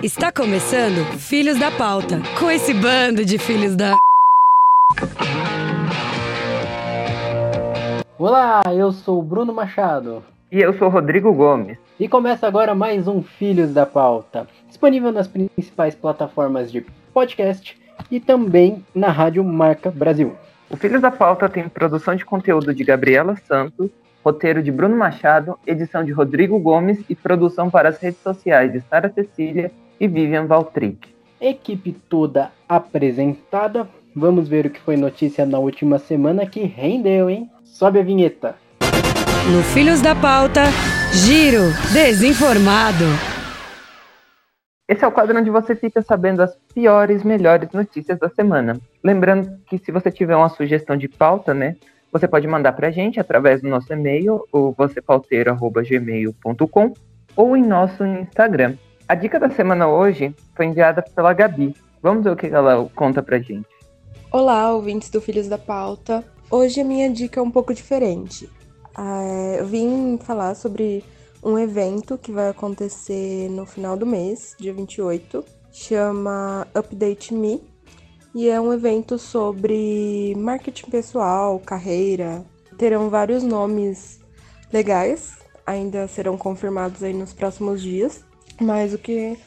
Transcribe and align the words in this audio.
Está 0.00 0.30
começando 0.30 1.04
Filhos 1.18 1.58
da 1.58 1.72
Pauta, 1.72 2.20
com 2.38 2.48
esse 2.48 2.72
bando 2.72 3.24
de 3.24 3.36
filhos 3.36 3.74
da. 3.74 3.96
Olá, 8.16 8.62
eu 8.72 8.92
sou 8.92 9.18
o 9.18 9.22
Bruno 9.24 9.52
Machado. 9.52 10.22
E 10.52 10.60
eu 10.60 10.72
sou 10.78 10.86
o 10.86 10.90
Rodrigo 10.90 11.32
Gomes. 11.32 11.78
E 11.98 12.06
começa 12.08 12.46
agora 12.46 12.76
mais 12.76 13.08
um 13.08 13.24
Filhos 13.24 13.74
da 13.74 13.84
Pauta, 13.84 14.46
disponível 14.68 15.10
nas 15.10 15.26
principais 15.26 15.96
plataformas 15.96 16.70
de 16.70 16.86
podcast 17.12 17.76
e 18.08 18.20
também 18.20 18.86
na 18.94 19.08
Rádio 19.08 19.42
Marca 19.42 19.90
Brasil. 19.90 20.32
O 20.70 20.76
Filhos 20.76 21.02
da 21.02 21.10
Pauta 21.10 21.48
tem 21.48 21.68
produção 21.68 22.14
de 22.14 22.24
conteúdo 22.24 22.72
de 22.72 22.84
Gabriela 22.84 23.34
Santos, 23.34 23.90
roteiro 24.24 24.62
de 24.62 24.70
Bruno 24.70 24.96
Machado, 24.96 25.58
edição 25.66 26.04
de 26.04 26.12
Rodrigo 26.12 26.56
Gomes 26.60 27.04
e 27.08 27.16
produção 27.16 27.68
para 27.68 27.88
as 27.88 27.98
redes 27.98 28.20
sociais 28.20 28.72
de 28.72 28.80
Sara 28.82 29.08
Cecília 29.12 29.72
e 30.00 30.06
Vivian 30.06 30.46
Valtric. 30.46 31.08
Equipe 31.40 31.92
toda 31.92 32.52
apresentada. 32.68 33.88
Vamos 34.14 34.48
ver 34.48 34.66
o 34.66 34.70
que 34.70 34.80
foi 34.80 34.96
notícia 34.96 35.44
na 35.46 35.58
última 35.58 35.98
semana 35.98 36.46
que 36.46 36.60
rendeu, 36.60 37.30
hein? 37.30 37.50
Sobe 37.64 38.00
a 38.00 38.02
vinheta. 38.02 38.56
No 39.52 39.62
Filhos 39.62 40.02
da 40.02 40.14
Pauta, 40.14 40.64
Giro 41.12 41.72
Desinformado. 41.92 43.04
Esse 44.88 45.04
é 45.04 45.06
o 45.06 45.12
quadro 45.12 45.38
onde 45.38 45.50
você 45.50 45.76
fica 45.76 46.00
sabendo 46.02 46.42
as 46.42 46.56
piores, 46.74 47.22
melhores 47.22 47.70
notícias 47.72 48.18
da 48.18 48.30
semana. 48.30 48.80
Lembrando 49.04 49.58
que 49.66 49.76
se 49.78 49.92
você 49.92 50.10
tiver 50.10 50.34
uma 50.34 50.48
sugestão 50.48 50.96
de 50.96 51.08
pauta, 51.08 51.52
né, 51.52 51.76
você 52.10 52.26
pode 52.26 52.48
mandar 52.48 52.72
pra 52.72 52.90
gente 52.90 53.20
através 53.20 53.60
do 53.60 53.68
nosso 53.68 53.92
e-mail, 53.92 54.42
o 54.50 54.72
vocêpauteiro.gmail.com 54.72 56.94
ou 57.36 57.56
em 57.56 57.62
nosso 57.62 58.02
Instagram. 58.04 58.74
A 59.08 59.14
dica 59.14 59.40
da 59.40 59.48
semana 59.48 59.88
hoje 59.88 60.36
foi 60.54 60.66
enviada 60.66 61.00
pela 61.00 61.32
Gabi. 61.32 61.74
Vamos 62.02 62.24
ver 62.24 62.30
o 62.30 62.36
que 62.36 62.46
ela 62.46 62.86
conta 62.94 63.22
pra 63.22 63.38
gente. 63.38 63.66
Olá, 64.30 64.70
ouvintes 64.70 65.08
do 65.08 65.18
Filhos 65.18 65.48
da 65.48 65.56
Pauta. 65.56 66.22
Hoje 66.50 66.82
a 66.82 66.84
minha 66.84 67.08
dica 67.08 67.40
é 67.40 67.42
um 67.42 67.50
pouco 67.50 67.72
diferente. 67.72 68.50
Ah, 68.94 69.56
eu 69.58 69.66
vim 69.66 70.18
falar 70.18 70.54
sobre 70.54 71.02
um 71.42 71.58
evento 71.58 72.18
que 72.18 72.30
vai 72.30 72.50
acontecer 72.50 73.48
no 73.48 73.64
final 73.64 73.96
do 73.96 74.04
mês, 74.04 74.54
dia 74.60 74.74
28. 74.74 75.42
Chama 75.72 76.66
Update 76.74 77.32
Me. 77.32 77.62
E 78.34 78.50
é 78.50 78.60
um 78.60 78.74
evento 78.74 79.18
sobre 79.18 80.34
marketing 80.36 80.90
pessoal, 80.90 81.58
carreira. 81.60 82.44
Terão 82.76 83.08
vários 83.08 83.42
nomes 83.42 84.20
legais, 84.70 85.38
ainda 85.64 86.06
serão 86.06 86.36
confirmados 86.36 87.02
aí 87.02 87.14
nos 87.14 87.32
próximos 87.32 87.80
dias. 87.80 88.27
Mas 88.60 88.92
o 88.92 88.98
que 88.98 89.38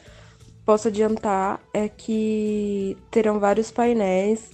posso 0.64 0.88
adiantar 0.88 1.60
é 1.74 1.88
que 1.88 2.96
terão 3.10 3.38
vários 3.38 3.70
painéis 3.70 4.50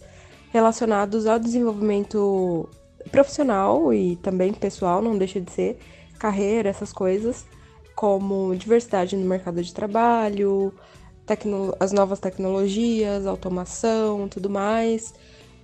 relacionados 0.53 1.27
ao 1.27 1.39
desenvolvimento 1.39 2.69
profissional 3.11 3.93
e 3.93 4.17
também 4.17 4.53
pessoal, 4.53 5.01
não 5.01 5.17
deixa 5.17 5.41
de 5.41 5.51
ser, 5.51 5.79
carreira, 6.19 6.69
essas 6.69 6.93
coisas, 6.93 7.47
como 7.95 8.55
diversidade 8.57 9.17
no 9.17 9.27
mercado 9.27 9.63
de 9.63 9.73
trabalho, 9.73 10.73
as 11.79 11.93
novas 11.93 12.19
tecnologias, 12.21 13.27
automação, 13.27 14.29
tudo 14.29 14.49
mais. 14.49 15.15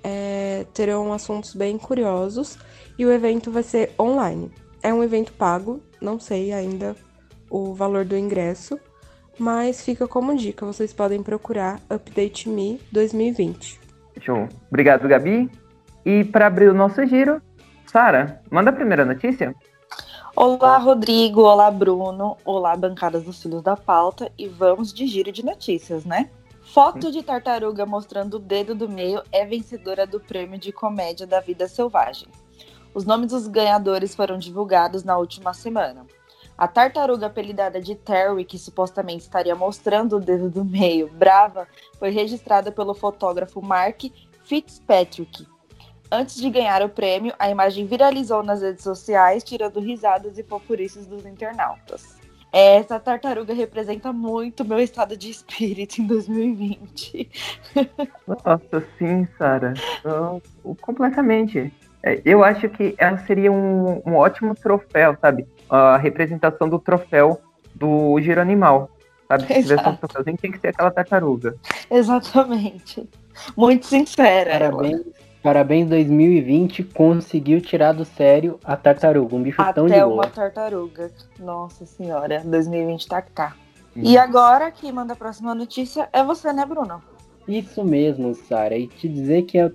É, 0.06 0.67
terão 0.75 1.15
assuntos 1.15 1.55
bem 1.55 1.78
curiosos 1.78 2.59
e 2.98 3.06
o 3.06 3.11
evento 3.11 3.50
vai 3.50 3.62
ser 3.62 3.92
online. 3.98 4.53
É 4.83 4.92
um 4.92 5.03
evento 5.03 5.33
pago, 5.33 5.81
não 5.98 6.20
sei 6.20 6.53
ainda 6.53 6.95
o 7.55 7.72
valor 7.72 8.05
do 8.05 8.16
ingresso, 8.16 8.80
mas 9.38 9.80
fica 9.84 10.08
como 10.08 10.36
dica, 10.36 10.66
vocês 10.66 10.92
podem 10.92 11.22
procurar 11.22 11.80
Update 11.88 12.48
Me 12.48 12.80
2020. 12.91 13.80
Show. 14.20 14.48
Obrigado, 14.69 15.06
Gabi. 15.06 15.48
E 16.05 16.25
para 16.25 16.48
abrir 16.48 16.69
o 16.69 16.75
nosso 16.75 17.06
giro, 17.06 17.41
Sara, 17.87 18.43
manda 18.50 18.70
a 18.70 18.72
primeira 18.72 19.04
notícia. 19.04 19.54
Olá, 20.34 20.78
Rodrigo. 20.78 21.43
Olá, 21.43 21.70
Bruno. 21.70 22.37
Olá, 22.44 22.76
bancadas 22.76 23.22
dos 23.22 23.41
Filhos 23.41 23.62
da 23.62 23.76
Pauta. 23.76 24.32
E 24.37 24.48
vamos 24.48 24.93
de 24.93 25.06
giro 25.06 25.31
de 25.31 25.44
notícias, 25.44 26.04
né? 26.04 26.31
Foto 26.60 27.12
de 27.12 27.22
tartaruga 27.22 27.87
mostrando 27.87 28.34
o 28.34 28.41
dedo 28.41 28.75
do 28.75 28.88
meio 28.88 29.22
é 29.31 29.47
vencedora 29.47 30.09
do 30.09 30.19
prêmio 30.19 30.59
de 30.59 30.72
comédia 30.72 31.25
da 31.25 31.38
vida 31.38 31.69
selvagem. 31.69 32.26
Os 32.93 33.04
nomes 33.04 33.31
dos 33.31 33.47
ganhadores 33.47 34.12
foram 34.12 34.38
divulgados 34.38 35.04
na 35.04 35.16
última 35.16 35.54
semana. 35.54 36.04
A 36.56 36.69
tartaruga 36.69 37.26
apelidada 37.26 37.81
de 37.81 37.94
Terry, 37.97 38.44
que 38.44 38.59
supostamente 38.59 39.22
estaria 39.22 39.56
mostrando 39.56 40.16
o 40.16 40.20
dedo 40.20 40.48
do 40.48 40.65
meio, 40.65 41.09
brava, 41.09 41.66
foi 41.98 42.10
registrada 42.10 42.70
pelo 42.70 42.94
fotógrafo 42.94 43.60
Mark 43.60 44.04
Fitzpatrick. 44.44 45.47
Antes 46.10 46.37
de 46.37 46.48
ganhar 46.48 46.81
o 46.82 46.88
prêmio, 46.88 47.34
a 47.38 47.50
imagem 47.50 47.87
viralizou 47.87 48.43
nas 48.43 48.62
redes 48.62 48.84
sociais, 48.84 49.43
tirando 49.43 49.81
risadas 49.81 50.38
e 50.38 50.44
fofurices 50.44 51.06
dos 51.06 51.26
internautas. 51.26 52.16
Essa 52.53 53.00
tartaruga 53.00 53.53
representa 53.53 54.12
muito 54.12 54.64
meu 54.64 54.78
estado 54.78 55.16
de 55.16 55.28
espírito 55.28 56.00
em 56.00 56.06
2020. 56.06 57.28
Nossa, 58.28 58.87
sim, 58.97 59.26
Sara. 59.37 59.75
Completamente. 60.81 61.75
É, 62.00 62.22
eu 62.25 62.44
acho 62.44 62.69
que 62.69 62.94
ela 62.97 63.19
seria 63.26 63.50
um, 63.50 64.00
um 64.06 64.14
ótimo 64.14 64.54
troféu, 64.54 65.16
sabe? 65.20 65.48
A 65.69 65.97
representação 65.97 66.69
do 66.69 66.78
troféu 66.78 67.41
do 67.75 68.20
giro 68.20 68.41
animal. 68.41 68.91
Sabe? 69.28 69.47
Se 69.47 69.62
tivesse 69.62 69.88
um 69.88 69.97
troféuzinho, 69.97 70.36
tem 70.36 70.52
que 70.52 70.58
ser 70.58 70.69
aquela 70.69 70.91
tartaruga. 70.91 71.56
Exatamente. 71.91 73.08
Muito 73.56 73.86
sincera. 73.86 74.70
Parabéns, 74.70 75.02
parabéns 75.42 75.88
2020, 75.88 76.84
conseguiu 76.84 77.60
tirar 77.60 77.92
do 77.92 78.04
sério 78.04 78.58
a 78.62 78.76
tartaruga. 78.76 79.34
Um 79.34 79.42
bicho 79.42 79.60
Até 79.60 79.72
tão 79.72 79.86
de 79.86 79.94
boa. 79.94 80.06
uma 80.06 80.26
tartaruga. 80.26 81.10
Nossa 81.38 81.86
senhora, 81.86 82.42
2020 82.44 83.08
tá 83.08 83.22
cá. 83.22 83.56
Hum. 83.96 84.02
E 84.02 84.19
agora, 84.19 84.70
quem 84.70 84.92
manda 84.92 85.14
a 85.14 85.16
próxima 85.16 85.54
notícia 85.54 86.08
é 86.12 86.22
você, 86.22 86.52
né, 86.52 86.64
Bruno? 86.66 87.02
Isso 87.46 87.84
mesmo, 87.84 88.34
Sara. 88.34 88.76
E 88.76 88.86
te 88.86 89.08
dizer 89.08 89.42
que 89.42 89.58
é 89.58 89.70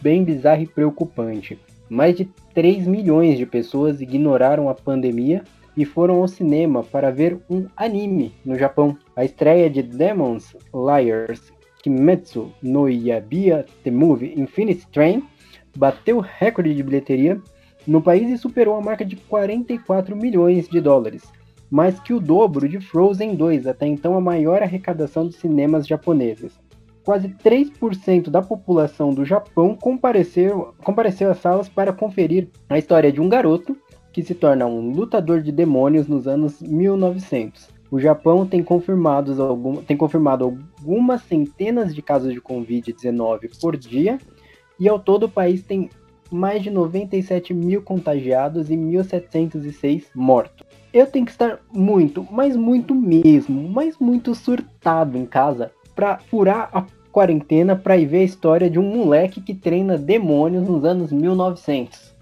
bem 0.00 0.24
bizarro 0.24 0.62
e 0.62 0.66
preocupante. 0.66 1.58
Mais 1.88 2.16
de 2.16 2.28
3 2.54 2.86
milhões 2.86 3.36
de 3.36 3.44
pessoas 3.44 4.00
ignoraram 4.00 4.68
a 4.68 4.74
pandemia 4.74 5.42
e 5.76 5.84
foram 5.84 6.20
ao 6.20 6.28
cinema 6.28 6.84
para 6.84 7.10
ver 7.10 7.36
um 7.50 7.66
anime 7.76 8.32
no 8.44 8.56
Japão. 8.56 8.96
A 9.16 9.24
estreia 9.24 9.68
de 9.68 9.82
Demon 9.82 10.36
Slayers 10.36 11.52
Kimetsu 11.82 12.52
no 12.62 12.88
Yaiba 12.88 13.66
The 13.82 13.90
Movie 13.90 14.40
Infinite 14.40 14.86
Train 14.92 15.24
bateu 15.76 16.20
recorde 16.20 16.72
de 16.72 16.82
bilheteria 16.82 17.42
no 17.86 18.00
país 18.00 18.30
e 18.30 18.38
superou 18.38 18.76
a 18.76 18.80
marca 18.80 19.04
de 19.04 19.16
44 19.16 20.16
milhões 20.16 20.68
de 20.68 20.80
dólares, 20.80 21.24
mais 21.68 21.98
que 21.98 22.14
o 22.14 22.20
dobro 22.20 22.68
de 22.68 22.78
Frozen 22.78 23.34
2, 23.34 23.66
até 23.66 23.86
então 23.86 24.16
a 24.16 24.20
maior 24.20 24.62
arrecadação 24.62 25.26
dos 25.26 25.36
cinemas 25.36 25.86
japoneses 25.86 26.63
quase 27.04 27.28
3% 27.28 28.30
da 28.30 28.40
população 28.40 29.12
do 29.12 29.24
Japão 29.24 29.76
compareceu, 29.76 30.74
compareceu 30.82 31.30
às 31.30 31.38
salas 31.38 31.68
para 31.68 31.92
conferir 31.92 32.48
a 32.68 32.78
história 32.78 33.12
de 33.12 33.20
um 33.20 33.28
garoto 33.28 33.76
que 34.12 34.22
se 34.22 34.34
torna 34.34 34.64
um 34.66 34.90
lutador 34.90 35.42
de 35.42 35.52
demônios 35.52 36.08
nos 36.08 36.26
anos 36.26 36.62
1900. 36.62 37.68
O 37.90 38.00
Japão 38.00 38.46
tem, 38.46 38.62
confirmados 38.62 39.38
algum, 39.38 39.76
tem 39.76 39.96
confirmado 39.96 40.44
algumas 40.44 41.22
centenas 41.22 41.94
de 41.94 42.00
casos 42.00 42.32
de 42.32 42.40
Covid-19 42.40 43.60
por 43.60 43.76
dia, 43.76 44.18
e 44.80 44.88
ao 44.88 44.98
todo 44.98 45.24
o 45.24 45.28
país 45.28 45.62
tem 45.62 45.90
mais 46.30 46.62
de 46.62 46.70
97 46.70 47.52
mil 47.52 47.82
contagiados 47.82 48.70
e 48.70 48.74
1.706 48.74 50.06
mortos. 50.14 50.66
Eu 50.92 51.06
tenho 51.06 51.24
que 51.24 51.32
estar 51.32 51.60
muito, 51.72 52.26
mas 52.30 52.56
muito 52.56 52.94
mesmo, 52.94 53.68
mas 53.68 53.98
muito 53.98 54.34
surtado 54.34 55.18
em 55.18 55.26
casa 55.26 55.70
para 55.94 56.18
furar 56.18 56.70
a 56.72 56.84
quarentena 57.14 57.76
para 57.76 57.96
ir 57.96 58.06
ver 58.06 58.18
a 58.18 58.24
história 58.24 58.68
de 58.68 58.76
um 58.76 58.82
moleque 58.82 59.40
que 59.40 59.54
treina 59.54 59.96
demônios 59.96 60.68
nos 60.68 60.84
anos 60.84 61.12
1900. 61.12 62.12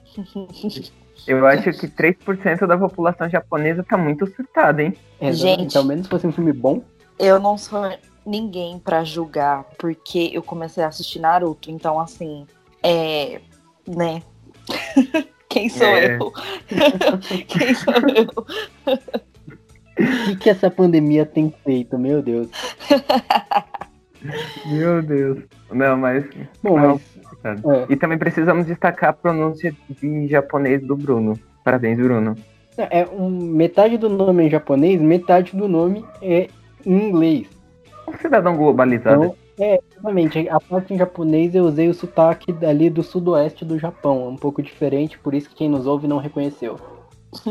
Eu 1.27 1.47
acho 1.47 1.73
que 1.73 1.89
3% 1.89 2.67
da 2.67 2.77
população 2.77 3.31
japonesa 3.31 3.83
tá 3.83 3.97
muito 3.97 4.27
surtada, 4.27 4.83
hein? 4.83 4.95
Exato. 5.19 5.39
Gente, 5.39 5.63
então, 5.63 5.83
menos 5.83 6.05
se 6.05 6.11
fosse 6.11 6.27
um 6.27 6.33
filme 6.33 6.53
bom. 6.53 6.83
Eu 7.19 7.41
não 7.41 7.57
sou 7.57 7.91
ninguém 8.27 8.79
para 8.79 9.03
julgar, 9.03 9.65
porque 9.79 10.31
eu 10.31 10.43
comecei 10.43 10.85
a 10.85 10.89
assistir 10.89 11.21
Naruto, 11.21 11.71
então 11.71 11.99
assim, 11.99 12.47
é. 12.83 13.41
né? 13.89 14.23
Quem 15.49 15.71
sou 15.71 15.87
É. 15.87 16.19
eu? 16.19 16.33
Quem 17.49 17.75
sou 17.75 17.95
eu? 18.15 18.29
O 19.99 20.25
que, 20.27 20.37
que 20.37 20.51
essa 20.51 20.71
pandemia 20.71 21.25
tem 21.25 21.53
feito, 21.65 21.99
meu 21.99 22.23
Deus? 22.23 22.49
Meu 24.67 25.03
Deus. 25.03 25.39
Não, 25.71 25.97
mas. 25.97 26.25
Bom, 26.63 26.79
não, 26.79 27.01
mas 27.43 27.65
É. 27.65 27.87
E 27.89 27.97
também 27.97 28.19
precisamos 28.19 28.67
destacar 28.67 29.11
a 29.11 29.13
pronúncia 29.13 29.75
de 29.89 30.29
japonês 30.29 30.83
do 30.83 30.97
Bruno. 30.97 31.39
Parabéns, 31.65 31.99
Bruno. 31.99 32.37
É 32.77 33.07
um, 33.07 33.29
metade 33.29 33.99
do 33.99 34.09
nome 34.09 34.45
é 34.45 34.47
em 34.47 34.51
japonês, 34.51 35.01
metade 35.01 35.55
do 35.55 35.69
nome 35.69 36.05
é 36.23 36.49
em 36.87 37.09
inglês. 37.09 37.47
um 38.09 38.17
cidadão 38.17 38.57
globalizado. 38.57 39.25
Então, 39.25 39.37
é, 39.59 39.79
exatamente. 39.93 40.49
A 40.49 40.59
parte 40.59 40.95
em 40.95 40.99
japonês 40.99 41.55
eu 41.55 41.65
usei 41.65 41.89
o 41.89 41.95
sotaque 41.95 42.55
ali 42.65 42.89
do 42.89 43.03
sudoeste 43.03 43.65
do 43.65 43.79
Japão. 43.79 44.25
É 44.25 44.29
um 44.29 44.37
pouco 44.37 44.63
diferente, 44.63 45.19
por 45.19 45.35
isso 45.35 45.51
que 45.51 45.57
quem 45.57 45.69
nos 45.69 45.87
ouve 45.87 46.07
não 46.07 46.19
reconheceu. 46.19 46.79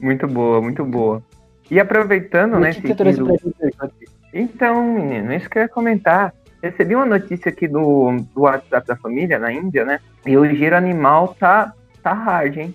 Muito 0.00 0.28
boa, 0.28 0.62
muito 0.62 0.84
boa. 0.84 1.20
E 1.68 1.80
aproveitando, 1.80 2.54
O 2.54 2.60
né, 2.60 2.72
que 2.72 2.86
você 2.86 2.94
trouxe 2.94 3.20
pra 3.20 3.34
gente? 3.34 4.17
Então, 4.32 4.82
menino, 4.84 5.32
isso 5.32 5.48
que 5.48 5.58
eu 5.58 5.62
ia 5.62 5.68
comentar. 5.68 6.32
Recebi 6.62 6.94
uma 6.94 7.06
notícia 7.06 7.50
aqui 7.50 7.68
do, 7.68 8.16
do 8.34 8.42
WhatsApp 8.42 8.86
da 8.86 8.96
família 8.96 9.38
na 9.38 9.52
Índia, 9.52 9.84
né? 9.84 10.00
E 10.26 10.36
o 10.36 10.44
giro 10.54 10.76
animal 10.76 11.36
tá, 11.38 11.72
tá 12.02 12.12
hard, 12.12 12.56
hein? 12.56 12.74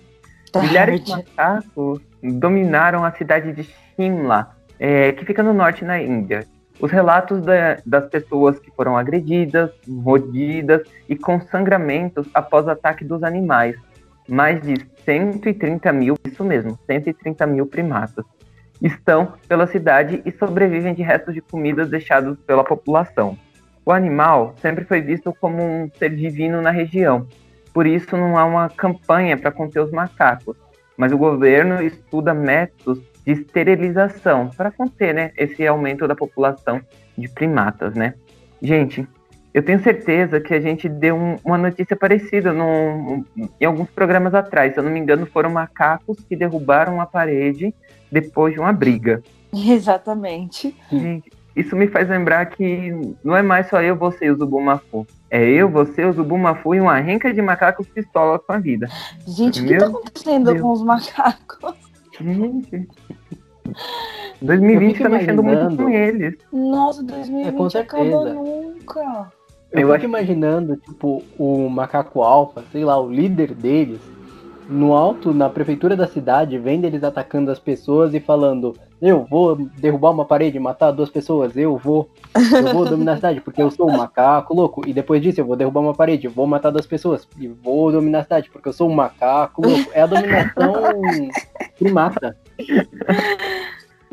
Milhares 0.62 1.04
de 1.04 1.10
macacos 1.10 2.00
dominaram 2.22 3.04
a 3.04 3.12
cidade 3.12 3.52
de 3.52 3.62
Shimla, 3.94 4.56
é, 4.80 5.12
que 5.12 5.24
fica 5.24 5.42
no 5.42 5.52
norte 5.52 5.84
na 5.84 6.00
Índia. 6.00 6.46
Os 6.80 6.90
relatos 6.90 7.40
da- 7.42 7.76
das 7.84 8.08
pessoas 8.08 8.58
que 8.58 8.70
foram 8.70 8.96
agredidas, 8.96 9.70
mordidas 9.86 10.82
e 11.08 11.14
com 11.16 11.40
sangramentos 11.40 12.26
após 12.34 12.66
o 12.66 12.70
ataque 12.70 13.04
dos 13.04 13.22
animais. 13.22 13.76
Mais 14.26 14.60
de 14.62 14.74
130 15.04 15.92
mil, 15.92 16.14
isso 16.26 16.42
mesmo, 16.42 16.78
130 16.86 17.46
mil 17.46 17.66
primatas, 17.66 18.24
estão 18.82 19.34
pela 19.48 19.66
cidade 19.66 20.22
e 20.24 20.32
sobrevivem 20.32 20.94
de 20.94 21.02
restos 21.02 21.34
de 21.34 21.40
comidas 21.40 21.88
deixados 21.88 22.38
pela 22.46 22.64
população. 22.64 23.36
O 23.84 23.92
animal 23.92 24.54
sempre 24.60 24.84
foi 24.84 25.00
visto 25.00 25.34
como 25.40 25.62
um 25.62 25.90
ser 25.98 26.14
divino 26.14 26.62
na 26.62 26.70
região, 26.70 27.26
por 27.72 27.86
isso 27.86 28.16
não 28.16 28.38
há 28.38 28.44
uma 28.44 28.68
campanha 28.68 29.36
para 29.36 29.50
conter 29.50 29.80
os 29.80 29.90
macacos, 29.90 30.56
mas 30.96 31.12
o 31.12 31.18
governo 31.18 31.82
estuda 31.82 32.32
métodos 32.32 33.02
de 33.26 33.32
esterilização 33.32 34.50
para 34.56 34.70
conter 34.70 35.14
né, 35.14 35.32
esse 35.36 35.66
aumento 35.66 36.06
da 36.06 36.14
população 36.14 36.80
de 37.16 37.28
primatas, 37.28 37.94
né? 37.94 38.14
Gente, 38.62 39.06
eu 39.52 39.62
tenho 39.62 39.80
certeza 39.82 40.40
que 40.40 40.52
a 40.54 40.60
gente 40.60 40.88
deu 40.88 41.16
um- 41.16 41.36
uma 41.44 41.58
notícia 41.58 41.96
parecida 41.96 42.52
num- 42.52 43.24
em 43.60 43.64
alguns 43.64 43.90
programas 43.90 44.34
atrás. 44.34 44.72
Se 44.72 44.80
eu 44.80 44.84
não 44.84 44.90
me 44.90 44.98
engano, 44.98 45.26
foram 45.26 45.50
macacos 45.50 46.18
que 46.28 46.34
derrubaram 46.34 47.00
a 47.00 47.06
parede 47.06 47.74
depois 48.14 48.54
de 48.54 48.60
uma 48.60 48.72
briga. 48.72 49.22
Exatamente. 49.52 50.74
Gente, 50.90 51.32
isso 51.56 51.74
me 51.76 51.86
faz 51.88 52.08
lembrar 52.08 52.46
que 52.46 52.90
não 53.22 53.36
é 53.36 53.42
mais 53.42 53.68
só 53.68 53.82
eu, 53.82 53.96
você 53.96 54.26
e 54.26 54.30
o 54.30 54.36
Zubumafu. 54.36 55.06
É 55.30 55.42
eu, 55.44 55.68
você, 55.68 56.04
o 56.04 56.12
Zubumafu 56.12 56.74
e 56.74 56.80
uma 56.80 56.96
renca 57.00 57.32
de 57.34 57.42
macacos 57.42 57.86
pistola 57.88 58.38
com 58.38 58.52
a 58.52 58.58
vida. 58.58 58.88
Gente, 59.26 59.62
o 59.62 59.66
que 59.66 59.76
tá 59.76 59.86
acontecendo 59.86 60.44
Deus. 60.50 60.60
com 60.60 60.72
os 60.72 60.82
macacos? 60.82 61.74
Gente. 62.20 62.88
2020 64.40 64.96
Eu 64.96 65.02
tá 65.02 65.08
mexendo 65.08 65.42
muito 65.42 65.76
com 65.76 65.88
eles. 65.88 66.34
Nossa, 66.52 67.00
É, 67.00 67.04
2020 67.04 67.54
com 67.56 67.64
acaba 67.66 67.70
certeza. 67.70 68.34
nunca. 68.34 69.00
Eu, 69.72 69.80
Eu 69.80 69.86
fico 69.88 69.92
acho- 69.92 70.04
imaginando, 70.04 70.76
tipo, 70.76 71.22
o 71.38 71.68
macaco 71.68 72.22
alfa, 72.22 72.62
sei 72.70 72.84
lá, 72.84 73.00
o 73.00 73.10
líder 73.10 73.54
deles, 73.54 74.00
no 74.68 74.94
alto, 74.94 75.32
na 75.32 75.48
prefeitura 75.48 75.96
da 75.96 76.06
cidade, 76.06 76.58
vendo 76.58 76.84
eles 76.84 77.02
atacando 77.04 77.50
as 77.50 77.58
pessoas 77.58 78.14
e 78.14 78.20
falando: 78.20 78.74
Eu 79.00 79.24
vou 79.24 79.56
derrubar 79.56 80.10
uma 80.10 80.24
parede, 80.24 80.58
matar 80.58 80.90
duas 80.90 81.10
pessoas, 81.10 81.56
eu 81.56 81.76
vou, 81.76 82.08
eu 82.34 82.72
vou 82.72 82.84
dominar 82.84 83.12
a 83.12 83.16
cidade, 83.16 83.40
porque 83.40 83.62
eu 83.62 83.70
sou 83.70 83.90
um 83.90 83.96
macaco 83.96 84.54
louco. 84.54 84.88
E 84.88 84.92
depois 84.92 85.20
disso, 85.20 85.40
eu 85.40 85.46
vou 85.46 85.56
derrubar 85.56 85.80
uma 85.80 85.94
parede, 85.94 86.28
vou 86.28 86.46
matar 86.46 86.70
duas 86.70 86.86
pessoas, 86.86 87.28
e 87.38 87.48
vou 87.48 87.92
dominar 87.92 88.20
a 88.20 88.24
cidade, 88.24 88.50
porque 88.50 88.68
eu 88.68 88.72
sou 88.72 88.88
um 88.88 88.94
macaco 88.94 89.66
louco. 89.66 89.90
É 89.92 90.02
a 90.02 90.06
dominação 90.06 90.74
primata. 91.78 92.36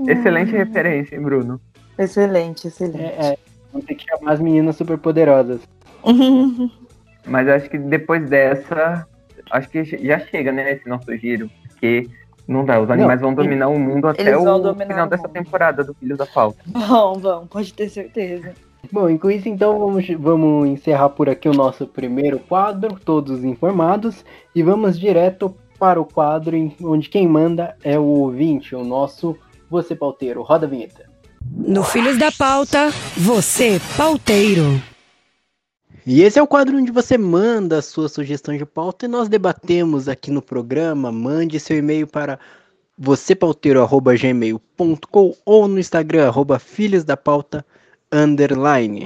Excelente 0.07 0.51
referência, 0.51 1.15
hein, 1.15 1.21
Bruno? 1.21 1.62
Excelente, 1.98 2.68
excelente. 2.68 3.01
É, 3.01 3.33
é, 3.33 3.38
vamos 3.71 3.86
ter 3.86 3.95
que 3.95 4.06
chamar 4.06 4.33
as 4.33 4.39
meninas 4.39 4.75
superpoderosas. 4.75 5.62
Mas 7.25 7.48
acho 7.48 7.69
que 7.69 7.77
depois 7.77 8.27
dessa, 8.27 9.07
acho 9.49 9.69
que 9.69 9.83
já 9.83 10.19
chega, 10.19 10.51
né, 10.51 10.73
esse 10.73 10.88
nosso 10.88 11.15
giro. 11.17 11.49
Porque 11.69 12.07
não 12.47 12.65
dá, 12.65 12.79
os 12.81 12.89
animais 12.89 13.21
vão 13.21 13.33
dominar 13.33 13.69
o 13.69 13.79
mundo 13.79 14.07
até 14.07 14.35
o 14.35 14.39
final 14.75 15.07
dessa 15.07 15.23
mundo. 15.23 15.31
temporada 15.33 15.83
do 15.83 15.93
Filhos 15.93 16.17
da 16.17 16.25
Pauta. 16.25 16.59
Vão, 16.67 17.15
vão, 17.15 17.47
pode 17.47 17.73
ter 17.73 17.89
certeza. 17.89 18.53
Bom, 18.91 19.09
e 19.09 19.17
com 19.17 19.29
isso 19.29 19.47
então 19.47 19.77
vamos, 19.79 20.07
vamos 20.19 20.67
encerrar 20.67 21.09
por 21.09 21.29
aqui 21.29 21.47
o 21.47 21.53
nosso 21.53 21.85
primeiro 21.88 22.39
quadro, 22.39 22.99
todos 23.05 23.43
informados, 23.43 24.25
e 24.55 24.63
vamos 24.63 24.99
direto 24.99 25.55
para 25.79 26.01
o 26.01 26.05
quadro 26.05 26.55
em- 26.55 26.75
onde 26.83 27.07
quem 27.09 27.27
manda 27.27 27.75
é 27.83 27.97
o 27.97 28.03
ouvinte, 28.03 28.75
o 28.75 28.83
nosso 28.83 29.38
Você 29.69 29.95
Pauteiro. 29.95 30.41
Roda 30.41 30.65
a 30.65 30.69
vinheta. 30.69 31.05
No 31.55 31.83
Filhos 31.83 32.17
da 32.17 32.31
Pauta, 32.31 32.89
você, 33.17 33.79
pauteiro. 33.95 34.81
E 36.06 36.21
esse 36.24 36.38
é 36.39 36.42
o 36.42 36.48
quadro 36.48 36.77
onde 36.77 36.92
você 36.92 37.15
manda 37.15 37.77
a 37.77 37.81
sua 37.81 38.09
sugestão 38.09 38.57
de 38.57 38.65
pauta 38.65 39.06
e 39.06 39.07
nós 39.07 39.30
debatemos 39.30 40.09
aqui 40.09 40.31
no 40.31 40.42
programa. 40.42 41.12
Mande 41.12 41.59
seu 41.59 41.77
e-mail 41.77 42.07
para 42.07 42.39
vocêpauteiro.gmail.com 42.98 45.36
ou 45.45 45.68
no 45.68 45.77
Instagram, 45.77 46.27
arroba 46.27 46.57
Filhos 46.57 47.03
da 47.03 47.15
Pauta, 47.15 47.63
underline. 48.12 49.06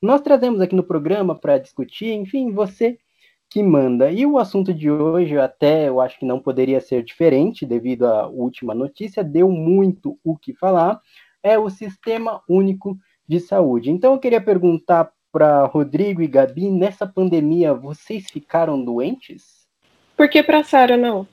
Nós 0.00 0.22
trazemos 0.22 0.62
aqui 0.62 0.74
no 0.74 0.82
programa 0.82 1.34
para 1.34 1.58
discutir, 1.58 2.12
enfim, 2.12 2.50
você 2.50 2.96
que 3.50 3.62
manda. 3.62 4.10
E 4.10 4.24
o 4.24 4.38
assunto 4.38 4.72
de 4.72 4.90
hoje, 4.90 5.36
até 5.36 5.90
eu 5.90 6.00
acho 6.00 6.18
que 6.18 6.24
não 6.24 6.40
poderia 6.40 6.80
ser 6.80 7.04
diferente, 7.04 7.66
devido 7.66 8.06
à 8.06 8.26
última 8.26 8.74
notícia, 8.74 9.22
deu 9.22 9.50
muito 9.50 10.18
o 10.24 10.34
que 10.34 10.54
falar, 10.54 10.98
é 11.42 11.58
o 11.58 11.68
Sistema 11.68 12.40
Único 12.48 12.96
de 13.28 13.38
Saúde. 13.38 13.90
Então 13.90 14.14
eu 14.14 14.18
queria 14.18 14.40
perguntar 14.40 15.12
para 15.32 15.64
Rodrigo 15.66 16.22
e 16.22 16.26
Gabi, 16.26 16.70
nessa 16.70 17.06
pandemia, 17.06 17.72
vocês 17.74 18.26
ficaram 18.30 18.82
doentes? 18.82 19.66
Por 20.16 20.28
que 20.28 20.42
pra 20.42 20.64
Sara 20.64 20.96
não? 20.96 21.26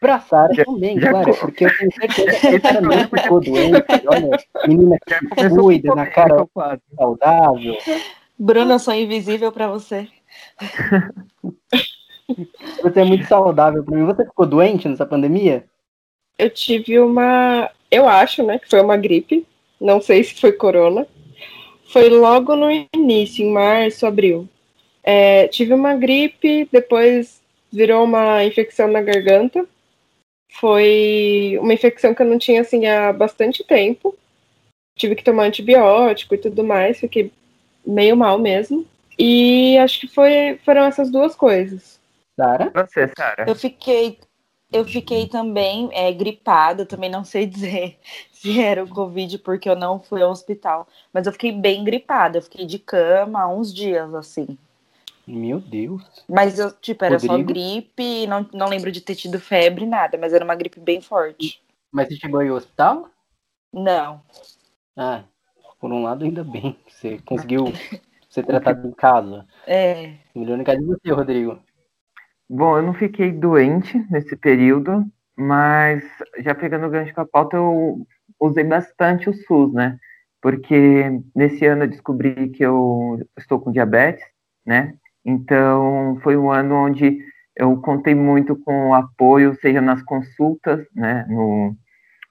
Pra 0.00 0.20
Sara 0.20 0.64
também, 0.64 0.98
já 0.98 1.10
claro, 1.10 1.34
porque 1.36 1.66
eu 1.66 1.76
tenho 1.76 1.92
certeza 1.92 2.40
que 2.40 2.56
a 2.56 2.60
Sara 2.60 2.80
não 2.80 3.08
ficou 3.08 3.40
doente. 3.40 3.84
Olha, 4.06 4.38
menina 4.66 4.96
que 5.06 5.48
cuida, 5.50 5.94
na 5.94 6.06
cara 6.06 6.46
saudável. 6.96 7.76
Bruna, 8.38 8.74
eu 8.74 8.78
sou 8.78 8.94
invisível 8.94 9.52
pra 9.52 9.68
você. 9.68 10.08
Você 12.82 13.00
é 13.00 13.04
muito 13.04 13.26
saudável 13.26 13.82
pra 13.82 13.96
mim. 13.96 14.04
Você 14.04 14.24
ficou 14.24 14.46
doente 14.46 14.88
nessa 14.88 15.04
pandemia? 15.04 15.64
Eu 16.38 16.48
tive 16.48 16.98
uma. 16.98 17.68
Eu 17.90 18.08
acho, 18.08 18.44
né, 18.44 18.58
que 18.58 18.70
foi 18.70 18.80
uma 18.80 18.96
gripe. 18.96 19.46
Não 19.80 20.00
sei 20.00 20.22
se 20.22 20.40
foi 20.40 20.52
corona. 20.52 21.06
Foi 21.90 22.08
logo 22.08 22.54
no 22.54 22.70
início, 22.94 23.44
em 23.44 23.50
março, 23.50 24.06
abril. 24.06 24.48
É, 25.02 25.48
tive 25.48 25.74
uma 25.74 25.94
gripe, 25.96 26.68
depois 26.70 27.42
virou 27.72 28.04
uma 28.04 28.44
infecção 28.44 28.88
na 28.88 29.02
garganta. 29.02 29.66
Foi 30.52 31.58
uma 31.60 31.74
infecção 31.74 32.14
que 32.14 32.22
eu 32.22 32.26
não 32.26 32.38
tinha 32.38 32.60
assim 32.60 32.86
há 32.86 33.12
bastante 33.12 33.64
tempo. 33.64 34.16
Tive 34.96 35.16
que 35.16 35.24
tomar 35.24 35.44
antibiótico 35.44 36.34
e 36.34 36.38
tudo 36.38 36.62
mais, 36.62 37.00
fiquei 37.00 37.32
meio 37.84 38.16
mal 38.16 38.38
mesmo. 38.38 38.86
E 39.18 39.76
acho 39.78 40.00
que 40.00 40.06
foi, 40.08 40.60
foram 40.64 40.84
essas 40.84 41.10
duas 41.10 41.34
coisas. 41.34 42.00
Sara? 42.36 42.70
Você, 42.72 43.10
Sara. 43.16 43.44
Eu 43.48 43.56
fiquei, 43.56 44.18
eu 44.72 44.84
fiquei 44.84 45.26
também 45.26 45.88
é, 45.92 46.12
gripada, 46.12 46.86
também 46.86 47.10
não 47.10 47.24
sei 47.24 47.46
dizer 47.46 47.98
se 48.32 48.60
era 48.60 48.82
o 48.82 48.88
Covid, 48.88 49.38
porque 49.38 49.68
eu 49.68 49.76
não 49.76 50.00
fui 50.00 50.22
ao 50.22 50.30
hospital. 50.30 50.86
Mas 51.12 51.26
eu 51.26 51.32
fiquei 51.32 51.52
bem 51.52 51.84
gripada, 51.84 52.38
eu 52.38 52.42
fiquei 52.42 52.64
de 52.64 52.78
cama 52.78 53.42
há 53.42 53.48
uns 53.48 53.72
dias, 53.72 54.14
assim. 54.14 54.56
Meu 55.26 55.60
Deus. 55.60 56.02
Mas 56.28 56.58
eu, 56.58 56.72
tipo, 56.72 57.04
era 57.04 57.18
só 57.18 57.36
Rodrigo? 57.36 57.52
gripe, 57.52 58.26
não, 58.26 58.46
não 58.52 58.68
lembro 58.68 58.90
de 58.90 59.00
ter 59.00 59.14
tido 59.14 59.38
febre, 59.38 59.86
nada, 59.86 60.18
mas 60.18 60.32
era 60.32 60.44
uma 60.44 60.54
gripe 60.54 60.80
bem 60.80 61.00
forte. 61.00 61.62
Mas 61.92 62.08
você 62.08 62.16
chegou 62.16 62.40
aí 62.40 62.48
ao 62.48 62.56
hospital? 62.56 63.08
Não. 63.72 64.22
Ah, 64.96 65.22
por 65.78 65.92
um 65.92 66.02
lado 66.02 66.24
ainda 66.24 66.42
bem. 66.42 66.76
Você 66.88 67.18
conseguiu 67.26 67.66
ser 68.28 68.44
tratado 68.44 68.86
em 68.86 68.92
casa. 68.92 69.46
É. 69.66 70.14
Melhor 70.34 70.58
em 70.58 70.64
casa 70.64 70.80
de 70.80 70.86
você, 70.86 71.12
Rodrigo. 71.12 71.60
Bom, 72.52 72.76
eu 72.78 72.82
não 72.82 72.92
fiquei 72.92 73.30
doente 73.30 73.96
nesse 74.10 74.36
período, 74.36 75.04
mas 75.38 76.02
já 76.40 76.52
pegando 76.52 76.84
o 76.86 76.90
gancho 76.90 77.14
com 77.14 77.20
a 77.20 77.26
pauta, 77.26 77.56
eu 77.56 78.04
usei 78.40 78.64
bastante 78.64 79.30
o 79.30 79.32
SUS, 79.32 79.72
né? 79.72 79.96
Porque 80.42 81.12
nesse 81.32 81.64
ano 81.64 81.84
eu 81.84 81.88
descobri 81.88 82.48
que 82.50 82.64
eu 82.64 83.20
estou 83.38 83.60
com 83.60 83.70
diabetes, 83.70 84.24
né? 84.66 84.94
Então 85.24 86.18
foi 86.24 86.36
um 86.36 86.50
ano 86.50 86.74
onde 86.74 87.18
eu 87.54 87.76
contei 87.80 88.16
muito 88.16 88.56
com 88.56 88.88
o 88.88 88.94
apoio, 88.94 89.54
seja 89.60 89.80
nas 89.80 90.02
consultas, 90.02 90.84
né? 90.92 91.24
No, 91.28 91.76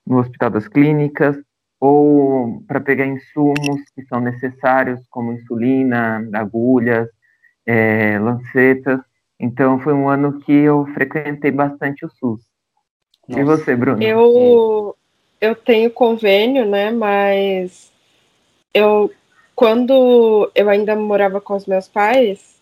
no 0.08 0.20
Hospital 0.20 0.50
das 0.52 0.68
Clínicas, 0.68 1.38
ou 1.80 2.62
para 2.68 2.82
pegar 2.82 3.06
insumos 3.08 3.82
que 3.96 4.04
são 4.08 4.22
necessários, 4.22 5.02
como 5.10 5.34
insulina, 5.34 6.28
agulhas, 6.34 7.10
eh, 7.68 8.20
lancetas. 8.20 9.02
Então 9.40 9.80
foi 9.80 9.94
um 9.94 10.10
ano 10.10 10.40
que 10.42 10.52
eu 10.52 10.86
frequentei 10.94 11.52
bastante 11.52 12.06
o 12.06 12.10
SUS. 12.10 12.42
E 13.28 13.42
Nossa. 13.42 13.46
você, 13.46 13.76
Bruno? 13.76 14.02
Eu, 14.04 14.96
eu 15.40 15.56
tenho 15.56 15.90
convênio, 15.92 16.66
né? 16.66 16.92
Mas 16.92 17.92
eu 18.74 19.12
quando 19.56 20.50
eu 20.56 20.70
ainda 20.70 20.96
morava 20.96 21.42
com 21.42 21.54
os 21.54 21.66
meus 21.66 21.86
pais, 21.86 22.62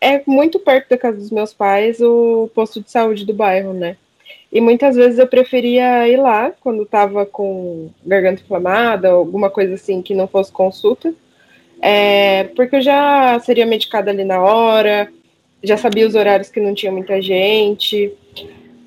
é 0.00 0.20
muito 0.26 0.58
perto 0.58 0.88
da 0.88 0.98
casa 0.98 1.18
dos 1.18 1.30
meus 1.30 1.54
pais 1.54 2.00
o 2.00 2.50
posto 2.52 2.80
de 2.80 2.90
saúde 2.90 3.24
do 3.24 3.32
bairro, 3.32 3.72
né? 3.72 3.96
E 4.52 4.60
muitas 4.60 4.96
vezes 4.96 5.20
eu 5.20 5.28
preferia 5.28 6.08
ir 6.08 6.16
lá 6.16 6.52
quando 6.60 6.82
estava 6.82 7.24
com 7.24 7.90
garganta 8.04 8.42
inflamada, 8.42 9.12
ou 9.12 9.18
alguma 9.18 9.50
coisa 9.50 9.74
assim 9.74 10.02
que 10.02 10.14
não 10.16 10.26
fosse 10.26 10.50
consulta, 10.50 11.14
é, 11.80 12.44
porque 12.56 12.74
eu 12.74 12.82
já 12.82 13.38
seria 13.38 13.64
medicada 13.64 14.10
ali 14.10 14.24
na 14.24 14.40
hora, 14.40 15.08
já 15.62 15.76
sabia 15.76 16.06
os 16.06 16.14
horários 16.14 16.48
que 16.48 16.60
não 16.60 16.74
tinha 16.74 16.92
muita 16.92 17.20
gente. 17.20 18.12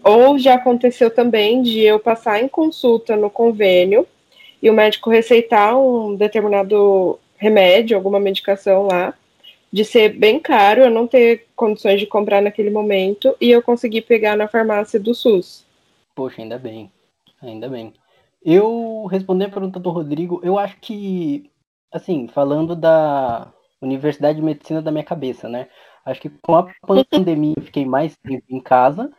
Ou 0.04 0.38
já 0.40 0.56
aconteceu 0.56 1.12
também 1.12 1.62
de 1.62 1.82
eu 1.82 2.00
passar 2.00 2.42
em 2.42 2.48
consulta 2.48 3.16
no 3.16 3.30
convênio 3.30 4.08
e 4.62 4.70
o 4.70 4.74
médico 4.74 5.10
receitar 5.10 5.78
um 5.78 6.16
determinado 6.16 7.20
remédio, 7.38 7.96
alguma 7.96 8.20
medicação 8.20 8.88
lá, 8.88 9.14
de 9.72 9.86
ser 9.86 10.10
bem 10.10 10.40
caro, 10.40 10.82
eu 10.82 10.90
não 10.90 11.08
ter 11.08 11.48
condições 11.56 12.00
de 12.00 12.08
comprar 12.08 12.42
naquele 12.42 12.70
momento 12.70 13.36
e 13.40 13.52
eu 13.52 13.62
conseguir 13.62 14.02
pegar 14.02 14.36
na 14.36 14.48
farmácia 14.48 15.00
do 15.00 15.14
SUS. 15.14 15.66
Poxa, 16.16 16.42
ainda 16.42 16.58
bem. 16.58 16.92
Ainda 17.42 17.70
bem. 17.70 17.94
Eu 18.44 19.06
respondendo 19.06 19.50
a 19.50 19.54
pergunta 19.54 19.80
do 19.80 19.90
Rodrigo, 19.90 20.42
eu 20.44 20.58
acho 20.58 20.78
que, 20.82 21.50
assim, 21.92 22.28
falando 22.28 22.76
da 22.76 23.52
Universidade 23.82 24.38
de 24.38 24.46
Medicina 24.46 24.82
da 24.82 24.92
minha 24.92 25.04
cabeça, 25.04 25.48
né? 25.48 25.68
Acho 26.10 26.22
que 26.22 26.30
com 26.42 26.56
a 26.56 26.68
pandemia 27.12 27.54
eu 27.56 27.64
fiquei 27.64 27.86
mais 27.86 28.18
tempo 28.18 28.46
em 28.50 28.60
casa 28.60 29.12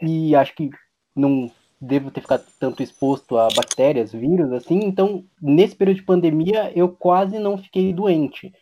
e 0.00 0.34
acho 0.36 0.54
que 0.54 0.70
não 1.14 1.50
devo 1.80 2.10
ter 2.10 2.20
ficado 2.20 2.44
tanto 2.58 2.82
exposto 2.82 3.36
a 3.38 3.48
bactérias, 3.54 4.12
vírus, 4.12 4.52
assim. 4.52 4.80
Então, 4.84 5.24
nesse 5.40 5.74
período 5.74 5.98
de 5.98 6.02
pandemia, 6.02 6.72
eu 6.76 6.88
quase 6.88 7.38
não 7.38 7.58
fiquei 7.58 7.92
doente. 7.92 8.52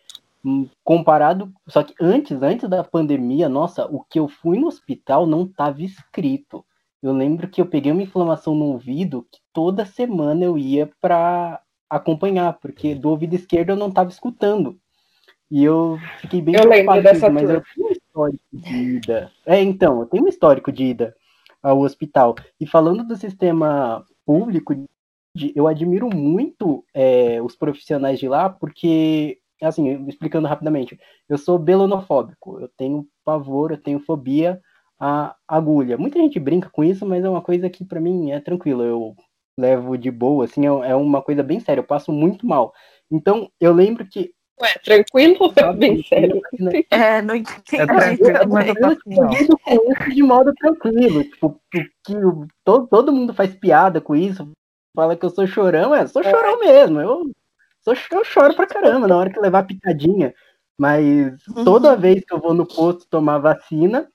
Hum, 0.44 0.68
comparado, 0.84 1.52
só 1.66 1.82
que 1.82 1.94
antes, 1.98 2.42
antes 2.42 2.68
da 2.68 2.84
pandemia, 2.84 3.48
nossa, 3.48 3.86
o 3.86 4.04
que 4.04 4.18
eu 4.18 4.28
fui 4.28 4.58
no 4.58 4.66
hospital 4.66 5.26
não 5.26 5.44
estava 5.44 5.82
escrito. 5.82 6.64
Eu 7.02 7.12
lembro 7.12 7.48
que 7.48 7.60
eu 7.60 7.66
peguei 7.66 7.92
uma 7.92 8.02
inflamação 8.02 8.54
no 8.54 8.66
ouvido 8.66 9.26
que 9.30 9.40
toda 9.52 9.86
semana 9.86 10.44
eu 10.44 10.58
ia 10.58 10.90
para 11.00 11.60
acompanhar, 11.88 12.54
porque 12.60 12.94
do 12.94 13.08
ouvido 13.08 13.34
esquerdo 13.34 13.70
eu 13.70 13.76
não 13.76 13.88
estava 13.88 14.10
escutando. 14.10 14.78
E 15.50 15.62
eu 15.62 15.98
fiquei 16.20 16.40
bem 16.40 16.54
eu 16.54 16.62
preocupado 16.62 16.98
lembro 16.98 17.12
dessa 17.12 17.30
mas 17.30 17.48
eu 17.48 17.62
tenho 17.74 17.88
um 17.88 17.92
histórico 17.92 18.44
de 18.52 18.74
ida. 18.74 19.32
É, 19.46 19.62
então, 19.62 20.00
eu 20.00 20.06
tenho 20.06 20.24
um 20.24 20.28
histórico 20.28 20.72
de 20.72 20.84
ida 20.84 21.16
ao 21.62 21.80
hospital. 21.80 22.34
E 22.60 22.66
falando 22.66 23.04
do 23.04 23.16
sistema 23.16 24.04
público, 24.24 24.74
eu 25.54 25.66
admiro 25.66 26.08
muito 26.14 26.84
é, 26.94 27.40
os 27.42 27.56
profissionais 27.56 28.18
de 28.18 28.28
lá, 28.28 28.48
porque, 28.48 29.38
assim, 29.62 30.06
explicando 30.08 30.46
rapidamente, 30.46 30.98
eu 31.28 31.36
sou 31.36 31.58
belonofóbico, 31.58 32.60
eu 32.60 32.68
tenho 32.76 33.06
pavor, 33.24 33.72
eu 33.72 33.78
tenho 33.78 33.98
fobia 34.00 34.60
à 34.98 35.34
agulha. 35.48 35.98
Muita 35.98 36.18
gente 36.18 36.38
brinca 36.38 36.70
com 36.70 36.84
isso, 36.84 37.04
mas 37.04 37.24
é 37.24 37.28
uma 37.28 37.42
coisa 37.42 37.68
que 37.68 37.84
para 37.84 38.00
mim 38.00 38.30
é 38.30 38.40
tranquilo, 38.40 38.82
eu 38.82 39.16
levo 39.58 39.96
de 39.96 40.10
boa, 40.10 40.44
assim, 40.44 40.66
é, 40.66 40.90
é 40.90 40.94
uma 40.94 41.22
coisa 41.22 41.42
bem 41.42 41.60
séria, 41.60 41.80
eu 41.80 41.86
passo 41.86 42.12
muito 42.12 42.46
mal. 42.46 42.72
Então, 43.10 43.50
eu 43.60 43.72
lembro 43.72 44.06
que 44.06 44.32
Ué, 44.60 44.72
tranquilo 44.84 45.36
ou 45.40 45.52
é 45.56 45.72
bem 45.72 46.02
sério? 46.04 46.40
É, 46.90 47.20
não 47.20 47.34
entendi. 47.34 47.60
É 47.72 47.86
tranquilo, 47.86 48.48
mas 48.48 48.68
eu 48.68 49.28
lido 49.28 49.58
com 49.58 49.92
isso 49.92 50.14
de 50.14 50.22
modo 50.22 50.54
tranquilo. 50.54 51.24
Tipo, 51.24 51.60
que 51.70 51.90
todo, 52.64 52.86
todo 52.86 53.12
mundo 53.12 53.34
faz 53.34 53.54
piada 53.54 54.00
com 54.00 54.14
isso, 54.14 54.52
fala 54.94 55.16
que 55.16 55.24
eu 55.24 55.30
sou 55.30 55.46
chorão, 55.46 55.94
é, 55.94 56.06
sou 56.06 56.22
chorão 56.22 56.60
mesmo. 56.60 57.00
Eu, 57.00 57.30
sou, 57.80 57.94
eu 58.12 58.24
choro 58.24 58.54
pra 58.54 58.66
caramba 58.66 59.08
na 59.08 59.16
hora 59.16 59.32
que 59.32 59.40
levar 59.40 59.66
pitadinha. 59.66 60.32
Mas 60.78 61.42
toda 61.64 61.94
uhum. 61.94 62.00
vez 62.00 62.24
que 62.24 62.34
eu 62.34 62.40
vou 62.40 62.54
no 62.54 62.66
posto 62.66 63.06
tomar 63.08 63.38
vacina, 63.38 64.08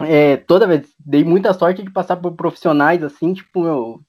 é, 0.00 0.36
toda 0.36 0.66
vez 0.66 0.94
dei 0.98 1.24
muita 1.24 1.52
sorte 1.52 1.82
de 1.82 1.90
passar 1.90 2.16
por 2.16 2.36
profissionais 2.36 3.02
assim, 3.02 3.34
tipo, 3.34 3.62
meu, 3.62 4.00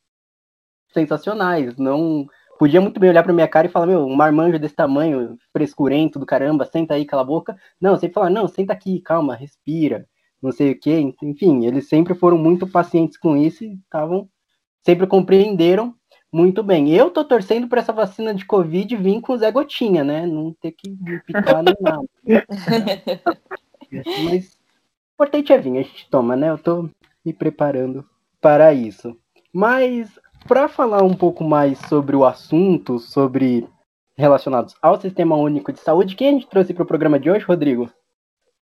sensacionais. 0.93 1.75
Não 1.77 2.27
podia 2.59 2.81
muito 2.81 2.99
bem 2.99 3.09
olhar 3.09 3.23
pra 3.23 3.31
minha 3.31 3.47
cara 3.47 3.67
e 3.67 3.71
falar, 3.71 3.87
meu, 3.87 4.05
um 4.05 4.13
marmanjo 4.13 4.59
desse 4.59 4.75
tamanho, 4.75 5.37
frescurento 5.53 6.19
do 6.19 6.25
caramba, 6.25 6.65
senta 6.65 6.93
aí, 6.93 7.05
cala 7.05 7.21
a 7.21 7.25
boca. 7.25 7.55
Não, 7.79 7.97
sempre 7.97 8.15
falar, 8.15 8.29
não, 8.29 8.49
senta 8.49 8.73
aqui, 8.73 8.99
calma, 8.99 9.33
respira, 9.33 10.05
não 10.41 10.51
sei 10.51 10.71
o 10.71 10.79
quê. 10.79 11.15
Enfim, 11.23 11.65
eles 11.65 11.87
sempre 11.87 12.13
foram 12.13 12.37
muito 12.37 12.67
pacientes 12.67 13.17
com 13.17 13.37
isso 13.37 13.63
e 13.63 13.75
estavam, 13.75 14.29
sempre 14.83 15.07
compreenderam 15.07 15.95
muito 16.29 16.61
bem. 16.61 16.93
Eu 16.93 17.09
tô 17.09 17.23
torcendo 17.23 17.69
para 17.69 17.79
essa 17.79 17.93
vacina 17.93 18.35
de 18.35 18.45
Covid 18.45 18.93
vir 18.97 19.21
com 19.21 19.31
o 19.31 19.37
Zé 19.37 19.49
Gotinha, 19.51 20.03
né? 20.03 20.27
Não 20.27 20.53
ter 20.61 20.73
que 20.73 20.89
me 20.89 21.17
picar 21.21 21.63
nem 21.63 21.75
nada. 21.79 22.05
Mas 24.25 24.47
o 24.47 25.13
importante 25.13 25.53
é 25.53 25.57
vir, 25.57 25.77
a 25.77 25.81
gente 25.81 26.09
toma, 26.09 26.35
né? 26.35 26.49
Eu 26.49 26.57
tô 26.57 26.89
me 27.25 27.31
preparando 27.31 28.05
para 28.41 28.73
isso. 28.73 29.15
Mas 29.53 30.19
para 30.47 30.67
falar 30.67 31.03
um 31.03 31.13
pouco 31.13 31.43
mais 31.43 31.77
sobre 31.87 32.15
o 32.15 32.25
assunto, 32.25 32.99
sobre 32.99 33.67
relacionados 34.17 34.75
ao 34.81 34.99
Sistema 34.99 35.35
Único 35.35 35.71
de 35.71 35.79
Saúde, 35.79 36.15
quem 36.15 36.29
a 36.29 36.31
gente 36.33 36.49
trouxe 36.49 36.73
para 36.73 36.83
o 36.83 36.87
programa 36.87 37.19
de 37.19 37.29
hoje, 37.29 37.45
Rodrigo? 37.45 37.89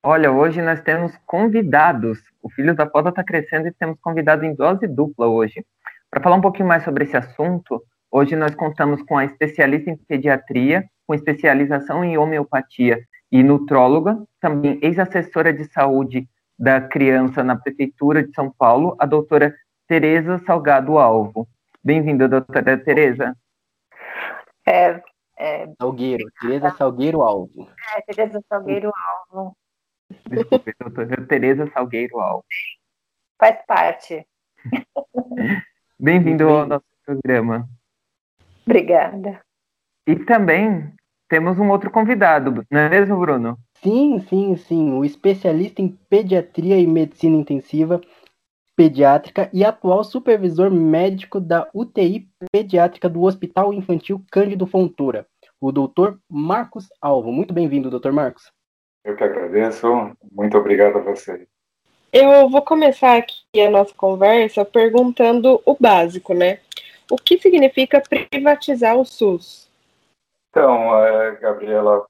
Olha, 0.03 0.31
hoje 0.31 0.61
nós 0.61 0.81
temos 0.81 1.13
convidados. 1.25 2.19
O 2.41 2.49
Filhos 2.49 2.75
da 2.75 2.85
Pauta 2.85 3.09
está 3.09 3.23
crescendo 3.23 3.67
e 3.67 3.71
temos 3.71 3.99
convidado 3.99 4.45
em 4.45 4.55
dose 4.55 4.87
dupla 4.87 5.27
hoje. 5.27 5.65
Para 6.09 6.21
falar 6.21 6.35
um 6.35 6.41
pouquinho 6.41 6.67
mais 6.67 6.83
sobre 6.83 7.03
esse 7.03 7.17
assunto, 7.17 7.81
hoje 8.11 8.35
nós 8.35 8.55
contamos 8.55 9.01
com 9.03 9.17
a 9.17 9.25
especialista 9.25 9.89
em 9.89 9.97
pediatria, 9.97 10.85
com 11.05 11.13
especialização 11.13 12.03
em 12.03 12.17
homeopatia 12.17 12.99
e 13.31 13.43
nutróloga, 13.43 14.17
também 14.39 14.79
ex-assessora 14.81 15.51
de 15.51 15.65
saúde 15.65 16.27
da 16.57 16.79
criança 16.79 17.43
na 17.43 17.55
Prefeitura 17.55 18.23
de 18.23 18.33
São 18.33 18.49
Paulo, 18.49 18.95
a 18.99 19.05
doutora 19.05 19.53
Tereza 19.87 20.39
Salgado 20.45 20.97
Alvo. 20.97 21.47
Bem-vinda, 21.85 22.27
doutora 22.27 22.79
Tereza. 22.79 23.37
É, 24.67 24.99
é... 25.37 25.71
Salgueiro, 25.79 26.25
Tereza 26.41 26.71
Salgueiro 26.71 27.21
Alvo. 27.21 27.69
É, 27.95 28.01
Tereza 28.01 28.41
Salgueiro 28.49 28.91
Alvo. 29.29 29.55
Desculpe, 30.27 30.73
doutora 30.79 31.27
Tereza 31.27 31.69
Salgueiro 31.71 32.19
Alvo. 32.19 32.43
Faz 33.39 33.63
parte. 33.67 34.25
Bem-vindo 35.99 36.49
ao 36.49 36.65
nosso 36.65 36.85
programa. 37.05 37.69
Obrigada. 38.65 39.39
E 40.07 40.15
também 40.15 40.91
temos 41.29 41.59
um 41.59 41.69
outro 41.69 41.91
convidado, 41.91 42.65
não 42.71 42.79
é 42.79 42.89
mesmo, 42.89 43.19
Bruno? 43.19 43.59
Sim, 43.83 44.19
sim, 44.21 44.55
sim. 44.55 44.91
O 44.93 45.05
especialista 45.05 45.83
em 45.83 45.89
pediatria 46.09 46.79
e 46.79 46.87
medicina 46.87 47.37
intensiva, 47.37 48.01
pediátrica 48.75 49.49
e 49.53 49.63
atual 49.63 50.03
supervisor 50.03 50.69
médico 50.69 51.39
da 51.39 51.67
UTI 51.73 52.27
pediátrica 52.51 53.07
do 53.07 53.23
Hospital 53.23 53.73
Infantil 53.73 54.23
Cândido 54.31 54.67
Fontoura, 54.67 55.25
o 55.61 55.71
doutor 55.71 56.19
Marcos 56.29 56.87
Alvo. 57.01 57.31
Muito 57.31 57.53
bem-vindo, 57.53 57.89
doutor 57.89 58.11
Marcos. 58.11 58.51
Eu 59.03 59.15
que 59.15 59.23
agradeço. 59.23 59.87
Muito 60.31 60.57
obrigado 60.57 60.97
a 60.97 61.01
você. 61.01 61.47
Eu 62.11 62.49
vou 62.49 62.61
começar 62.61 63.17
aqui 63.17 63.61
a 63.61 63.69
nossa 63.69 63.93
conversa 63.93 64.63
perguntando 64.65 65.61
o 65.65 65.75
básico, 65.79 66.33
né? 66.33 66.59
O 67.11 67.17
que 67.17 67.37
significa 67.37 68.01
privatizar 68.01 68.97
o 68.97 69.05
SUS? 69.05 69.69
Então, 70.49 70.97
é, 70.97 71.35
Gabriela, 71.35 72.05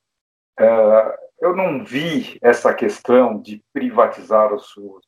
é, 0.60 1.20
eu 1.40 1.56
não 1.56 1.84
vi 1.84 2.38
essa 2.42 2.74
questão 2.74 3.42
de 3.42 3.62
privatizar 3.74 4.54
o 4.54 4.60
SUS. 4.60 5.04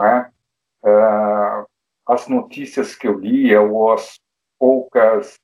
Né? 0.00 0.30
Uh, 0.84 1.66
as 2.06 2.28
notícias 2.28 2.94
que 2.94 3.08
eu 3.08 3.18
li, 3.18 3.56
ou 3.56 3.92
as 3.92 4.20
poucas 4.58 5.38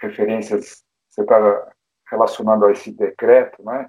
referências 0.00 0.84
você 1.10 1.22
está 1.22 1.72
relacionando 2.10 2.66
a 2.66 2.72
esse 2.72 2.92
decreto, 2.92 3.62
né? 3.64 3.88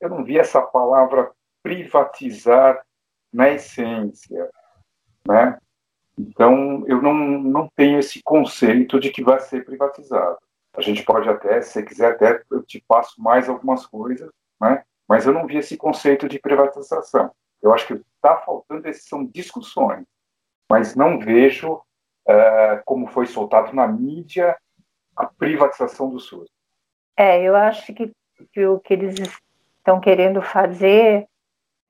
Eu 0.00 0.10
não 0.10 0.24
vi 0.24 0.38
essa 0.38 0.60
palavra 0.60 1.32
privatizar 1.62 2.84
na 3.32 3.50
essência, 3.50 4.50
né? 5.26 5.58
Então, 6.18 6.84
eu 6.86 7.00
não, 7.02 7.14
não 7.14 7.68
tenho 7.74 7.98
esse 7.98 8.22
conceito 8.22 9.00
de 9.00 9.10
que 9.10 9.22
vai 9.22 9.40
ser 9.40 9.64
privatizado. 9.64 10.38
A 10.74 10.82
gente 10.82 11.02
pode 11.02 11.28
até, 11.28 11.60
se 11.62 11.82
quiser, 11.82 12.12
até 12.12 12.42
eu 12.50 12.62
te 12.62 12.82
passo 12.86 13.20
mais 13.20 13.48
algumas 13.48 13.86
coisas, 13.86 14.30
né? 14.60 14.82
Mas 15.08 15.26
eu 15.26 15.32
não 15.32 15.46
vi 15.46 15.56
esse 15.56 15.76
conceito 15.76 16.28
de 16.28 16.38
privatização. 16.38 17.30
Eu 17.62 17.72
acho 17.72 17.86
que 17.86 17.94
está 17.94 18.36
faltando 18.38 18.92
são 18.94 19.24
discussões 19.24 20.04
mas 20.70 20.94
não 20.94 21.18
vejo 21.18 21.74
uh, 21.74 22.82
como 22.84 23.06
foi 23.08 23.26
soltado 23.26 23.74
na 23.74 23.86
mídia 23.86 24.56
a 25.16 25.26
privatização 25.26 26.10
do 26.10 26.18
SUS. 26.18 26.48
É, 27.16 27.42
eu 27.42 27.56
acho 27.56 27.94
que, 27.94 28.12
que 28.52 28.66
o 28.66 28.78
que 28.78 28.92
eles 28.92 29.14
estão 29.78 30.00
querendo 30.00 30.42
fazer, 30.42 31.26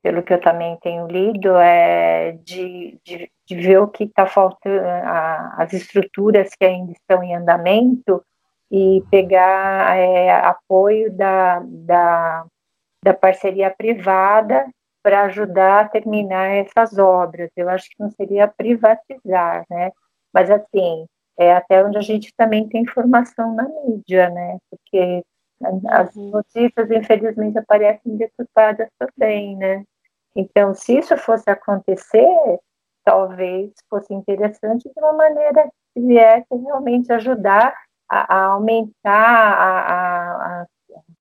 pelo 0.02 0.22
que 0.22 0.32
eu 0.32 0.40
também 0.40 0.78
tenho 0.80 1.06
lido, 1.08 1.56
é 1.56 2.32
de, 2.44 3.00
de, 3.04 3.30
de 3.44 3.56
ver 3.56 3.78
o 3.78 3.88
que 3.88 4.04
está 4.04 4.26
faltando, 4.26 4.86
a, 4.86 5.62
as 5.62 5.72
estruturas 5.72 6.50
que 6.54 6.64
ainda 6.64 6.92
estão 6.92 7.22
em 7.22 7.34
andamento, 7.34 8.22
e 8.70 9.02
pegar 9.10 9.96
é, 9.96 10.30
apoio 10.30 11.12
da, 11.12 11.60
da, 11.64 12.44
da 13.02 13.14
parceria 13.14 13.70
privada 13.70 14.68
para 15.06 15.22
ajudar 15.26 15.84
a 15.84 15.88
terminar 15.88 16.48
essas 16.48 16.98
obras. 16.98 17.48
Eu 17.54 17.68
acho 17.68 17.88
que 17.88 17.94
não 18.00 18.10
seria 18.10 18.48
privatizar, 18.48 19.64
né? 19.70 19.92
Mas 20.34 20.50
assim, 20.50 21.06
é 21.38 21.54
até 21.54 21.84
onde 21.84 21.96
a 21.96 22.00
gente 22.00 22.34
também 22.36 22.68
tem 22.68 22.82
informação 22.82 23.54
na 23.54 23.68
mídia, 23.68 24.28
né? 24.30 24.58
Porque 24.68 25.22
as 25.86 26.12
uhum. 26.16 26.30
notícias, 26.30 26.90
infelizmente, 26.90 27.56
aparecem 27.56 28.16
deturpadas 28.16 28.88
também, 28.98 29.56
né? 29.56 29.84
Então, 30.34 30.74
se 30.74 30.98
isso 30.98 31.16
fosse 31.18 31.48
acontecer, 31.48 32.58
talvez 33.04 33.70
fosse 33.88 34.12
interessante 34.12 34.90
de 34.92 35.00
uma 35.00 35.12
maneira 35.12 35.70
que 35.94 36.00
viesse 36.00 36.52
realmente 36.52 37.12
ajudar 37.12 37.76
a, 38.10 38.34
a 38.34 38.44
aumentar 38.46 38.98
a, 39.06 40.62
a, 40.62 40.66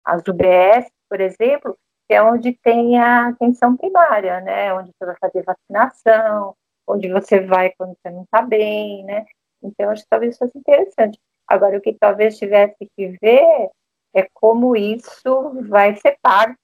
as 0.05 0.23
UBS, 0.27 0.89
por 1.07 1.21
exemplo, 1.21 1.77
que 2.07 2.13
é 2.13 2.21
onde 2.21 2.53
tem 2.53 2.99
a 2.99 3.29
atenção 3.29 3.75
primária, 3.75 4.39
né? 4.41 4.73
Onde 4.73 4.91
você 4.91 5.05
vai 5.05 5.15
fazer 5.19 5.43
vacinação, 5.43 6.55
onde 6.87 7.11
você 7.11 7.41
vai 7.41 7.71
quando 7.71 7.95
você 7.95 8.09
não 8.09 8.23
está 8.23 8.41
bem, 8.41 9.03
né? 9.03 9.25
Então, 9.63 9.89
acho 9.89 10.03
que 10.03 10.09
talvez 10.09 10.37
fosse 10.37 10.57
interessante. 10.57 11.19
Agora, 11.47 11.77
o 11.77 11.81
que 11.81 11.93
talvez 11.93 12.37
tivesse 12.37 12.89
que 12.95 13.17
ver 13.21 13.69
é 14.13 14.27
como 14.33 14.75
isso 14.75 15.63
vai 15.67 15.95
ser 15.95 16.17
pago 16.21 16.55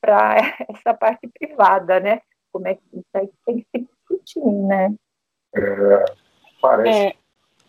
para 0.00 0.36
essa 0.68 0.94
parte 0.94 1.28
privada, 1.28 2.00
né? 2.00 2.20
Como 2.52 2.66
é 2.66 2.74
que 2.74 2.82
isso 2.92 3.06
aí 3.14 3.30
tem 3.44 3.58
que 3.58 3.66
se 3.70 3.84
discutir, 3.84 4.44
né? 4.44 4.94
É, 5.54 6.04
parece 6.60 6.98
é. 6.98 7.14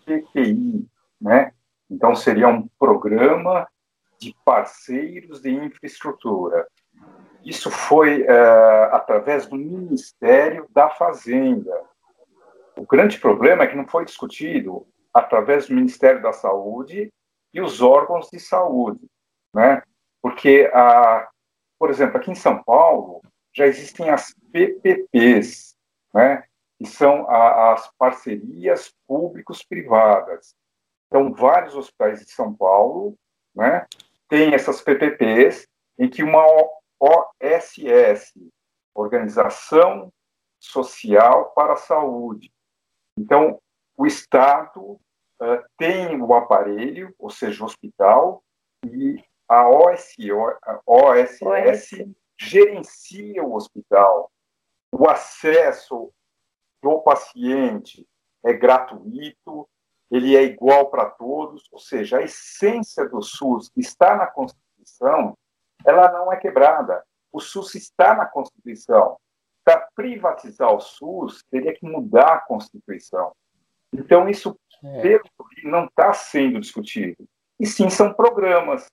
PPI, 0.05 0.87
né? 1.19 1.53
Então, 1.89 2.15
seria 2.15 2.47
um 2.47 2.67
programa 2.79 3.67
de 4.21 4.35
parceiros 4.45 5.41
de 5.41 5.49
infraestrutura. 5.49 6.67
Isso 7.43 7.71
foi 7.71 8.21
uh, 8.21 8.93
através 8.93 9.47
do 9.47 9.55
Ministério 9.55 10.67
da 10.69 10.89
Fazenda. 10.91 11.73
O 12.77 12.85
grande 12.85 13.19
problema 13.19 13.63
é 13.63 13.67
que 13.67 13.75
não 13.75 13.87
foi 13.87 14.05
discutido 14.05 14.87
através 15.11 15.67
do 15.67 15.73
Ministério 15.73 16.21
da 16.21 16.31
Saúde 16.31 17.11
e 17.51 17.59
os 17.59 17.81
órgãos 17.81 18.29
de 18.31 18.39
saúde, 18.39 19.05
né? 19.53 19.81
Porque, 20.21 20.69
a, 20.71 21.27
por 21.79 21.89
exemplo, 21.89 22.17
aqui 22.17 22.31
em 22.31 22.35
São 22.35 22.63
Paulo 22.63 23.21
já 23.53 23.65
existem 23.65 24.09
as 24.11 24.33
PPPs, 24.51 25.75
né? 26.13 26.43
Que 26.77 26.85
são 26.85 27.27
a, 27.27 27.73
as 27.73 27.89
parcerias 27.97 28.93
públicos-privadas. 29.07 30.55
Então, 31.07 31.33
vários 31.33 31.75
hospitais 31.75 32.23
de 32.23 32.31
São 32.31 32.53
Paulo, 32.53 33.15
né? 33.53 33.85
Tem 34.31 34.53
essas 34.53 34.81
PPPs 34.81 35.67
em 35.99 36.09
que 36.09 36.23
uma 36.23 36.45
OSS, 36.97 38.31
Organização 38.95 40.09
Social 40.57 41.51
para 41.51 41.73
a 41.73 41.75
Saúde. 41.75 42.49
Então, 43.19 43.61
o 43.97 44.07
Estado 44.07 44.79
uh, 44.81 45.65
tem 45.77 46.21
o 46.21 46.33
aparelho, 46.33 47.13
ou 47.19 47.29
seja, 47.29 47.61
o 47.61 47.65
hospital, 47.65 48.41
e 48.85 49.21
a 49.49 49.69
OSS, 49.69 50.31
OSS 50.87 52.09
gerencia 52.39 53.43
o 53.43 53.53
hospital. 53.53 54.31
O 54.93 55.09
acesso 55.09 56.09
do 56.81 57.01
paciente 57.01 58.07
é 58.45 58.53
gratuito, 58.53 59.67
ele 60.11 60.35
é 60.35 60.43
igual 60.43 60.89
para 60.89 61.05
todos, 61.05 61.63
ou 61.71 61.79
seja, 61.79 62.17
a 62.17 62.21
essência 62.21 63.07
do 63.07 63.21
SUS 63.21 63.69
que 63.69 63.79
está 63.79 64.17
na 64.17 64.27
Constituição, 64.27 65.37
ela 65.85 66.11
não 66.11 66.31
é 66.31 66.35
quebrada. 66.35 67.01
O 67.31 67.39
SUS 67.39 67.75
está 67.75 68.13
na 68.13 68.25
Constituição. 68.25 69.17
Para 69.63 69.87
privatizar 69.95 70.73
o 70.73 70.81
SUS, 70.81 71.43
teria 71.49 71.73
que 71.73 71.85
mudar 71.85 72.33
a 72.33 72.39
Constituição. 72.39 73.31
Então, 73.93 74.27
isso, 74.27 74.59
é. 74.83 75.01
pelo 75.01 75.23
que 75.49 75.67
não 75.67 75.85
está 75.85 76.11
sendo 76.11 76.59
discutido. 76.59 77.25
E 77.57 77.65
sim, 77.65 77.89
são 77.89 78.13
programas, 78.13 78.87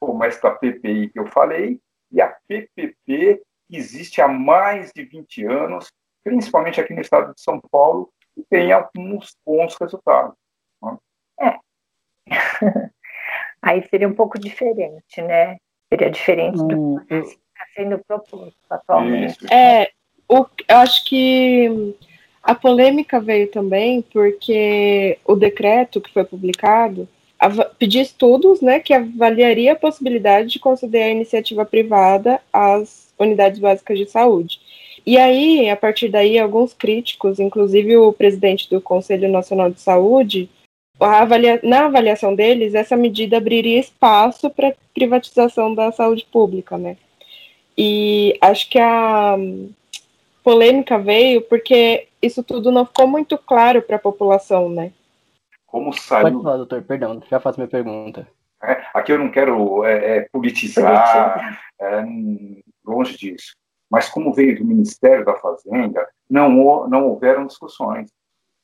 como 0.00 0.24
esta 0.24 0.50
PPI 0.50 1.10
que 1.10 1.18
eu 1.18 1.26
falei, 1.26 1.80
e 2.10 2.20
a 2.20 2.28
PPP, 2.48 3.42
que 3.68 3.76
existe 3.76 4.22
há 4.22 4.28
mais 4.28 4.90
de 4.94 5.04
20 5.04 5.44
anos, 5.44 5.92
principalmente 6.24 6.80
aqui 6.80 6.94
no 6.94 7.00
estado 7.00 7.34
de 7.34 7.40
São 7.42 7.60
Paulo, 7.70 8.10
e 8.36 8.42
tem 8.44 8.72
alguns 8.72 9.36
bons 9.44 9.76
resultados. 9.78 10.36
Aí 13.62 13.86
seria 13.88 14.08
um 14.08 14.14
pouco 14.14 14.38
diferente, 14.38 15.22
né? 15.22 15.56
Seria 15.88 16.10
diferente 16.10 16.58
do 16.58 17.00
que 17.06 17.14
está 17.14 17.64
sendo 17.76 17.98
proposto 17.98 18.56
atualmente. 18.68 19.52
É, 19.52 19.90
o, 20.28 20.46
eu 20.68 20.76
acho 20.78 21.04
que 21.04 21.94
a 22.42 22.54
polêmica 22.54 23.20
veio 23.20 23.48
também 23.48 24.02
porque 24.02 25.18
o 25.24 25.36
decreto 25.36 26.00
que 26.00 26.12
foi 26.12 26.24
publicado 26.24 27.08
pedia 27.78 28.02
estudos 28.02 28.60
né, 28.60 28.78
que 28.78 28.94
avaliaria 28.94 29.72
a 29.72 29.76
possibilidade 29.76 30.48
de 30.48 30.58
conceder 30.58 31.04
a 31.04 31.10
iniciativa 31.10 31.64
privada 31.64 32.40
às 32.52 33.12
unidades 33.18 33.58
básicas 33.58 33.98
de 33.98 34.06
saúde. 34.06 34.60
E 35.04 35.18
aí, 35.18 35.68
a 35.68 35.76
partir 35.76 36.08
daí, 36.08 36.38
alguns 36.38 36.72
críticos, 36.72 37.40
inclusive 37.40 37.96
o 37.96 38.12
presidente 38.12 38.70
do 38.70 38.80
Conselho 38.80 39.28
Nacional 39.28 39.70
de 39.70 39.80
Saúde, 39.80 40.48
avalia, 41.00 41.60
na 41.62 41.86
avaliação 41.86 42.34
deles, 42.34 42.74
essa 42.74 42.96
medida 42.96 43.36
abriria 43.36 43.80
espaço 43.80 44.50
para 44.50 44.74
privatização 44.94 45.74
da 45.74 45.90
saúde 45.90 46.26
pública, 46.30 46.76
né? 46.76 46.96
E 47.76 48.36
acho 48.40 48.68
que 48.68 48.78
a 48.78 49.36
polêmica 50.44 50.98
veio 50.98 51.42
porque 51.42 52.08
isso 52.20 52.42
tudo 52.42 52.70
não 52.70 52.84
ficou 52.84 53.06
muito 53.06 53.38
claro 53.38 53.82
para 53.82 53.96
a 53.96 54.00
população, 54.00 54.68
né? 54.68 54.92
Como 55.66 55.92
saiu... 55.92 56.24
Pode 56.24 56.42
falar, 56.42 56.56
doutor, 56.58 56.82
perdão, 56.82 57.22
já 57.30 57.40
faço 57.40 57.58
minha 57.58 57.68
pergunta. 57.68 58.28
É, 58.62 58.84
aqui 58.94 59.12
eu 59.12 59.18
não 59.18 59.30
quero 59.30 59.84
é, 59.84 60.18
é, 60.18 60.28
politizar, 60.30 61.60
é, 61.80 62.04
longe 62.84 63.16
disso. 63.16 63.56
Mas 63.90 64.08
como 64.08 64.32
veio 64.32 64.58
do 64.58 64.64
Ministério 64.64 65.24
da 65.24 65.34
Fazenda, 65.34 66.06
não, 66.30 66.88
não 66.88 67.08
houveram 67.08 67.46
discussões 67.46 68.10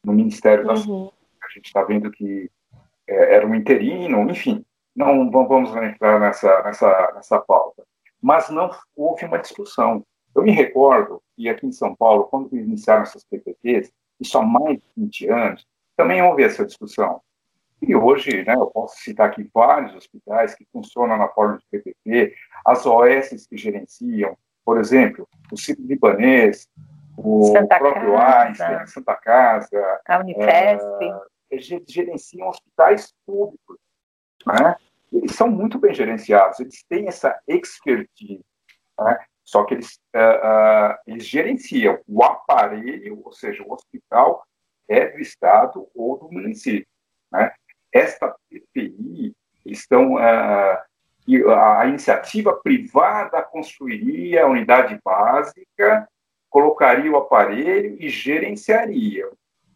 no 0.04 0.12
Ministério 0.12 0.66
da 0.66 0.74
uhum 0.74 1.10
a 1.48 1.54
gente 1.54 1.66
está 1.66 1.82
vendo 1.82 2.10
que 2.10 2.50
é, 3.06 3.34
era 3.36 3.46
um 3.46 3.54
interino, 3.54 4.30
enfim, 4.30 4.64
não 4.94 5.30
vamos 5.30 5.74
entrar 5.76 6.18
nessa, 6.18 6.62
nessa, 6.62 7.12
nessa 7.14 7.38
pauta. 7.38 7.84
Mas 8.20 8.50
não 8.50 8.70
houve 8.96 9.24
uma 9.24 9.38
discussão. 9.38 10.04
Eu 10.34 10.42
me 10.42 10.50
recordo 10.50 11.22
que 11.36 11.48
aqui 11.48 11.66
em 11.66 11.72
São 11.72 11.94
Paulo, 11.94 12.24
quando 12.24 12.56
iniciaram 12.56 13.02
essas 13.02 13.24
PPPs, 13.24 13.92
isso 14.20 14.36
há 14.36 14.42
mais 14.42 14.78
de 14.78 14.84
20 14.96 15.28
anos, 15.28 15.66
também 15.96 16.20
houve 16.22 16.42
essa 16.42 16.66
discussão. 16.66 17.20
E 17.80 17.94
hoje, 17.94 18.44
né, 18.44 18.54
eu 18.54 18.66
posso 18.66 18.96
citar 18.98 19.28
aqui 19.28 19.48
vários 19.54 19.94
hospitais 19.94 20.54
que 20.54 20.66
funcionam 20.72 21.16
na 21.16 21.28
forma 21.28 21.58
de 21.58 21.64
PPP, 21.70 22.34
as 22.66 22.84
OS 22.84 23.46
que 23.48 23.56
gerenciam, 23.56 24.36
por 24.64 24.78
exemplo, 24.78 25.28
o 25.52 25.56
Ciro 25.56 25.80
Libanês, 25.82 26.68
o 27.16 27.52
Santa 27.52 27.78
próprio 27.78 28.14
Casa, 28.14 28.48
Einstein, 28.48 28.86
Santa 28.86 29.14
Casa, 29.16 30.00
a 30.06 30.18
Unifesp. 30.18 30.84
Uh, 30.84 31.02
eles 31.12 31.37
gerenciam 31.86 32.48
hospitais 32.48 33.12
públicos. 33.26 33.78
Né? 34.46 34.76
Eles 35.12 35.34
são 35.34 35.48
muito 35.48 35.78
bem 35.78 35.94
gerenciados, 35.94 36.60
eles 36.60 36.82
têm 36.88 37.08
essa 37.08 37.38
expertise. 37.46 38.44
Né? 38.98 39.18
Só 39.44 39.64
que 39.64 39.74
eles, 39.74 39.98
uh, 40.14 40.92
uh, 40.92 40.96
eles 41.06 41.26
gerenciam 41.26 41.98
o 42.06 42.22
aparelho, 42.22 43.22
ou 43.24 43.32
seja, 43.32 43.62
o 43.62 43.72
hospital 43.72 44.44
é 44.86 45.08
do 45.08 45.18
Estado 45.18 45.88
ou 45.94 46.18
do 46.18 46.30
município. 46.30 46.86
Né? 47.32 47.52
Esta 47.92 48.34
PPI 48.50 49.34
estão. 49.64 50.14
Uh, 50.14 50.88
a 51.54 51.86
iniciativa 51.86 52.56
privada 52.56 53.42
construiria 53.42 54.44
a 54.44 54.48
unidade 54.48 54.98
básica, 55.04 56.08
colocaria 56.48 57.12
o 57.12 57.18
aparelho 57.18 57.96
e 58.00 58.08
gerenciaria 58.08 59.30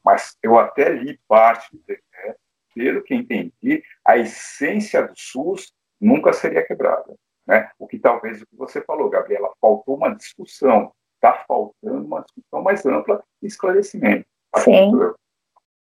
mas 0.05 0.37
eu 0.43 0.59
até 0.59 0.88
li 0.91 1.19
parte 1.29 1.75
do 1.77 1.83
decreto, 1.87 2.38
pelo 2.75 3.03
que 3.03 3.15
entendi, 3.15 3.83
a 4.05 4.17
essência 4.17 5.07
do 5.07 5.15
SUS 5.17 5.73
nunca 6.01 6.33
seria 6.33 6.67
quebrada. 6.67 7.15
Né? 7.47 7.71
O 7.79 7.87
que 7.87 7.99
talvez 7.99 8.41
o 8.41 8.47
que 8.47 8.57
você 8.57 8.81
falou, 8.83 9.11
Gabriela, 9.11 9.53
faltou 9.61 9.97
uma 9.97 10.15
discussão, 10.15 10.93
está 11.17 11.45
faltando 11.47 12.05
uma 12.05 12.23
discussão 12.23 12.62
mais 12.62 12.85
ampla 12.87 13.23
e 13.43 13.47
esclarecimento. 13.47 14.27
Sim. 14.57 14.93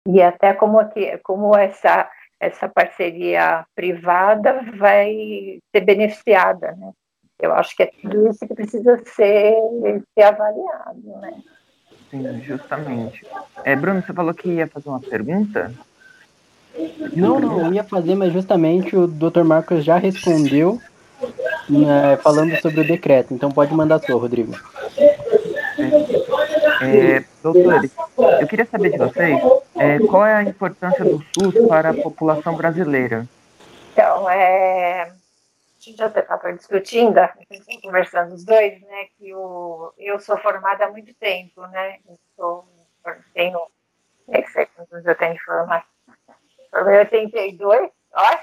E 0.09 0.23
até 0.23 0.55
como, 0.55 0.79
aqui, 0.79 1.19
como 1.19 1.57
essa, 1.57 2.11
essa 2.39 2.69
parceria 2.69 3.67
privada 3.75 4.63
vai 4.77 5.59
ser 5.75 5.81
beneficiada, 5.81 6.73
né? 6.73 6.93
Eu 7.39 7.53
acho 7.53 7.77
que 7.77 7.83
é 7.83 7.87
tudo 8.01 8.29
isso 8.31 8.47
que 8.47 8.55
precisa 8.55 8.97
ser, 9.05 9.55
ser 10.15 10.23
avaliado, 10.23 11.03
né? 11.21 11.43
Sim, 12.17 12.43
justamente. 12.43 13.27
É, 13.65 13.77
Bruno, 13.77 14.03
você 14.03 14.13
falou 14.13 14.33
que 14.33 14.49
ia 14.49 14.67
fazer 14.67 14.89
uma 14.89 15.01
pergunta? 15.01 15.73
Não, 17.15 17.41
não, 17.41 17.67
eu 17.67 17.73
ia 17.73 17.85
fazer, 17.85 18.15
mas 18.15 18.33
justamente 18.33 18.97
o 18.97 19.07
Dr. 19.07 19.43
Marcos 19.45 19.85
já 19.85 19.97
respondeu 19.97 20.81
né, 21.69 22.17
falando 22.23 22.55
sobre 22.61 22.81
o 22.81 22.87
decreto. 22.87 23.35
Então 23.35 23.51
pode 23.51 23.73
mandar 23.75 23.97
a 23.97 23.99
sua, 24.01 24.21
Rodrigo. 24.21 24.55
É, 26.83 27.25
doutores, 27.43 27.91
eu 28.41 28.47
queria 28.47 28.67
saber 28.67 28.91
de 28.91 28.99
vocês 28.99 29.41
é, 29.77 29.99
qual 29.99 30.27
é 30.27 30.35
a 30.35 30.43
importância 30.43 31.05
do 31.05 31.23
SUS 31.33 31.55
para 31.69 31.91
a 31.91 31.95
população 31.95 32.55
brasileira. 32.55 33.27
Então, 33.93 34.29
é, 34.29 35.11
gente 35.91 35.99
já 35.99 36.07
estava 36.07 36.53
discutindo, 36.53 37.21
conversando 37.83 38.35
os 38.35 38.45
dois, 38.45 38.81
né, 38.83 39.07
que 39.17 39.35
o, 39.35 39.93
eu 39.97 40.19
sou 40.19 40.37
formada 40.39 40.87
há 40.87 40.91
muito 40.91 41.15
tempo, 41.15 41.67
né, 41.69 41.99
eu 42.09 42.19
sou, 42.35 42.69
tenho, 43.33 43.61
nem 44.27 44.47
sei 44.47 44.67
quantos 44.67 45.05
eu 45.05 45.15
tenho 45.17 45.35
de 45.35 45.41
formei 46.71 46.97
em 46.97 46.99
82, 46.99 47.91
ó, 48.13 48.39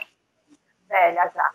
velha 0.87 1.31
já. 1.33 1.51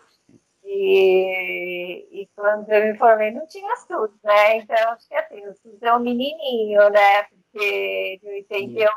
E, 0.63 2.21
e 2.21 2.29
quando 2.35 2.69
eu 2.69 2.91
me 2.91 2.97
formei 2.97 3.31
não 3.31 3.47
tinha 3.47 3.75
SUS, 3.75 4.11
né? 4.23 4.57
Então, 4.57 4.91
acho 4.91 5.07
que 5.07 5.15
assim, 5.15 5.47
o 5.47 5.53
SUS 5.55 5.81
é 5.81 5.93
um 5.93 5.99
menininho, 5.99 6.89
né? 6.91 7.23
Porque 7.23 8.19
de 8.21 8.29
88, 8.29 8.93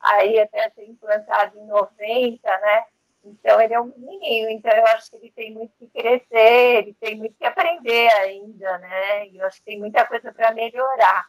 aí 0.00 0.38
até 0.38 0.70
ser 0.70 0.88
implantado 0.88 1.58
em 1.58 1.66
90, 1.66 2.60
né? 2.60 2.84
Então, 3.30 3.60
ele 3.60 3.74
é 3.74 3.80
um 3.80 3.92
menininho, 3.96 4.50
então 4.50 4.72
eu 4.72 4.86
acho 4.86 5.10
que 5.10 5.16
ele 5.16 5.32
tem 5.32 5.52
muito 5.52 5.72
que 5.78 5.88
crescer, 5.88 6.78
ele 6.78 6.94
tem 6.94 7.16
muito 7.16 7.36
que 7.36 7.44
aprender 7.44 8.08
ainda, 8.20 8.78
né? 8.78 9.28
E 9.28 9.38
eu 9.38 9.46
acho 9.46 9.58
que 9.58 9.64
tem 9.64 9.78
muita 9.78 10.06
coisa 10.06 10.32
para 10.32 10.52
melhorar. 10.52 11.26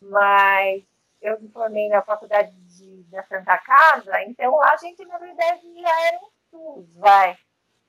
Mas 0.00 0.82
eu 1.20 1.40
me 1.40 1.48
formei 1.50 1.88
na 1.88 2.02
faculdade 2.02 2.52
de, 2.52 3.04
da 3.04 3.22
Santa 3.24 3.56
Casa, 3.58 4.22
então 4.22 4.56
lá 4.56 4.72
a 4.72 4.76
gente, 4.76 5.04
na 5.04 5.18
verdade, 5.18 5.62
já 5.80 6.06
era 6.06 6.18
um 6.18 6.30
SUS, 6.50 6.94
vai 6.96 7.36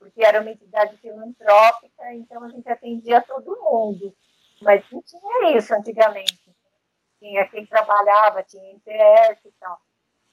porque 0.04 0.22
era 0.22 0.42
uma 0.42 0.50
entidade 0.50 0.98
filantrópica, 0.98 2.12
então 2.12 2.44
a 2.44 2.48
gente 2.50 2.68
atendia 2.68 3.22
todo 3.22 3.58
mundo. 3.62 4.14
Mas 4.60 4.84
não 4.90 5.00
tinha 5.00 5.56
isso 5.56 5.74
antigamente. 5.74 6.54
Tinha 7.18 7.48
quem 7.48 7.64
trabalhava, 7.64 8.42
tinha 8.42 8.70
interesse 8.70 9.48
e 9.48 9.52
tal. 9.52 9.80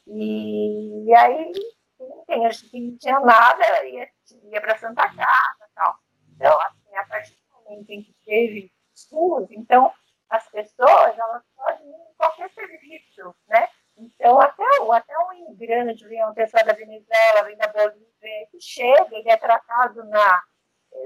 E, 0.08 1.06
e 1.06 1.16
aí, 1.16 1.54
enfim, 2.02 2.46
a 2.46 2.50
gente 2.50 2.80
não 2.80 2.98
tinha 2.98 3.20
nada, 3.20 3.86
ia, 3.86 4.10
ia 4.44 4.62
para 4.62 4.78
Santa 4.78 5.08
Casa 5.08 5.66
e 5.70 5.74
tal. 5.76 5.96
Então, 6.36 6.62
assim, 6.62 6.96
a 6.96 7.06
partir 7.06 7.36
do 7.36 7.64
momento 7.64 7.90
em 7.90 8.04
que 8.04 8.16
teve 8.26 8.72
SUS, 8.94 9.50
então 9.52 9.92
as 10.30 10.48
pessoas 10.50 11.18
elas 11.18 11.44
podem 11.56 11.88
ir 11.88 12.12
em 12.12 12.14
qualquer 12.18 12.50
serviço, 12.52 13.36
né? 13.48 13.68
Então, 13.98 14.40
até, 14.40 14.64
até 14.94 15.14
um 15.20 15.34
imigrante, 15.34 16.06
uma 16.06 16.34
pessoa 16.34 16.64
da 16.64 16.74
Venezuela, 16.74 17.44
vem 17.44 17.58
da 17.58 17.68
Bolívia, 17.68 18.48
que 18.50 18.60
chega, 18.60 19.16
ele 19.16 19.30
é 19.30 19.38
tratado 19.38 20.04
na. 20.06 20.42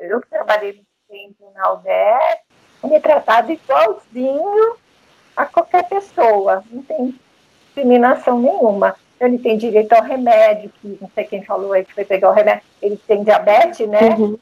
Eu 0.02 0.22
que 0.22 0.30
trabalhei 0.30 0.74
muito 0.74 0.88
tempo 1.08 1.52
na 1.52 1.74
UBS, 1.74 2.40
ele 2.84 2.96
é 2.96 3.00
tratado 3.00 3.52
igualzinho 3.52 4.78
a 5.36 5.46
qualquer 5.46 5.88
pessoa, 5.90 6.64
não 6.70 6.82
tem 6.84 7.20
discriminação 7.66 8.40
nenhuma. 8.40 8.96
Ele 9.20 9.38
tem 9.38 9.58
direito 9.58 9.94
ao 9.94 10.04
remédio, 10.04 10.72
que 10.82 10.98
não 11.00 11.10
sei 11.16 11.24
quem 11.24 11.44
falou 11.44 11.72
aí 11.72 11.86
que 11.86 11.94
foi 11.94 12.04
pegar 12.04 12.30
o 12.30 12.34
remédio, 12.34 12.64
ele 12.82 12.98
tem 13.08 13.24
diabetes, 13.24 13.88
né? 13.88 14.16
Uhum. 14.18 14.38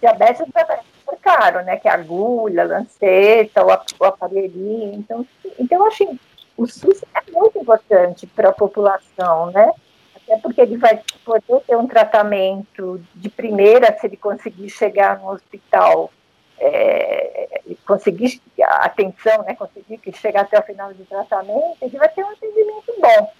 Diabetes 0.00 0.40
é 0.40 0.44
super 0.44 1.18
caro, 1.20 1.62
né? 1.64 1.76
Que 1.76 1.88
é 1.88 1.90
agulha, 1.90 2.64
lanceta, 2.64 3.64
o 3.64 4.04
aparelhinho. 4.04 4.94
Então, 4.94 5.26
então 5.58 5.86
assim, 5.86 6.18
o 6.56 6.66
SUS 6.66 7.02
é 7.14 7.30
muito 7.30 7.58
importante 7.58 8.26
para 8.26 8.50
a 8.50 8.52
população, 8.52 9.50
né? 9.50 9.72
Até 10.14 10.36
porque 10.38 10.60
ele 10.60 10.76
vai 10.76 11.00
poder 11.24 11.60
ter 11.66 11.76
um 11.76 11.86
tratamento 11.86 13.02
de 13.14 13.28
primeira 13.28 13.96
se 13.98 14.06
ele 14.06 14.16
conseguir 14.16 14.70
chegar 14.70 15.18
no 15.18 15.30
hospital, 15.30 16.12
é, 16.58 17.60
conseguir 17.86 18.40
a 18.62 18.86
atenção, 18.86 19.42
né? 19.42 19.54
Conseguir 19.54 20.00
chegar 20.14 20.42
até 20.42 20.58
o 20.58 20.62
final 20.62 20.92
do 20.94 21.04
tratamento, 21.04 21.76
ele 21.80 21.98
vai 21.98 22.08
ter 22.08 22.24
um 22.24 22.30
atendimento 22.30 22.94
bom. 23.00 23.32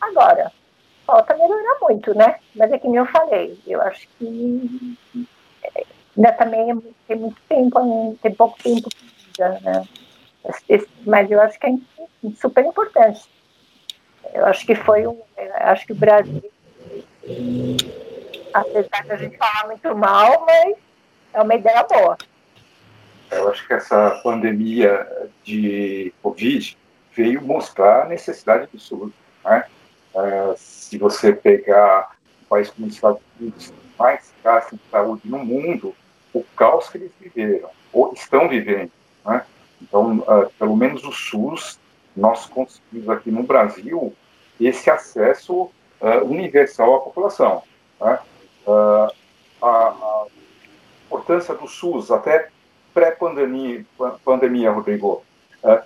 Agora, 0.00 0.52
falta 1.06 1.36
melhorar 1.36 1.78
muito, 1.80 2.14
né? 2.14 2.36
Mas 2.54 2.70
é 2.72 2.78
que 2.78 2.86
nem 2.86 2.96
eu 2.96 3.06
falei, 3.06 3.58
eu 3.66 3.80
acho 3.82 4.08
que 4.18 4.96
ainda 6.16 6.32
também 6.32 6.70
é 6.70 6.74
tem 7.06 7.16
muito 7.16 7.40
tempo, 7.48 8.18
tem 8.22 8.34
pouco 8.34 8.62
tempo 8.62 8.88
vida, 9.26 9.60
né? 9.62 9.88
Mas 11.06 11.30
eu 11.30 11.40
acho 11.40 11.58
que 11.58 11.66
é 11.66 11.74
super 12.36 12.64
importante. 12.64 13.28
Eu 14.34 14.46
acho 14.46 14.66
que 14.66 14.74
foi 14.74 15.06
um. 15.06 15.20
Acho 15.54 15.86
que 15.86 15.92
o 15.92 15.96
Brasil, 15.96 16.50
apesar 18.52 19.04
de 19.04 19.12
a 19.12 19.16
gente 19.16 19.36
falar 19.36 19.66
muito 19.66 19.96
mal, 19.96 20.44
mas 20.46 20.76
é 21.32 21.40
uma 21.40 21.54
ideia 21.54 21.84
boa. 21.84 22.16
Eu 23.30 23.48
acho 23.50 23.66
que 23.66 23.74
essa 23.74 24.20
pandemia 24.22 25.06
de 25.44 26.12
Covid 26.22 26.76
veio 27.14 27.42
mostrar 27.42 28.02
a 28.02 28.08
necessidade 28.08 28.68
do 28.72 28.78
SUS. 28.78 29.12
Né? 29.44 29.64
Uh, 30.14 30.54
se 30.56 30.98
você 30.98 31.32
pegar 31.32 32.16
o 32.42 32.48
país 32.48 32.70
como 32.70 32.86
os 32.86 32.94
Estados 32.94 33.20
Unidos, 33.38 33.72
mais 33.98 34.32
gasta 34.42 34.74
em 34.74 34.80
saúde 34.90 35.22
no 35.24 35.38
mundo, 35.38 35.94
o 36.32 36.42
caos 36.56 36.88
que 36.88 36.98
eles 36.98 37.12
viveram, 37.20 37.70
ou 37.92 38.12
estão 38.12 38.48
vivendo. 38.48 38.90
Né? 39.24 39.44
Então, 39.82 40.18
uh, 40.18 40.50
pelo 40.58 40.76
menos 40.76 41.04
o 41.04 41.12
SUS 41.12 41.78
nós 42.16 42.46
conseguimos 42.46 43.08
aqui 43.08 43.30
no 43.30 43.42
Brasil 43.42 44.14
esse 44.60 44.90
acesso 44.90 45.70
uh, 46.00 46.24
universal 46.24 46.96
à 46.96 47.00
população. 47.00 47.62
Né? 48.00 48.18
Uh, 48.66 49.12
a, 49.62 49.68
a, 49.68 50.26
importância 51.06 51.54
do 51.54 51.66
SUS, 51.66 52.10
até 52.10 52.48
pré-pandemia, 52.92 53.84
pandemia, 54.24 54.70
Rodrigo, 54.70 55.24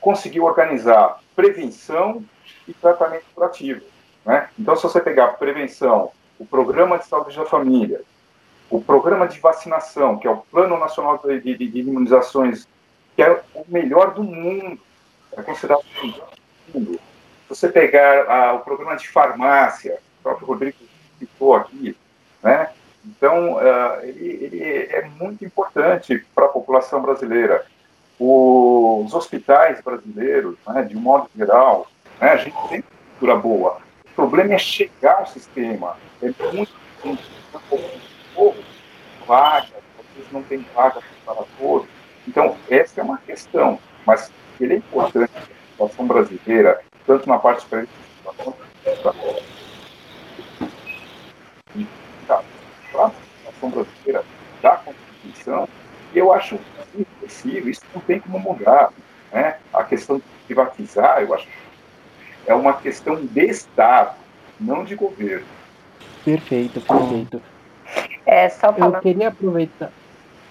conseguiu 0.00 0.44
organizar 0.44 1.20
prevenção 1.37 2.24
e 2.66 2.74
tratamento 2.74 3.24
curativo. 3.35 3.82
Né? 4.24 4.48
Então, 4.58 4.76
se 4.76 4.82
você 4.82 5.00
pegar 5.00 5.24
a 5.24 5.32
prevenção, 5.32 6.11
o 6.38 6.46
Programa 6.46 6.98
de 6.98 7.06
Saúde 7.06 7.37
da 7.37 7.46
Família, 7.46 8.02
o 8.70 8.80
Programa 8.80 9.28
de 9.28 9.38
Vacinação, 9.38 10.18
que 10.18 10.26
é 10.26 10.30
o 10.30 10.38
Plano 10.38 10.78
Nacional 10.78 11.18
de, 11.18 11.40
de, 11.40 11.68
de 11.68 11.80
Imunizações, 11.80 12.66
que 13.14 13.22
é 13.22 13.42
o 13.54 13.64
melhor 13.68 14.14
do 14.14 14.22
mundo, 14.22 14.80
é 15.37 15.42
considerado 15.42 15.85
mundo. 16.74 16.98
Se 17.48 17.48
você 17.48 17.68
pegar 17.68 18.24
ah, 18.28 18.54
o 18.54 18.61
programa 18.61 18.96
de 18.96 19.08
farmácia, 19.08 19.98
o 20.20 20.22
próprio 20.22 20.46
Rodrigo 20.46 20.78
citou 21.18 21.54
aqui, 21.54 21.96
né? 22.42 22.70
Então, 23.04 23.54
uh, 23.54 24.00
ele, 24.04 24.44
ele, 24.44 24.62
é 24.62 25.02
muito 25.18 25.44
importante 25.44 26.24
para 26.35 26.46
a 26.46 26.48
população 26.48 27.02
brasileira. 27.02 27.66
Os 28.18 29.12
hospitais 29.12 29.80
brasileiros, 29.80 30.56
né, 30.68 30.82
de 30.82 30.96
um 30.96 31.00
modo 31.00 31.28
geral, 31.37 31.88
né, 32.20 32.30
a 32.30 32.37
gente 32.37 32.56
tem 32.68 32.82
cultura 32.82 33.37
boa. 33.37 33.78
O 34.12 34.14
problema 34.14 34.55
é 34.55 34.59
chegar 34.59 35.20
ao 35.20 35.27
sistema. 35.27 35.96
É 36.22 36.33
muito 36.53 36.72
pouco 38.35 38.62
vaga, 39.27 39.68
às 39.98 40.16
vezes 40.16 40.33
não 40.33 40.42
tem 40.42 40.66
vaga 40.75 41.01
para 41.25 41.44
todos. 41.59 41.88
Então, 42.29 42.57
essa 42.68 43.01
é 43.01 43.05
uma 43.05 43.18
questão. 43.18 43.79
Mas 44.07 44.31
ele 44.61 44.75
é 44.75 44.77
importante 44.77 45.31
para 45.31 45.42
a 45.42 45.46
população 45.79 46.07
brasileira, 46.07 46.81
tanto 47.07 47.29
na 47.29 47.38
parte 47.38 47.64
para 47.66 47.81
a 47.81 48.33
população 52.92 53.70
brasileira 53.70 54.25
da 54.61 54.77
Constituição, 54.77 55.68
e 56.14 56.18
eu 56.18 56.33
acho 56.33 56.59
impossível, 56.94 57.70
isso 57.70 57.83
não 57.94 58.03
tem 58.03 58.20
como 58.20 58.38
mudar. 58.38 58.92
Né? 59.33 59.57
A 59.72 59.83
questão 59.85 60.18
de 60.18 60.25
privatizar, 60.46 61.22
eu 61.22 61.33
acho 61.35 61.48
é 62.46 62.55
uma 62.55 62.74
questão 62.74 63.16
de 63.16 63.40
Estado, 63.40 64.16
não 64.59 64.85
de 64.85 64.94
governo. 64.94 65.46
Perfeito, 66.24 66.81
perfeito. 66.81 67.42
É, 68.26 68.48
só 68.48 68.72
falando... 68.72 68.96
Eu 68.96 69.00
queria 69.00 69.28
aproveitar. 69.28 69.90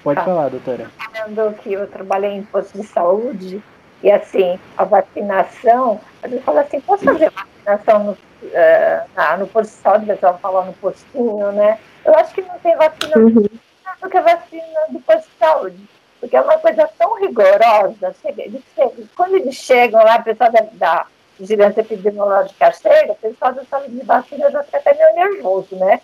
Pode 0.04 0.19
tá. 0.19 0.25
falar, 0.25 0.49
doutora. 0.49 0.89
Falando 0.97 1.56
que 1.58 1.73
eu 1.73 1.88
trabalhei 1.88 2.32
em 2.32 2.43
posto 2.43 2.77
de 2.77 2.88
saúde, 2.88 3.63
e 4.04 4.12
assim, 4.12 4.60
a 4.77 4.84
vacinação, 4.84 6.01
a 6.23 6.27
gente 6.27 6.43
fala 6.43 6.62
assim, 6.62 6.82
posso 6.82 7.04
fazer 7.04 7.32
vacinação 7.32 8.04
no, 8.04 8.12
uh, 8.12 9.38
no 9.39 9.47
posto 9.47 9.71
de 9.71 9.77
saúde, 9.77 10.04
o 10.06 10.08
pessoal 10.08 10.39
fala 10.41 10.65
no 10.65 10.73
postinho, 10.73 11.51
né? 11.51 11.77
Eu 12.04 12.15
acho 12.15 12.34
que 12.34 12.41
não 12.41 12.58
tem 12.60 12.75
vacina 12.75 13.17
uhum. 13.17 13.30
do 13.32 14.10
que 14.10 14.17
a 14.17 14.21
vacina 14.21 14.80
do 14.89 14.99
posto 15.01 15.30
de 15.30 15.38
saúde. 15.38 15.89
Porque 16.19 16.36
é 16.36 16.41
uma 16.41 16.58
coisa 16.58 16.88
tão 16.97 17.19
rigorosa. 17.19 18.15
Chega, 18.21 18.43
eles 18.43 18.62
chegam, 18.75 18.93
quando 19.15 19.36
eles 19.36 19.56
chegam 19.56 20.04
lá, 20.04 20.17
o 20.17 20.23
pessoal 20.23 20.51
da, 20.51 20.62
da 20.73 21.06
vigilância 21.41 21.82
epidemiológica 21.82 22.71
chega, 22.71 23.13
o 23.13 23.15
pessoal 23.15 23.54
da 23.54 23.65
saúde 23.65 23.89
de 23.89 24.06
vacina 24.06 24.49
já 24.49 24.63
fica 24.63 24.77
até 24.77 24.93
meio 24.93 25.15
nervoso, 25.15 25.75
né? 25.75 25.99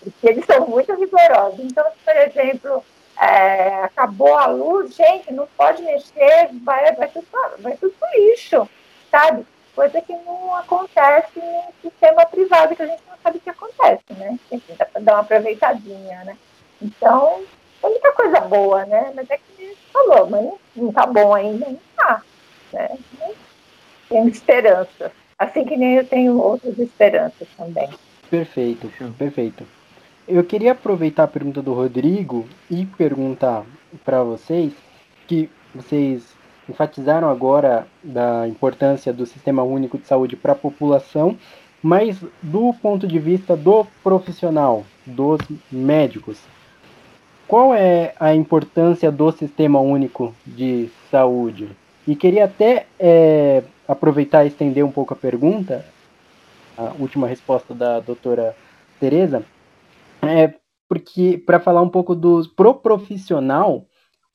Porque 0.00 0.28
eles 0.28 0.44
são 0.44 0.66
muito 0.66 0.94
rigorosos. 0.94 1.60
Então, 1.60 1.84
por 2.04 2.16
exemplo, 2.16 2.84
é, 3.20 3.84
acabou 3.84 4.36
a 4.36 4.46
luz, 4.46 4.94
gente, 4.94 5.32
não 5.32 5.46
pode 5.56 5.82
mexer, 5.82 6.50
vai, 6.64 6.94
vai, 6.94 7.08
tudo, 7.08 7.26
vai 7.58 7.76
tudo 7.76 7.94
pro 7.98 8.20
lixo, 8.20 8.68
sabe? 9.10 9.46
coisa 9.74 10.00
que 10.00 10.12
não 10.12 10.54
acontece 10.54 11.38
no 11.38 11.90
sistema 11.90 12.26
privado, 12.26 12.76
que 12.76 12.82
a 12.82 12.86
gente 12.86 13.02
não 13.08 13.16
sabe 13.22 13.38
o 13.38 13.40
que 13.40 13.50
acontece, 13.50 14.04
né? 14.10 14.38
Enfim, 14.50 14.74
dá 14.76 14.84
para 14.84 15.00
dar 15.00 15.12
uma 15.14 15.20
aproveitadinha, 15.20 16.24
né? 16.24 16.36
Então, 16.80 17.42
tem 17.80 17.90
muita 17.90 18.12
coisa 18.12 18.40
boa, 18.40 18.84
né? 18.84 19.12
Mas 19.14 19.30
é 19.30 19.38
que 19.38 19.76
falou, 19.92 20.28
mas 20.28 20.44
não, 20.44 20.58
não 20.76 20.92
tá 20.92 21.06
bom 21.06 21.34
ainda, 21.34 21.66
não 21.66 21.80
tá. 21.96 22.22
Né? 22.72 22.98
Tenho 24.12 24.28
esperança. 24.28 25.10
Assim 25.38 25.64
que 25.64 25.74
nem 25.74 25.94
eu 25.94 26.04
tenho 26.04 26.38
outras 26.38 26.78
esperanças 26.78 27.48
também. 27.56 27.88
Perfeito, 28.30 28.92
perfeito. 29.16 29.64
Eu 30.28 30.44
queria 30.44 30.72
aproveitar 30.72 31.24
a 31.24 31.28
pergunta 31.28 31.62
do 31.62 31.72
Rodrigo 31.72 32.46
e 32.70 32.84
perguntar 32.84 33.64
para 34.04 34.22
vocês 34.22 34.72
que 35.26 35.48
vocês 35.74 36.34
enfatizaram 36.68 37.28
agora 37.30 37.86
da 38.04 38.46
importância 38.46 39.12
do 39.12 39.24
Sistema 39.24 39.62
Único 39.62 39.96
de 39.96 40.06
Saúde 40.06 40.36
para 40.36 40.52
a 40.52 40.56
população, 40.56 41.36
mas 41.82 42.22
do 42.42 42.74
ponto 42.74 43.06
de 43.06 43.18
vista 43.18 43.56
do 43.56 43.86
profissional, 44.04 44.84
dos 45.06 45.40
médicos, 45.70 46.38
qual 47.48 47.74
é 47.74 48.14
a 48.20 48.34
importância 48.34 49.10
do 49.10 49.32
Sistema 49.32 49.80
Único 49.80 50.34
de 50.46 50.90
Saúde? 51.10 51.68
E 52.06 52.14
queria 52.16 52.44
até 52.44 52.86
é, 52.98 53.62
aproveitar 53.92 54.44
e 54.44 54.48
estender 54.48 54.84
um 54.84 54.92
pouco 54.92 55.14
a 55.14 55.16
pergunta, 55.16 55.84
a 56.76 56.92
última 56.98 57.26
resposta 57.26 57.74
da 57.74 58.00
doutora 58.00 58.56
Tereza, 58.98 59.44
é, 60.22 60.54
porque 60.88 61.42
para 61.44 61.60
falar 61.60 61.82
um 61.82 61.88
pouco 61.88 62.14
dos 62.14 62.46
pro 62.46 62.74
profissional, 62.74 63.86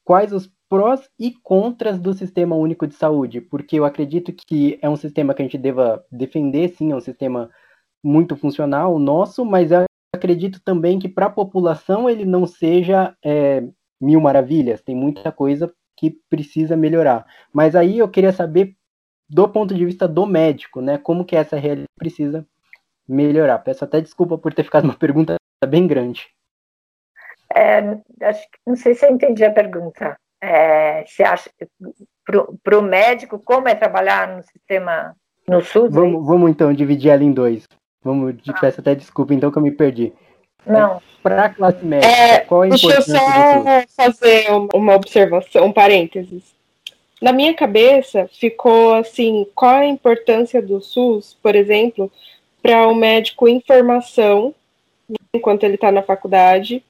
quais 0.04 0.34
os 0.34 0.50
prós 0.70 1.10
e 1.20 1.32
contras 1.32 2.00
do 2.00 2.14
Sistema 2.14 2.56
Único 2.56 2.88
de 2.88 2.96
Saúde, 2.96 3.40
porque 3.40 3.80
eu 3.80 3.86
acredito 3.86 4.34
que 4.34 4.78
é 4.82 4.90
um 4.90 4.96
sistema 4.96 5.34
que 5.34 5.42
a 5.42 5.46
gente 5.46 5.58
deva 5.58 6.04
defender, 6.12 6.70
sim, 6.70 6.92
é 6.92 6.96
um 6.96 7.02
sistema 7.02 7.50
muito 8.04 8.36
funcional, 8.36 8.94
o 8.94 9.00
nosso, 9.00 9.46
mas 9.46 9.72
eu 9.72 9.86
acredito 10.14 10.62
também 10.64 11.00
que 11.00 11.08
para 11.08 11.28
a 11.28 11.32
população 11.32 12.10
ele 12.10 12.26
não 12.26 12.46
seja 12.46 13.16
é, 13.24 13.64
mil 14.00 14.20
maravilhas, 14.20 14.82
tem 14.82 14.96
muita 14.96 15.32
coisa 15.32 15.74
que 15.96 16.12
precisa 16.30 16.78
melhorar. 16.78 17.26
Mas 17.52 17.76
aí 17.76 18.00
eu 18.00 18.08
queria 18.08 18.32
saber 18.32 18.76
do 19.30 19.48
ponto 19.48 19.74
de 19.74 19.86
vista 19.86 20.08
do 20.08 20.26
médico, 20.26 20.82
né, 20.82 20.98
como 20.98 21.26
que 21.26 21.36
essa 21.36 21.58
realidade 21.58 21.90
precisa 21.98 22.46
melhorar. 23.08 23.60
Peço 23.60 23.84
até 23.84 24.02
desculpa 24.02 24.38
por 24.38 24.54
ter 24.54 24.64
ficado 24.64 24.86
uma 24.86 24.96
pergunta 24.98 25.36
bem 25.66 25.88
grande. 25.88 26.28
É, 27.56 27.80
acho 28.22 28.42
que 28.52 28.60
não 28.66 28.76
sei 28.76 28.94
se 28.94 29.06
eu 29.06 29.12
entendi 29.12 29.44
a 29.44 29.52
pergunta. 29.52 30.18
É, 30.42 31.04
você 31.06 31.24
acha 31.24 31.50
para 32.64 32.78
o 32.78 32.82
médico 32.82 33.40
como 33.40 33.68
é 33.68 33.74
trabalhar 33.74 34.36
no 34.36 34.44
sistema 34.44 35.16
no 35.48 35.62
SUS? 35.62 35.86
É 35.86 35.90
vamos, 35.90 36.26
vamos 36.26 36.52
então 36.52 36.74
dividir 36.74 37.10
ela 37.10 37.24
em 37.24 37.32
dois. 37.32 37.68
Vamos, 38.04 38.36
ah. 38.48 38.54
peço 38.60 38.82
até 38.82 38.94
desculpa 38.94 39.34
então 39.34 39.52
que 39.52 39.58
eu 39.58 39.62
me 39.62 39.72
perdi. 39.72 40.14
Não. 40.66 41.02
Para 41.24 41.46
a 41.46 41.50
classe 41.50 41.84
médica, 41.84 42.12
é, 42.12 42.40
qual 42.40 42.62
a 42.62 42.68
importância 42.68 43.14
Deixa 43.14 43.80
eu 43.80 43.88
só 43.88 44.04
fazer 44.04 44.48
uma 44.74 44.96
observação, 44.96 45.66
um 45.66 45.74
parênteses. 45.74 46.57
Na 47.22 47.32
minha 47.32 47.54
cabeça 47.54 48.30
ficou 48.40 48.94
assim, 48.94 49.46
qual 49.56 49.78
a 49.78 49.86
importância 49.86 50.62
do 50.62 50.80
SUS, 50.80 51.36
por 51.42 51.56
exemplo, 51.56 52.12
para 52.62 52.88
o 52.88 52.92
um 52.92 52.96
médico 52.96 53.48
em 53.48 53.62
formação 53.62 54.54
enquanto 55.34 55.64
ele 55.64 55.76
está 55.76 55.92
na 55.92 56.04
faculdade 56.04 56.84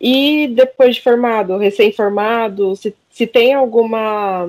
e 0.00 0.48
depois 0.48 0.96
de 0.96 1.02
formado, 1.02 1.56
recém-formado, 1.56 2.76
se, 2.76 2.94
se 3.10 3.26
tem 3.26 3.54
alguma 3.54 4.48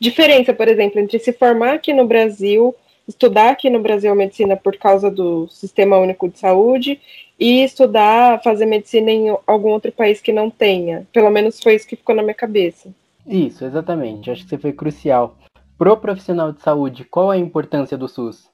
diferença, 0.00 0.54
por 0.54 0.68
exemplo, 0.68 1.00
entre 1.00 1.18
se 1.18 1.32
formar 1.32 1.74
aqui 1.74 1.92
no 1.92 2.06
Brasil, 2.06 2.74
estudar 3.06 3.50
aqui 3.50 3.68
no 3.68 3.80
Brasil 3.80 4.14
medicina 4.14 4.56
por 4.56 4.76
causa 4.76 5.10
do 5.10 5.48
Sistema 5.48 5.98
Único 5.98 6.28
de 6.28 6.38
Saúde 6.38 7.00
e 7.38 7.62
estudar, 7.62 8.42
fazer 8.42 8.66
medicina 8.66 9.10
em 9.10 9.36
algum 9.46 9.70
outro 9.70 9.92
país 9.92 10.20
que 10.20 10.32
não 10.32 10.50
tenha. 10.50 11.06
Pelo 11.12 11.30
menos 11.30 11.60
foi 11.62 11.74
isso 11.74 11.86
que 11.86 11.96
ficou 11.96 12.14
na 12.14 12.22
minha 12.22 12.34
cabeça. 12.34 12.88
Isso, 13.28 13.64
exatamente. 13.64 14.30
Acho 14.30 14.42
que 14.44 14.48
você 14.48 14.58
foi 14.58 14.72
crucial. 14.72 15.36
Pro 15.76 15.96
profissional 15.96 16.52
de 16.52 16.62
saúde, 16.62 17.04
qual 17.04 17.30
a 17.30 17.36
importância 17.36 17.96
do 17.96 18.08
SUS? 18.08 18.50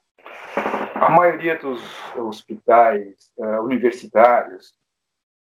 A 0.95 1.09
maioria 1.11 1.59
dos 1.59 1.81
hospitais 2.17 3.31
uh, 3.39 3.63
universitários 3.63 4.73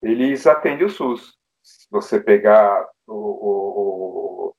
eles 0.04 0.46
atendem 0.46 0.86
o 0.86 0.90
SUS. 0.90 1.34
Se 1.64 1.88
você 1.90 2.20
pegar 2.20 2.88
o, 3.08 3.14
o, 3.16 4.56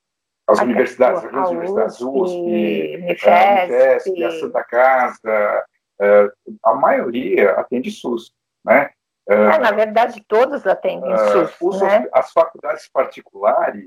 as 0.48 0.58
a 0.58 0.64
universidades, 0.64 1.22
as 1.22 1.30
grandes 1.30 1.50
universidades, 1.50 2.00
USP, 2.00 2.96
Unifesp, 2.96 3.28
a, 3.28 3.64
Unifesp, 3.64 4.24
a 4.24 4.30
Santa 4.40 4.64
Casa, 4.64 5.66
uh, 6.00 6.58
a 6.64 6.74
maioria 6.74 7.52
atende 7.52 7.90
SUS, 7.90 8.32
né? 8.64 8.90
Uh, 9.28 9.60
na 9.60 9.72
verdade, 9.72 10.22
todos 10.26 10.66
atendem 10.66 11.12
uh, 11.12 11.46
SUS, 11.48 11.56
os, 11.60 11.80
né? 11.82 12.08
As 12.12 12.32
faculdades 12.32 12.88
particulares 12.90 13.86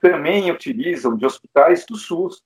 também 0.00 0.50
utilizam 0.50 1.16
de 1.16 1.24
hospitais 1.24 1.84
do 1.86 1.96
SUS, 1.96 2.42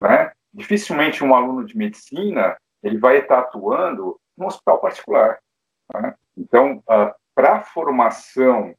né? 0.00 0.32
Dificilmente 0.52 1.24
um 1.24 1.34
aluno 1.34 1.64
de 1.64 1.76
medicina 1.76 2.56
ele 2.82 2.98
vai 2.98 3.18
estar 3.18 3.40
atuando 3.40 4.20
num 4.36 4.46
hospital 4.46 4.78
particular. 4.78 5.38
Né? 5.92 6.14
Então, 6.36 6.82
para 7.34 7.56
a 7.56 7.60
formação 7.60 8.74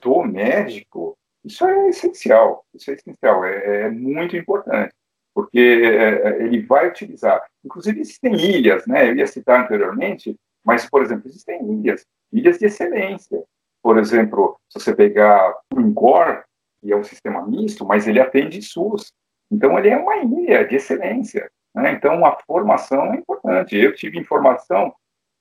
do 0.00 0.22
médico, 0.22 1.18
isso 1.44 1.66
é 1.66 1.88
essencial, 1.88 2.64
isso 2.72 2.90
é 2.90 2.94
essencial, 2.94 3.44
é, 3.44 3.82
é 3.82 3.90
muito 3.90 4.36
importante, 4.36 4.94
porque 5.34 5.58
é, 5.58 6.42
ele 6.42 6.62
vai 6.62 6.88
utilizar, 6.88 7.42
inclusive 7.64 8.00
existem 8.00 8.34
ilhas, 8.34 8.86
né, 8.86 9.10
eu 9.10 9.16
ia 9.16 9.26
citar 9.26 9.64
anteriormente, 9.64 10.36
mas, 10.64 10.88
por 10.88 11.02
exemplo, 11.02 11.28
existem 11.28 11.60
ilhas, 11.72 12.06
ilhas 12.32 12.58
de 12.58 12.66
excelência, 12.66 13.42
por 13.82 13.98
exemplo, 13.98 14.58
se 14.68 14.78
você 14.78 14.94
pegar 14.94 15.54
o 15.74 15.80
INCOR, 15.80 16.44
que 16.80 16.92
é 16.92 16.96
um 16.96 17.04
sistema 17.04 17.46
misto, 17.46 17.84
mas 17.84 18.06
ele 18.06 18.20
atende 18.20 18.62
SUS, 18.62 19.12
então 19.50 19.78
ele 19.78 19.88
é 19.88 19.96
uma 19.96 20.16
ilha 20.18 20.64
de 20.66 20.76
excelência, 20.76 21.50
né? 21.74 21.92
então 21.92 22.24
a 22.24 22.36
formação 22.46 23.12
é 23.12 23.16
importante, 23.16 23.76
eu 23.76 23.94
tive 23.94 24.18
informação 24.18 24.94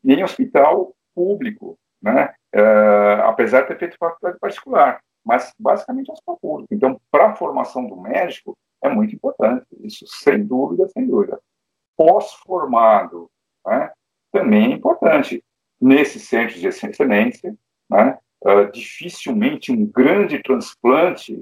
em 0.04 0.24
hospital 0.24 0.94
público, 1.14 1.78
né? 2.02 2.34
Uh, 2.56 3.22
apesar 3.26 3.62
de 3.62 3.68
ter 3.68 3.80
feito 3.80 3.98
faculdade 3.98 4.40
particular, 4.40 5.00
mas 5.24 5.54
basicamente 5.60 6.12
hospital 6.12 6.40
público. 6.42 6.74
Então, 6.74 7.00
para 7.12 7.28
a 7.28 7.36
formação 7.36 7.86
do 7.86 7.98
médico, 7.98 8.58
é 8.82 8.90
muito 8.90 9.14
importante, 9.14 9.66
isso 9.82 10.06
sem 10.08 10.44
dúvida, 10.44 10.88
sem 10.90 11.06
dúvida. 11.06 11.40
Pós-formado, 11.98 13.30
né, 13.66 13.92
também 14.32 14.72
é 14.72 14.76
importante. 14.76 15.44
Nesses 15.82 16.24
centros 16.28 16.60
de 16.60 16.68
excelência, 16.68 17.56
né, 17.90 18.18
uh, 18.42 18.72
dificilmente 18.72 19.72
um 19.72 19.86
grande 19.86 20.42
transplante 20.42 21.42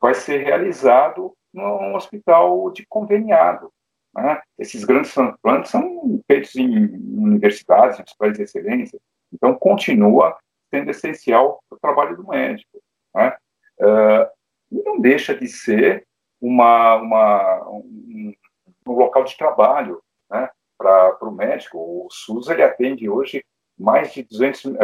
vai 0.00 0.14
ser 0.14 0.44
realizado 0.44 1.34
num 1.52 1.94
hospital 1.94 2.70
de 2.70 2.86
conveniado. 2.86 3.72
Né? 4.14 4.40
Esses 4.58 4.84
grandes 4.84 5.12
transplantes 5.12 5.70
são 5.70 6.20
feitos 6.26 6.54
em 6.56 6.86
universidades, 6.86 7.98
em 7.98 8.02
hospitais 8.02 8.36
de 8.36 8.42
excelência, 8.42 8.98
então 9.32 9.54
continua 9.54 10.36
sendo 10.70 10.90
essencial 10.90 11.62
o 11.70 11.76
trabalho 11.76 12.16
do 12.16 12.26
médico. 12.26 12.80
Né? 13.14 13.36
Uh, 13.80 14.28
e 14.70 14.82
não 14.82 15.00
deixa 15.00 15.34
de 15.34 15.48
ser 15.48 16.06
uma, 16.40 16.96
uma 16.96 17.68
um, 17.68 18.34
um, 18.86 18.92
local 18.92 19.24
de 19.24 19.36
trabalho 19.36 20.02
né? 20.30 20.48
para 20.76 21.16
o 21.22 21.30
médico. 21.30 21.78
O 21.78 22.08
SUS 22.10 22.48
ele 22.48 22.62
atende 22.62 23.08
hoje 23.08 23.44
mais 23.78 24.12
de 24.12 24.22
200, 24.22 24.64
uh, 24.64 24.76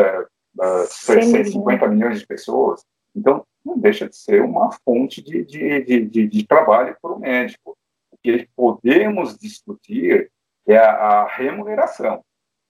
uh, 0.59 0.87
650 0.87 1.87
milhões 1.89 2.21
de 2.21 2.27
pessoas. 2.27 2.85
Então, 3.15 3.45
não 3.65 3.79
deixa 3.79 4.09
de 4.09 4.17
ser 4.17 4.43
uma 4.43 4.71
fonte 4.85 5.23
de, 5.23 5.45
de, 5.45 5.81
de, 5.83 6.05
de, 6.05 6.29
de 6.29 6.47
trabalho 6.47 6.97
para 7.01 7.13
o 7.13 7.19
médico. 7.19 7.77
O 8.11 8.17
que 8.23 8.49
podemos 8.57 9.39
discutir 9.39 10.31
é 10.67 10.77
a, 10.77 10.93
a 10.93 11.29
remuneração 11.29 12.23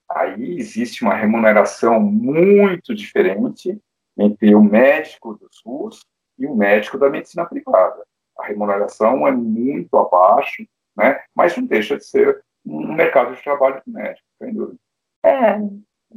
aí 0.09 0.59
existe 0.59 1.03
uma 1.03 1.15
remuneração 1.15 2.01
muito 2.01 2.95
diferente 2.95 3.79
entre 4.17 4.55
o 4.55 4.63
médico 4.63 5.35
do 5.35 5.49
SUS 5.51 6.07
e 6.39 6.47
o 6.47 6.55
médico 6.55 6.99
da 6.99 7.11
medicina 7.11 7.45
privada. 7.45 8.05
A 8.39 8.47
remuneração 8.47 9.27
é 9.27 9.33
muito 9.33 9.97
abaixo, 9.97 10.65
né? 10.97 11.21
mas 11.35 11.57
não 11.57 11.65
deixa 11.65 11.97
de 11.97 12.05
ser 12.05 12.43
um 12.65 12.95
mercado 12.95 13.35
de 13.35 13.43
trabalho 13.43 13.83
do 13.85 13.93
médico, 13.93 14.27
sem 14.41 14.53
dúvida. 14.53 14.79
É, 15.25 15.59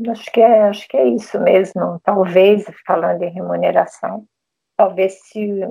acho 0.09 0.31
que 0.31 0.41
é, 0.41 0.61
acho 0.63 0.87
que 0.87 0.97
é 0.97 1.07
isso 1.07 1.39
mesmo. 1.39 1.99
Talvez, 2.03 2.65
falando 2.85 3.23
em 3.23 3.31
remuneração, 3.31 4.25
talvez 4.75 5.19
se 5.23 5.61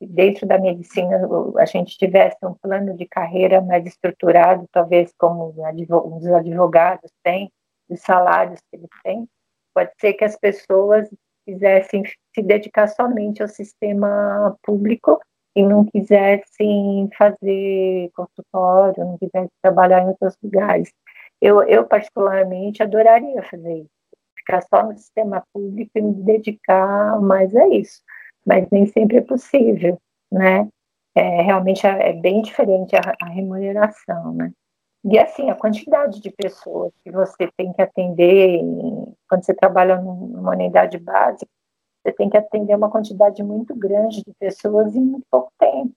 dentro 0.00 0.46
da 0.46 0.58
medicina 0.58 1.20
a 1.58 1.64
gente 1.64 1.98
tivesse 1.98 2.36
um 2.44 2.54
plano 2.54 2.96
de 2.96 3.06
carreira 3.06 3.60
mais 3.60 3.84
estruturado, 3.86 4.66
talvez 4.70 5.12
como 5.18 5.54
os 6.16 6.26
advogados 6.26 7.10
têm, 7.22 7.50
os 7.88 8.00
salários 8.00 8.60
que 8.70 8.76
eles 8.76 8.88
têm, 9.02 9.28
pode 9.74 9.90
ser 10.00 10.12
que 10.14 10.24
as 10.24 10.36
pessoas 10.36 11.08
quisessem 11.46 12.02
se 12.34 12.42
dedicar 12.42 12.88
somente 12.88 13.42
ao 13.42 13.48
sistema 13.48 14.56
público 14.62 15.20
e 15.56 15.62
não 15.62 15.84
quisessem 15.84 17.08
fazer 17.16 18.10
consultório, 18.14 19.04
não 19.04 19.18
quisessem 19.18 19.50
trabalhar 19.62 20.02
em 20.02 20.08
outros 20.08 20.36
lugares. 20.42 20.92
Eu, 21.40 21.62
eu 21.62 21.86
particularmente, 21.86 22.82
adoraria 22.82 23.42
fazer 23.42 23.78
isso, 23.78 23.90
ficar 24.36 24.62
só 24.62 24.84
no 24.84 24.96
sistema 24.96 25.42
público 25.52 25.90
e 25.94 26.00
me 26.00 26.14
dedicar 26.22 27.20
mais 27.20 27.54
a 27.54 27.68
isso, 27.68 28.02
mas 28.44 28.68
nem 28.70 28.86
sempre 28.86 29.18
é 29.18 29.20
possível, 29.20 29.98
né? 30.32 30.68
É, 31.14 31.42
realmente 31.42 31.86
é, 31.86 32.10
é 32.10 32.12
bem 32.12 32.42
diferente 32.42 32.94
a, 32.96 33.14
a 33.22 33.28
remuneração, 33.28 34.34
né? 34.34 34.52
E 35.04 35.18
assim, 35.18 35.48
a 35.48 35.54
quantidade 35.54 36.20
de 36.20 36.30
pessoas 36.30 36.92
que 37.02 37.10
você 37.10 37.50
tem 37.56 37.72
que 37.72 37.80
atender 37.80 38.60
quando 39.28 39.44
você 39.44 39.54
trabalha 39.54 39.96
numa 40.00 40.50
unidade 40.50 40.98
básica, 40.98 41.50
você 42.02 42.12
tem 42.12 42.28
que 42.28 42.36
atender 42.36 42.74
uma 42.74 42.90
quantidade 42.90 43.42
muito 43.42 43.74
grande 43.74 44.22
de 44.24 44.32
pessoas 44.38 44.94
em 44.94 45.00
muito 45.00 45.26
pouco 45.30 45.52
tempo, 45.58 45.92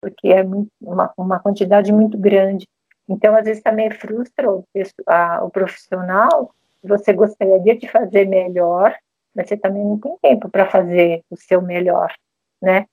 porque 0.00 0.28
é 0.28 0.42
muito, 0.42 0.70
uma, 0.80 1.12
uma 1.16 1.40
quantidade 1.40 1.92
muito 1.92 2.16
grande. 2.16 2.66
Então, 3.08 3.36
às 3.36 3.44
vezes, 3.44 3.62
também 3.62 3.90
frustra 3.90 4.50
o, 4.50 4.64
a, 5.06 5.44
o 5.44 5.50
profissional, 5.50 6.54
você 6.82 7.12
gostaria 7.12 7.76
de 7.76 7.88
fazer 7.88 8.26
melhor, 8.26 8.96
mas 9.34 9.48
você 9.48 9.56
também 9.56 9.84
não 9.84 9.98
tem 9.98 10.16
tempo 10.22 10.48
para 10.48 10.68
fazer 10.70 11.22
o 11.30 11.36
seu 11.36 11.60
melhor, 11.60 12.12
né? 12.60 12.86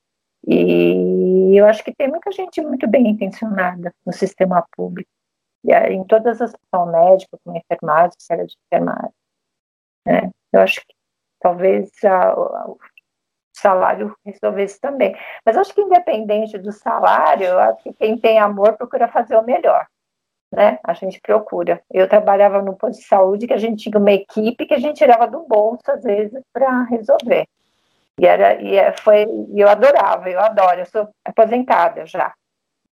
E 0.46 1.56
eu 1.58 1.66
acho 1.66 1.84
que 1.84 1.96
tem 1.96 2.10
muita 2.10 2.32
gente 2.32 2.62
muito 2.62 2.88
bem 2.88 3.08
intencionada 3.08 3.94
no 4.06 4.12
sistema 4.12 4.66
público, 4.76 5.10
e 5.64 5.72
em 5.72 6.04
todas 6.04 6.42
as 6.42 6.52
profissões 6.52 6.92
médicas, 6.92 7.40
como 7.44 7.58
enfermagem, 7.58 8.12
série 8.20 8.46
de 8.46 8.58
enfermagem. 8.66 9.14
Né? 10.06 10.30
Eu 10.52 10.60
acho 10.60 10.82
que 10.82 10.94
talvez 11.40 11.92
a, 12.04 12.34
o 12.38 12.78
salário 13.54 14.14
resolvesse 14.26 14.80
também. 14.82 15.16
Mas 15.46 15.56
acho 15.56 15.74
que 15.74 15.82
independente 15.82 16.58
do 16.58 16.72
salário, 16.74 17.46
eu 17.46 17.60
acho 17.60 17.84
que 17.84 17.94
quem 17.94 18.18
tem 18.18 18.40
amor 18.40 18.76
procura 18.76 19.08
fazer 19.08 19.38
o 19.38 19.44
melhor. 19.44 19.88
Né? 20.54 20.78
A 20.84 20.94
gente 20.94 21.20
procura. 21.20 21.82
Eu 21.92 22.08
trabalhava 22.08 22.62
no 22.62 22.76
posto 22.76 23.00
de 23.00 23.08
saúde 23.08 23.48
que 23.48 23.54
a 23.54 23.58
gente 23.58 23.90
tinha 23.90 24.00
uma 24.00 24.12
equipe 24.12 24.68
que 24.68 24.74
a 24.76 24.80
gente 24.80 24.98
tirava 24.98 25.28
do 25.28 25.48
bolso 25.48 25.82
às 25.88 26.04
vezes 26.04 26.40
para 26.54 26.84
resolver. 26.84 27.48
E 28.20 28.28
era 28.28 28.62
e 28.62 28.76
é, 28.76 28.96
foi 28.96 29.26
eu 29.56 29.68
adorava, 29.68 30.30
eu 30.30 30.40
adoro. 30.40 30.82
Eu 30.82 30.86
sou 30.86 31.10
aposentada 31.26 32.06
já 32.06 32.32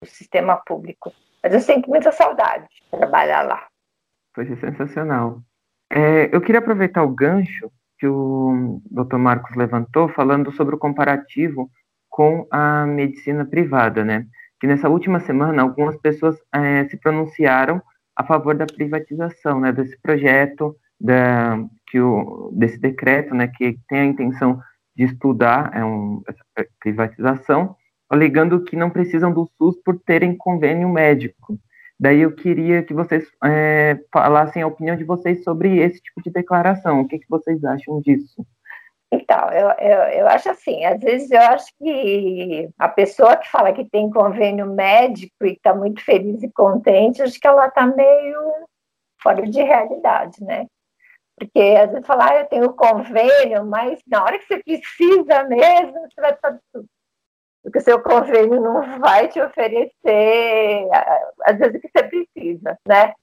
do 0.01 0.07
sistema 0.07 0.55
público, 0.55 1.11
mas 1.43 1.53
eu 1.53 1.59
sinto 1.59 1.89
muita 1.89 2.13
saudade 2.13 2.65
de 2.69 2.97
trabalhar 2.97 3.41
lá. 3.41 3.67
Foi 4.33 4.45
sensacional. 4.55 5.41
É, 5.91 6.33
eu 6.33 6.39
queria 6.39 6.59
aproveitar 6.59 7.03
o 7.03 7.09
gancho 7.09 7.69
que 7.97 8.07
o 8.07 8.79
Dr. 8.89 9.17
Marcos 9.17 9.53
levantou, 9.57 10.07
falando 10.07 10.49
sobre 10.53 10.75
o 10.75 10.79
comparativo 10.79 11.69
com 12.07 12.47
a 12.49 12.85
medicina 12.85 13.45
privada, 13.45 14.05
né? 14.05 14.25
Que 14.59 14.67
nessa 14.67 14.89
última 14.89 15.19
semana 15.19 15.61
algumas 15.61 15.97
pessoas 15.97 16.37
é, 16.53 16.85
se 16.85 16.97
pronunciaram 16.97 17.81
a 18.15 18.23
favor 18.25 18.55
da 18.55 18.65
privatização, 18.65 19.59
né? 19.59 19.71
Desse 19.71 19.97
projeto, 20.01 20.75
da, 20.99 21.57
que 21.87 21.99
o, 21.99 22.51
desse 22.53 22.77
decreto, 22.77 23.33
né? 23.33 23.47
Que 23.47 23.77
tem 23.87 23.99
a 23.99 24.05
intenção 24.05 24.59
de 24.95 25.05
estudar 25.05 25.71
é 25.73 25.83
um, 25.83 26.21
essa 26.27 26.43
privatização, 26.81 27.75
alegando 28.09 28.63
que 28.63 28.75
não 28.75 28.89
precisam 28.89 29.31
do 29.31 29.49
SUS 29.57 29.77
por 29.83 29.97
terem 29.99 30.35
convênio 30.35 30.89
médico. 30.89 31.57
Daí 31.97 32.21
eu 32.21 32.33
queria 32.33 32.83
que 32.83 32.93
vocês 32.93 33.25
é, 33.43 33.97
falassem 34.11 34.61
a 34.61 34.67
opinião 34.67 34.95
de 34.95 35.03
vocês 35.03 35.43
sobre 35.43 35.79
esse 35.79 36.01
tipo 36.01 36.21
de 36.21 36.31
declaração. 36.31 37.01
O 37.01 37.07
que, 37.07 37.19
que 37.19 37.29
vocês 37.29 37.63
acham 37.63 38.01
disso? 38.01 38.45
Então, 39.11 39.51
eu, 39.51 39.69
eu, 39.79 39.99
eu 40.19 40.27
acho 40.27 40.49
assim, 40.51 40.85
às 40.85 40.99
vezes 40.99 41.31
eu 41.31 41.41
acho 41.41 41.65
que 41.79 42.69
a 42.77 42.87
pessoa 42.87 43.37
que 43.37 43.49
fala 43.49 43.73
que 43.73 43.89
tem 43.89 44.09
convênio 44.09 44.67
médico 44.67 45.45
e 45.45 45.53
está 45.53 45.73
muito 45.73 46.03
feliz 46.03 46.43
e 46.43 46.51
contente, 46.51 47.21
acho 47.21 47.39
que 47.39 47.47
ela 47.47 47.67
está 47.67 47.87
meio 47.87 48.67
fora 49.21 49.41
de 49.41 49.61
realidade, 49.63 50.43
né? 50.43 50.67
Porque 51.37 51.59
às 51.59 51.89
vezes 51.91 52.05
falar, 52.05 52.31
ah, 52.31 52.39
eu 52.41 52.45
tenho 52.47 52.73
convênio, 52.73 53.65
mas 53.65 53.99
na 54.05 54.23
hora 54.23 54.37
que 54.37 54.45
você 54.45 54.61
precisa 54.63 55.43
mesmo, 55.45 56.01
você 56.01 56.21
vai 56.21 56.33
estar 56.33 56.59
porque 57.63 57.79
o 57.79 57.81
seu 57.81 58.01
convênio 58.01 58.61
não 58.61 58.99
vai 58.99 59.27
te 59.27 59.39
oferecer, 59.41 60.87
às 61.43 61.57
vezes, 61.57 61.75
o 61.75 61.81
que 61.81 61.89
você 61.93 62.03
precisa, 62.07 62.79
né? 62.87 63.13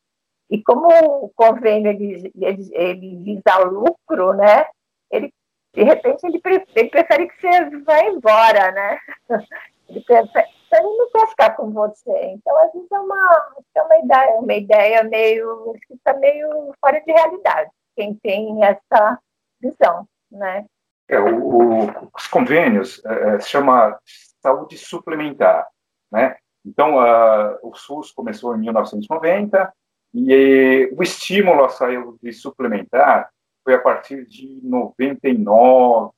E 0.50 0.62
como 0.62 0.88
o 1.24 1.30
convênio 1.30 1.90
ele, 1.90 2.32
ele, 2.36 2.70
ele 2.72 3.16
visa 3.24 3.58
lucro, 3.64 4.34
né? 4.34 4.66
Ele, 5.10 5.32
de 5.76 5.82
repente, 5.82 6.24
ele, 6.24 6.40
ele 6.74 6.88
prefere 6.88 7.28
que 7.28 7.38
você 7.38 7.78
vá 7.80 8.00
embora, 8.04 8.72
né? 8.72 8.98
Ele, 9.88 10.00
prefere, 10.00 10.48
ele 10.72 10.96
não 10.96 11.10
quer 11.12 11.28
ficar 11.28 11.50
com 11.50 11.70
você. 11.70 12.10
Então, 12.32 12.58
às 12.58 12.72
vezes, 12.72 12.90
é 12.90 12.98
uma, 12.98 13.54
é 13.72 13.82
uma 13.82 13.98
ideia, 13.98 14.34
uma 14.40 14.54
ideia 14.54 15.04
meio, 15.04 15.76
que 15.86 15.94
está 15.94 16.12
meio 16.14 16.74
fora 16.80 17.00
de 17.00 17.12
realidade, 17.12 17.70
quem 17.94 18.12
tem 18.16 18.64
essa 18.64 19.16
visão, 19.60 20.08
né? 20.28 20.66
É, 21.08 21.20
o, 21.20 21.38
o, 21.38 22.08
os 22.12 22.26
convênios 22.26 23.00
é, 23.04 23.38
se 23.38 23.50
chama 23.50 23.96
saúde 24.42 24.76
suplementar, 24.76 25.68
né? 26.10 26.36
Então, 26.64 26.96
uh, 26.96 27.56
o 27.62 27.76
SUS 27.76 28.10
começou 28.10 28.56
em 28.56 28.62
1990 28.62 29.72
e 30.12 30.90
o 30.98 31.00
estímulo 31.00 31.64
à 31.64 31.68
saúde 31.68 32.32
suplementar 32.32 33.30
foi 33.66 33.74
a 33.74 33.80
partir 33.80 34.24
de 34.26 34.60
99, 34.62 36.14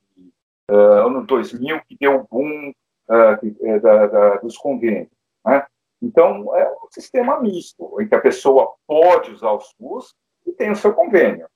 uh, 0.70 0.74
ano 0.74 1.24
2000, 1.24 1.80
que 1.88 1.96
deu 1.98 2.16
o 2.16 2.28
boom 2.28 2.74
uh, 3.08 3.80
da, 3.80 4.06
da, 4.06 4.36
dos 4.36 4.58
convênios. 4.58 5.08
Né? 5.46 5.66
Então, 6.02 6.54
é 6.54 6.70
um 6.70 6.90
sistema 6.90 7.40
misto, 7.40 7.98
em 8.02 8.06
que 8.06 8.14
a 8.14 8.20
pessoa 8.20 8.74
pode 8.86 9.30
usar 9.30 9.52
o 9.52 9.60
SUS 9.60 10.14
e 10.46 10.52
tem 10.52 10.70
o 10.70 10.76
seu 10.76 10.92
convênio. 10.92 11.48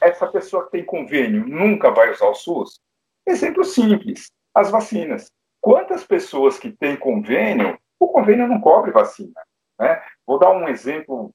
Essa 0.00 0.26
pessoa 0.26 0.64
que 0.64 0.72
tem 0.72 0.84
convênio 0.84 1.46
nunca 1.46 1.92
vai 1.92 2.10
usar 2.10 2.26
o 2.26 2.34
SUS? 2.34 2.80
Exemplo 3.24 3.62
simples, 3.64 4.32
as 4.52 4.72
vacinas. 4.72 5.30
Quantas 5.60 6.04
pessoas 6.04 6.58
que 6.58 6.72
têm 6.72 6.96
convênio, 6.96 7.78
o 8.00 8.08
convênio 8.08 8.48
não 8.48 8.60
cobre 8.60 8.90
vacina. 8.90 9.40
Né? 9.78 10.02
Vou 10.26 10.40
dar 10.40 10.50
um 10.50 10.68
exemplo, 10.68 11.32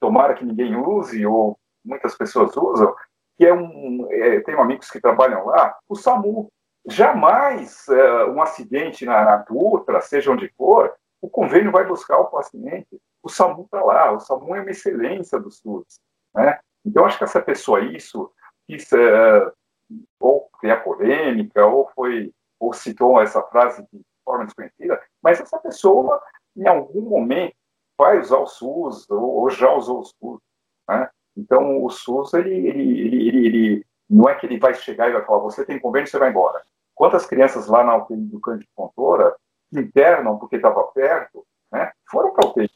tomara 0.00 0.32
que 0.32 0.46
ninguém 0.46 0.74
use, 0.74 1.26
ou 1.26 1.58
muitas 1.84 2.14
pessoas 2.16 2.56
usam, 2.56 2.94
que 3.38 3.46
é 3.46 3.54
um. 3.54 4.06
É, 4.10 4.40
tenho 4.40 4.60
amigos 4.60 4.90
que 4.90 5.00
trabalham 5.00 5.46
lá, 5.46 5.78
o 5.88 5.94
SAMU. 5.94 6.50
Jamais 6.90 7.86
é, 7.88 8.24
um 8.24 8.40
acidente 8.40 9.04
na, 9.04 9.22
na 9.22 9.36
Dutra, 9.36 10.00
seja 10.00 10.32
onde 10.32 10.48
for, 10.56 10.94
o 11.20 11.28
convênio 11.28 11.70
vai 11.70 11.84
buscar 11.84 12.18
o 12.18 12.26
paciente. 12.26 13.00
O 13.22 13.28
SAMU 13.28 13.64
está 13.64 13.82
lá, 13.82 14.12
o 14.12 14.20
SAMU 14.20 14.56
é 14.56 14.60
uma 14.60 14.70
excelência 14.70 15.38
do 15.38 15.50
SUS. 15.50 16.00
Né? 16.34 16.58
Então, 16.84 17.04
acho 17.04 17.18
que 17.18 17.24
essa 17.24 17.42
pessoa, 17.42 17.80
isso, 17.80 18.32
isso 18.66 18.96
é, 18.96 19.52
ou 20.18 20.48
a 20.64 20.76
polêmica, 20.76 21.66
ou 21.66 21.88
foi 21.94 22.32
ou 22.58 22.72
citou 22.72 23.20
essa 23.20 23.40
frase 23.42 23.86
de 23.92 24.00
forma 24.24 24.44
desconhecida, 24.44 25.00
mas 25.22 25.40
essa 25.40 25.58
pessoa, 25.58 26.20
em 26.56 26.66
algum 26.66 27.02
momento, 27.02 27.54
vai 27.96 28.18
usar 28.18 28.38
o 28.38 28.46
SUS 28.46 29.08
ou, 29.10 29.42
ou 29.42 29.50
já 29.50 29.72
usou 29.72 30.00
o 30.00 30.04
SUS. 30.04 30.40
Né? 30.88 31.08
Então, 31.38 31.84
o 31.84 31.88
SUS, 31.88 32.34
ele, 32.34 32.50
ele, 32.50 33.00
ele, 33.00 33.46
ele, 33.46 33.86
não 34.10 34.28
é 34.28 34.34
que 34.34 34.44
ele 34.44 34.58
vai 34.58 34.74
chegar 34.74 35.08
e 35.08 35.12
vai 35.12 35.24
falar, 35.24 35.38
você 35.38 35.64
tem 35.64 35.78
convênio, 35.78 36.08
você 36.08 36.18
vai 36.18 36.30
embora. 36.30 36.60
Quantas 36.94 37.26
crianças 37.26 37.68
lá 37.68 37.84
na 37.84 37.96
UTI 37.96 38.16
do 38.16 38.40
Cândido 38.40 38.68
Fontoura 38.74 39.36
internam 39.72 40.36
porque 40.38 40.56
estava 40.56 40.82
perto, 40.84 41.46
né? 41.70 41.92
foram 42.10 42.32
para 42.32 42.44
a 42.44 42.50
UTI. 42.50 42.70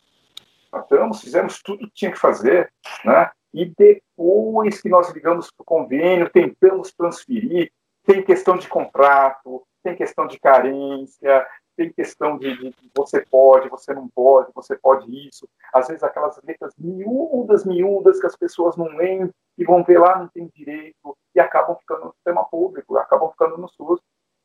Tratamos, 0.70 1.20
fizemos 1.20 1.60
tudo 1.60 1.88
que 1.88 1.94
tinha 1.94 2.12
que 2.12 2.18
fazer, 2.18 2.72
né? 3.04 3.30
e 3.52 3.66
depois 3.66 4.80
que 4.80 4.88
nós 4.88 5.10
ligamos 5.10 5.50
para 5.50 5.62
o 5.62 5.66
convênio, 5.66 6.30
tentamos 6.30 6.92
transferir, 6.92 7.72
tem 8.04 8.22
questão 8.22 8.56
de 8.56 8.68
contrato, 8.68 9.66
tem 9.82 9.96
questão 9.96 10.26
de 10.28 10.38
carência, 10.38 11.46
tem 11.76 11.92
questão 11.92 12.36
de, 12.38 12.56
de, 12.56 12.74
você 12.96 13.24
pode, 13.30 13.68
você 13.68 13.92
não 13.94 14.08
pode, 14.08 14.50
você 14.54 14.76
pode 14.76 15.28
isso. 15.28 15.48
Às 15.72 15.88
vezes 15.88 16.02
aquelas 16.02 16.40
letras 16.42 16.72
miúdas, 16.78 17.64
miúdas 17.64 18.20
que 18.20 18.26
as 18.26 18.36
pessoas 18.36 18.76
não 18.76 18.86
leem 18.96 19.30
e 19.58 19.64
vão 19.64 19.82
ver 19.82 19.98
lá, 19.98 20.18
não 20.18 20.28
tem 20.28 20.50
direito, 20.54 21.16
e 21.34 21.40
acabam 21.40 21.76
ficando 21.76 22.06
no 22.06 22.12
sistema 22.12 22.44
público, 22.44 22.96
acabam 22.96 23.30
ficando 23.30 23.58
no 23.58 23.68
SUS. 23.68 24.00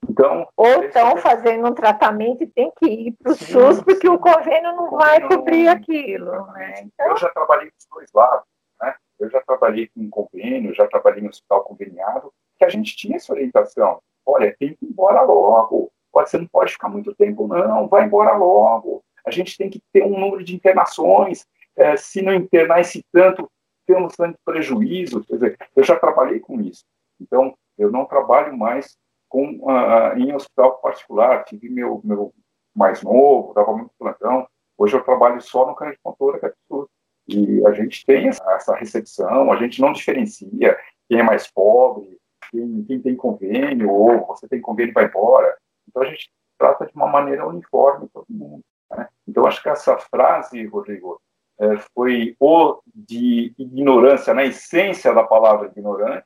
Então, 0.09 0.47
Ou 0.55 0.83
estão 0.83 1.17
é... 1.17 1.17
fazendo 1.17 1.67
um 1.67 1.73
tratamento 1.73 2.43
e 2.43 2.47
tem 2.47 2.71
que 2.77 2.85
ir 2.85 3.11
para 3.13 3.31
o 3.31 3.35
SUS 3.35 3.81
porque 3.81 4.07
sim. 4.07 4.13
o 4.13 4.19
convênio 4.19 4.75
não 4.75 4.91
vai 4.91 5.27
cobrir 5.27 5.67
aquilo. 5.67 6.45
Né? 6.53 6.81
Então... 6.81 7.07
Eu 7.07 7.17
já 7.17 7.29
trabalhei 7.29 7.71
dos 7.71 7.87
dois 7.91 8.09
lados. 8.13 8.45
Né? 8.81 8.95
Eu 9.19 9.29
já 9.29 9.41
trabalhei 9.41 9.87
com 9.87 10.09
convênio, 10.09 10.73
já 10.73 10.87
trabalhei 10.87 11.23
em 11.23 11.27
hospital 11.27 11.63
conveniado, 11.63 12.31
que 12.57 12.65
a 12.65 12.69
gente 12.69 12.95
tinha 12.95 13.17
essa 13.17 13.33
orientação 13.33 13.99
olha, 14.27 14.55
tem 14.59 14.75
que 14.75 14.85
ir 14.85 14.89
embora 14.89 15.21
logo. 15.21 15.89
Você 16.25 16.37
não 16.37 16.47
pode 16.47 16.71
ficar 16.71 16.89
muito 16.89 17.13
tempo, 17.15 17.47
não. 17.47 17.87
Vai 17.87 18.05
embora 18.05 18.35
logo. 18.35 19.03
A 19.25 19.31
gente 19.31 19.57
tem 19.57 19.69
que 19.69 19.81
ter 19.91 20.03
um 20.03 20.17
número 20.19 20.43
de 20.43 20.55
internações. 20.55 21.45
É, 21.75 21.95
se 21.97 22.21
não 22.21 22.33
internar 22.33 22.81
esse 22.81 23.03
tanto, 23.11 23.49
temos 23.85 24.15
tanto 24.15 24.37
prejuízo. 24.43 25.23
Quer 25.25 25.33
dizer, 25.33 25.57
eu 25.75 25.83
já 25.83 25.97
trabalhei 25.97 26.39
com 26.39 26.59
isso. 26.61 26.83
Então, 27.19 27.55
eu 27.77 27.91
não 27.91 28.05
trabalho 28.05 28.57
mais 28.57 28.97
com, 29.29 29.59
uh, 29.61 30.17
em 30.17 30.33
hospital 30.33 30.77
particular. 30.77 31.43
Tive 31.43 31.69
meu, 31.69 32.01
meu 32.03 32.33
mais 32.75 33.01
novo, 33.01 33.53
dava 33.53 33.73
muito 33.73 33.91
plantão. 33.97 34.47
Hoje 34.77 34.95
eu 34.95 35.03
trabalho 35.03 35.41
só 35.41 35.65
no 35.65 35.75
câncer 35.75 35.93
de 35.93 35.99
pontura, 36.03 36.39
que 36.39 36.45
é 36.45 36.49
absurdo. 36.49 36.89
E 37.27 37.65
a 37.67 37.71
gente 37.73 38.05
tem 38.05 38.27
essa 38.27 38.73
recepção, 38.75 39.51
a 39.51 39.57
gente 39.57 39.81
não 39.81 39.91
diferencia 39.91 40.79
quem 41.09 41.19
é 41.19 41.23
mais 41.23 41.51
pobre, 41.51 42.17
quem, 42.49 42.83
quem 42.85 43.01
tem 43.01 43.15
convênio, 43.15 43.89
ou 43.91 44.25
você 44.27 44.47
tem 44.47 44.61
convênio 44.61 44.93
vai 44.93 45.05
embora. 45.05 45.57
Então 45.87 46.03
a 46.03 46.05
gente 46.05 46.29
trata 46.57 46.85
de 46.85 46.93
uma 46.95 47.07
maneira 47.07 47.47
uniforme 47.47 48.07
todo 48.13 48.25
mundo. 48.29 48.63
Né? 48.91 49.07
Então 49.27 49.45
acho 49.45 49.61
que 49.61 49.69
essa 49.69 49.97
frase, 49.97 50.65
Rodrigo, 50.65 51.21
é, 51.59 51.77
foi 51.93 52.35
o 52.39 52.79
de 52.93 53.53
ignorância, 53.57 54.33
na 54.33 54.45
essência 54.45 55.13
da 55.13 55.23
palavra 55.23 55.67
ignorante, 55.67 56.25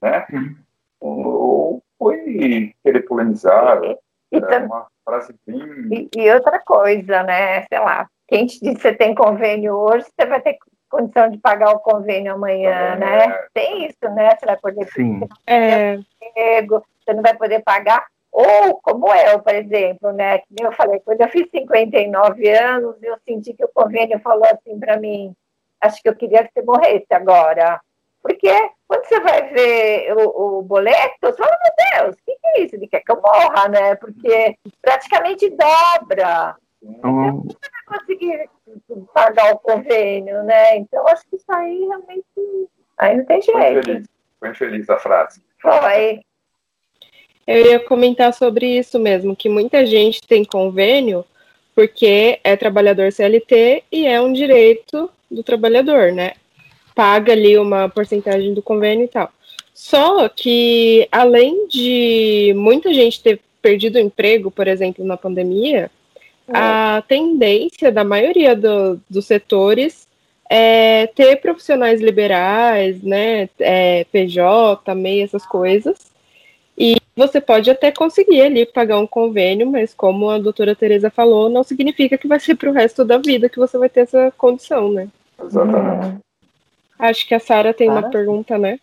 né? 0.00 0.26
Uhum. 0.32 0.56
ou 1.00 1.82
foi 1.98 2.74
querer 2.82 3.02
polemizar, 3.02 3.82
e, 3.84 4.36
é 4.36 4.58
uma 4.58 4.86
frase 5.04 5.34
bem... 5.46 5.60
E, 5.92 6.08
e, 6.16 6.32
outra 6.32 6.58
coisa, 6.60 7.22
né, 7.22 7.62
sei 7.66 7.78
lá, 7.78 8.08
quem 8.26 8.46
te 8.46 8.58
diz 8.60 8.76
que 8.76 8.80
você 8.80 8.94
tem 8.94 9.14
convênio 9.14 9.74
hoje, 9.74 10.06
você 10.06 10.26
vai 10.26 10.40
ter 10.40 10.56
condição 10.88 11.30
de 11.30 11.38
pagar 11.38 11.72
o 11.72 11.78
convênio 11.78 12.34
amanhã, 12.34 12.70
é, 12.70 12.96
né? 12.96 13.32
Tem 13.54 13.86
isso, 13.86 14.14
né? 14.14 14.36
Você 14.36 14.46
vai 14.46 14.56
poder 14.56 14.88
Sim. 14.92 15.20
É. 15.46 15.98
Emprego, 16.22 16.84
você 16.98 17.14
não 17.14 17.22
vai 17.22 17.36
poder 17.36 17.62
pagar. 17.62 18.06
Ou, 18.32 18.80
como 18.80 19.12
eu, 19.12 19.40
por 19.40 19.54
exemplo, 19.54 20.12
né? 20.12 20.38
Que 20.38 20.62
eu 20.62 20.72
falei, 20.72 21.00
quando 21.00 21.20
eu 21.20 21.28
fiz 21.28 21.50
59 21.50 22.48
anos, 22.48 22.96
eu 23.02 23.16
senti 23.24 23.52
que 23.52 23.64
o 23.64 23.70
convênio 23.74 24.20
falou 24.20 24.46
assim 24.46 24.78
para 24.78 24.96
mim, 24.98 25.34
acho 25.80 26.00
que 26.00 26.08
eu 26.08 26.14
queria 26.14 26.44
que 26.44 26.52
você 26.52 26.62
morresse 26.62 27.06
agora. 27.10 27.80
Porque 28.22 28.52
quando 28.86 29.04
você 29.04 29.20
vai 29.20 29.48
ver 29.48 30.14
o, 30.16 30.58
o 30.58 30.62
boleto, 30.62 31.16
você 31.22 31.36
fala, 31.36 31.58
meu 31.62 32.04
Deus, 32.04 32.16
o 32.16 32.24
que, 32.24 32.36
que, 32.36 32.46
é 32.46 32.60
isso? 32.60 32.76
Ele 32.76 32.86
quer 32.86 33.00
que 33.00 33.10
eu 33.10 33.20
morra, 33.20 33.68
né? 33.68 33.94
Porque 33.96 34.56
praticamente 34.80 35.50
dobra. 35.50 36.56
Então, 36.82 37.42
você 37.42 37.58
vai 37.88 37.98
conseguir 37.98 38.50
pagar 39.12 39.54
o 39.54 39.58
convênio, 39.58 40.42
né? 40.44 40.76
Então, 40.76 41.06
acho 41.08 41.26
que 41.28 41.36
isso 41.36 41.52
aí 41.52 41.80
realmente. 41.80 42.24
Aí 42.98 43.16
não 43.16 43.24
tem 43.24 43.40
jeito. 43.40 43.58
Foi 43.58 43.70
infeliz, 43.70 44.08
foi 44.38 44.48
infeliz 44.50 44.90
a 44.90 44.98
frase. 44.98 45.42
Foi. 45.60 46.20
Eu 47.50 47.66
ia 47.66 47.80
comentar 47.80 48.32
sobre 48.32 48.78
isso 48.78 48.96
mesmo, 48.96 49.34
que 49.34 49.48
muita 49.48 49.84
gente 49.84 50.20
tem 50.22 50.44
convênio 50.44 51.24
porque 51.74 52.38
é 52.44 52.54
trabalhador 52.54 53.10
CLT 53.10 53.82
e 53.90 54.06
é 54.06 54.20
um 54.20 54.32
direito 54.32 55.10
do 55.28 55.42
trabalhador, 55.42 56.12
né? 56.12 56.34
Paga 56.94 57.32
ali 57.32 57.58
uma 57.58 57.88
porcentagem 57.88 58.54
do 58.54 58.62
convênio 58.62 59.06
e 59.06 59.08
tal. 59.08 59.32
Só 59.74 60.28
que, 60.28 61.08
além 61.10 61.66
de 61.66 62.52
muita 62.56 62.94
gente 62.94 63.20
ter 63.20 63.40
perdido 63.60 63.96
o 63.96 64.00
emprego, 64.00 64.48
por 64.48 64.68
exemplo, 64.68 65.04
na 65.04 65.16
pandemia, 65.16 65.90
é. 66.46 66.52
a 66.52 67.02
tendência 67.08 67.90
da 67.90 68.04
maioria 68.04 68.54
do, 68.54 69.00
dos 69.10 69.26
setores 69.26 70.06
é 70.48 71.08
ter 71.08 71.34
profissionais 71.40 72.00
liberais, 72.00 73.02
né, 73.02 73.48
é, 73.58 74.04
PJ, 74.12 74.94
MEI, 74.94 75.22
essas 75.22 75.44
coisas, 75.44 76.09
e 76.80 76.96
você 77.14 77.42
pode 77.42 77.70
até 77.70 77.92
conseguir 77.92 78.40
ali 78.40 78.64
pagar 78.64 78.98
um 78.98 79.06
convênio, 79.06 79.70
mas 79.70 79.92
como 79.92 80.30
a 80.30 80.38
doutora 80.38 80.74
Tereza 80.74 81.10
falou, 81.10 81.50
não 81.50 81.62
significa 81.62 82.16
que 82.16 82.26
vai 82.26 82.40
ser 82.40 82.54
para 82.54 82.70
o 82.70 82.72
resto 82.72 83.04
da 83.04 83.18
vida 83.18 83.50
que 83.50 83.58
você 83.58 83.76
vai 83.76 83.90
ter 83.90 84.00
essa 84.00 84.32
condição, 84.38 84.90
né? 84.90 85.06
Exatamente. 85.38 86.20
Acho 86.98 87.28
que 87.28 87.34
a 87.34 87.38
Sara 87.38 87.74
tem 87.74 87.88
Sarah? 87.88 88.00
uma 88.00 88.10
pergunta, 88.10 88.56
né? 88.56 88.80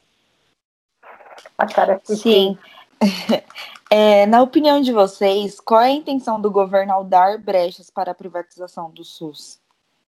A 1.58 1.68
Sara 1.68 2.00
Sim. 2.04 2.56
É, 3.90 4.26
na 4.26 4.42
opinião 4.42 4.82
de 4.82 4.92
vocês, 4.92 5.62
qual 5.62 5.80
é 5.80 5.86
a 5.86 5.92
intenção 5.92 6.42
do 6.42 6.52
governo 6.52 6.92
ao 6.92 7.06
dar 7.06 7.38
brechas 7.38 7.90
para 7.90 8.12
a 8.12 8.14
privatização 8.14 8.92
do 8.92 9.02
SUS? 9.02 9.62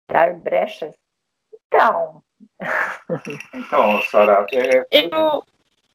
Dar 0.09 0.33
brechas? 0.35 0.95
Então. 1.67 2.23
Então, 3.53 4.01
Sara, 4.03 4.47
é, 4.53 4.87
eu... 4.93 5.43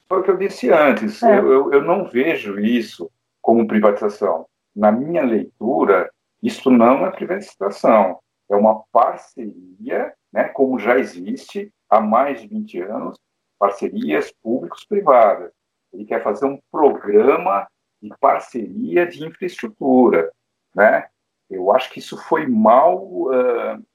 foi 0.10 0.20
o 0.20 0.24
que 0.24 0.32
eu 0.32 0.38
disse 0.38 0.72
antes. 0.72 1.22
É. 1.24 1.38
Eu, 1.38 1.51
eu, 1.51 1.74
eu 1.74 1.84
não 1.84 2.05
vejo 2.05 2.60
isso 2.60 3.10
como 3.41 3.68
privatização. 3.68 4.45
Na 4.76 4.91
minha 4.91 5.24
leitura, 5.24 6.12
isso 6.41 6.70
não 6.72 7.05
é 7.05 7.12
privatização. 7.12 8.20
É 8.49 8.55
uma 8.55 8.84
parceria, 8.91 10.14
né, 10.34 10.45
como 10.45 10.80
já 10.80 10.97
existe 10.97 11.72
há 11.89 12.01
mais 12.01 12.41
de 12.41 12.47
20 12.47 12.82
anos, 12.82 13.18
parcerias 13.60 14.32
públicos-privadas 14.41 15.51
ele 15.93 16.05
quer 16.05 16.24
fazer 16.24 16.45
um 16.45 16.60
programa 16.72 17.68
de 18.01 18.10
parceria 18.20 19.05
de 19.05 19.26
infraestrutura, 19.26 20.32
né? 20.74 21.07
Eu 21.49 21.72
acho 21.72 21.89
que 21.89 21.99
isso 21.99 22.18
foi 22.26 22.45
mal 22.45 23.03
uh, 23.03 23.86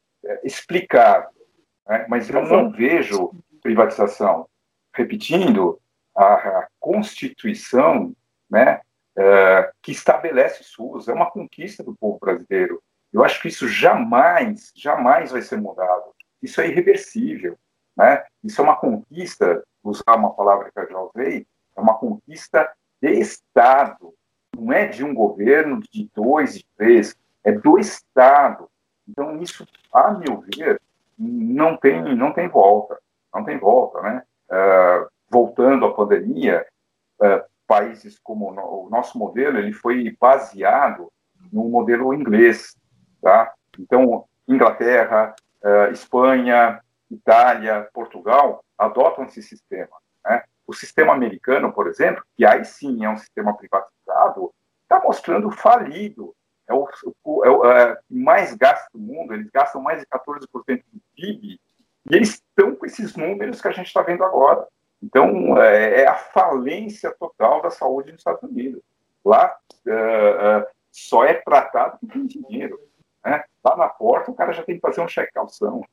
explicado, 0.43 1.29
né? 1.87 2.05
mas 2.09 2.29
eu 2.29 2.45
não 2.45 2.71
vejo 2.71 3.33
privatização. 3.63 4.49
Repetindo, 4.93 5.81
a, 6.17 6.69
Constituição, 6.79 8.15
né, 8.51 8.81
uh, 9.17 9.73
que 9.83 9.93
estabelece 9.93 10.63
SUS, 10.63 11.09
é 11.09 11.13
uma 11.13 11.31
conquista 11.31 11.83
do 11.83 11.95
povo 11.95 12.19
brasileiro. 12.19 12.83
Eu 13.13 13.25
acho 13.25 13.41
que 13.41 13.49
isso 13.49 13.67
jamais, 13.69 14.73
jamais 14.77 15.31
vai 15.31 15.41
ser 15.41 15.57
mudado. 15.57 16.15
Isso 16.43 16.61
é 16.61 16.69
irreversível, 16.69 17.57
né? 17.97 18.25
Isso 18.43 18.61
é 18.61 18.65
uma 18.65 18.77
conquista, 18.77 19.63
usar 19.83 20.17
uma 20.17 20.35
palavra 20.35 20.71
que 20.71 20.79
eu 20.79 20.91
já 20.91 21.01
usei, 21.01 21.47
é 21.77 21.81
uma 21.81 21.95
conquista 21.95 22.71
de 23.01 23.11
Estado, 23.13 24.13
não 24.57 24.73
é 24.73 24.87
de 24.87 25.05
um 25.05 25.15
governo 25.15 25.81
de 25.81 26.11
dois, 26.15 26.59
de 26.59 26.67
três, 26.77 27.17
é 27.43 27.53
do 27.53 27.79
Estado. 27.79 28.69
Então, 29.09 29.41
isso, 29.41 29.67
a 29.93 30.13
meu 30.13 30.45
ver, 30.55 30.81
não 31.19 31.77
tem, 31.77 32.03
não 32.15 32.33
tem 32.33 32.49
volta, 32.49 32.99
não 33.33 33.45
tem 33.45 33.59
volta, 33.59 34.03
né? 34.03 34.23
Uh, 34.51 35.14
voltando 35.35 35.85
à 35.85 35.93
pandemia, 35.93 36.65
uh, 37.21 37.43
países 37.67 38.21
como 38.23 38.53
o 38.53 38.89
nosso 38.89 39.19
modelo, 39.19 39.59
ele 39.59 39.73
foi 39.73 40.17
baseado 40.21 41.11
no 41.53 41.69
modelo 41.69 42.15
inglês, 42.15 42.77
tá? 43.21 43.53
Então, 43.77 44.27
Inglaterra, 44.47 45.35
uh, 45.61 45.93
Espanha, 45.93 46.81
Itália, 47.11 47.89
Portugal 47.93 48.65
adotam 48.79 49.25
esse 49.25 49.43
sistema. 49.43 49.97
O 50.67 50.73
sistema 50.73 51.13
americano, 51.13 51.71
por 51.73 51.89
exemplo, 51.89 52.25
que 52.37 52.47
aí 52.47 52.65
sim 52.65 53.05
é 53.05 53.11
um 53.11 53.19
sistema 53.19 53.55
privatizado, 53.55 54.51
está 54.83 54.99
mostrando 55.03 55.51
falido. 55.51 56.35
É 56.67 56.73
o, 56.73 56.89
é 57.45 57.51
o 57.51 57.71
é, 57.71 57.99
mais 58.09 58.55
gasto 58.55 58.91
do 58.95 58.99
mundo, 58.99 59.35
eles 59.35 59.51
gastam 59.53 59.83
mais 59.83 60.01
de 60.01 60.07
14% 60.07 60.49
do 60.91 61.01
PIB, 61.15 61.61
e 62.11 62.17
eles 62.17 62.31
estão 62.31 62.75
com 62.75 62.87
esses 62.87 63.15
números 63.15 63.61
que 63.61 63.69
a 63.69 63.73
gente 63.73 63.89
está 63.89 64.01
vendo 64.01 64.25
agora. 64.25 64.67
Então, 65.05 65.61
é, 65.61 66.01
é, 66.01 66.07
a 66.07 66.15
falência 66.15 67.15
total 67.19 67.61
da 67.61 67.71
saúde 67.71 68.11
nos 68.11 68.21
Estados 68.21 68.43
Unidos. 68.43 68.81
Lá 69.23 69.55
é, 69.87 69.93
é 69.93 70.67
só 70.91 71.25
é 71.25 71.35
tratado 71.35 71.99
quem 71.99 72.09
tem 72.09 72.27
dinheiro. 72.27 72.81
Né? 73.23 73.45
Lá 73.63 73.77
na 73.77 73.89
porta, 73.89 74.31
o 74.31 74.35
cara 74.35 74.53
já 74.53 74.63
tem 74.63 74.77
que 74.77 74.81
fazer 74.81 75.03
um 75.03 75.07
check-calção. 75.07 75.85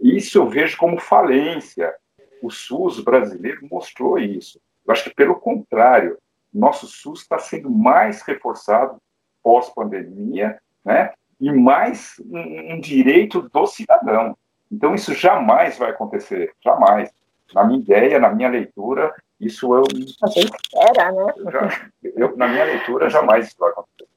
Isso 0.00 0.38
eu 0.38 0.48
vejo 0.48 0.76
como 0.76 1.00
falência 1.00 1.94
o 2.42 2.50
SUS 2.50 3.00
brasileiro 3.00 3.66
mostrou 3.70 4.18
isso. 4.18 4.60
Eu 4.86 4.92
acho 4.92 5.04
que, 5.04 5.14
pelo 5.14 5.36
contrário, 5.36 6.18
nosso 6.52 6.86
SUS 6.86 7.22
está 7.22 7.38
sendo 7.38 7.70
mais 7.70 8.22
reforçado 8.22 9.00
pós-pandemia, 9.42 10.58
né? 10.84 11.12
E 11.40 11.52
mais 11.52 12.14
um, 12.20 12.74
um, 12.74 12.80
direito 12.80 13.48
do 13.48 13.66
cidadão. 13.66 14.36
Então, 14.70 14.94
isso 14.94 15.14
jamais 15.14 15.78
vai 15.78 15.90
acontecer, 15.90 16.52
jamais. 16.60 17.10
Na 17.54 17.64
minha 17.64 17.80
ideia, 17.80 18.18
na 18.18 18.34
minha 18.34 18.48
leitura, 18.48 19.14
isso 19.40 19.74
eu. 19.74 19.84
Você 20.20 20.40
espera, 20.40 21.12
né? 21.12 21.32
Já, 21.50 21.90
eu, 22.02 22.36
na 22.36 22.48
minha 22.48 22.64
leitura, 22.64 23.08
jamais 23.08 23.48
isso 23.48 23.56
vai 23.58 23.70
acontecer. 23.70 24.08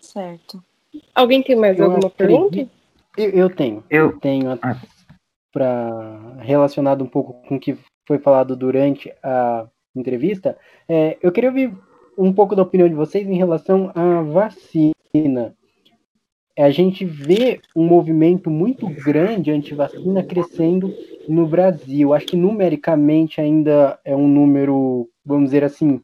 Certo. 0.00 0.62
Alguém 1.14 1.42
tem 1.42 1.56
mais 1.56 1.78
eu 1.78 1.86
alguma 1.86 2.10
pergunta? 2.10 2.68
Eu, 3.16 3.30
eu, 3.30 3.50
tenho. 3.50 3.84
Eu 3.88 4.18
tenho. 4.18 4.58
Ah 4.62 4.76
para 5.54 6.18
relacionado 6.40 7.04
um 7.04 7.06
pouco 7.06 7.34
com 7.46 7.54
o 7.54 7.60
que 7.60 7.78
foi 8.04 8.18
falado 8.18 8.56
durante 8.56 9.14
a 9.22 9.68
entrevista, 9.94 10.58
é, 10.88 11.16
eu 11.22 11.30
queria 11.30 11.50
ouvir 11.50 11.72
um 12.18 12.32
pouco 12.32 12.56
da 12.56 12.62
opinião 12.62 12.88
de 12.88 12.94
vocês 12.96 13.28
em 13.28 13.36
relação 13.36 13.92
à 13.94 14.20
vacina. 14.22 15.54
A 16.56 16.70
gente 16.70 17.04
vê 17.04 17.60
um 17.74 17.84
movimento 17.84 18.48
muito 18.48 18.88
grande 18.88 19.50
anti-vacina 19.50 20.22
crescendo 20.22 20.94
no 21.28 21.46
Brasil. 21.46 22.14
Acho 22.14 22.26
que 22.26 22.36
numericamente 22.36 23.40
ainda 23.40 23.98
é 24.04 24.14
um 24.14 24.28
número, 24.28 25.08
vamos 25.24 25.46
dizer 25.46 25.64
assim, 25.64 26.00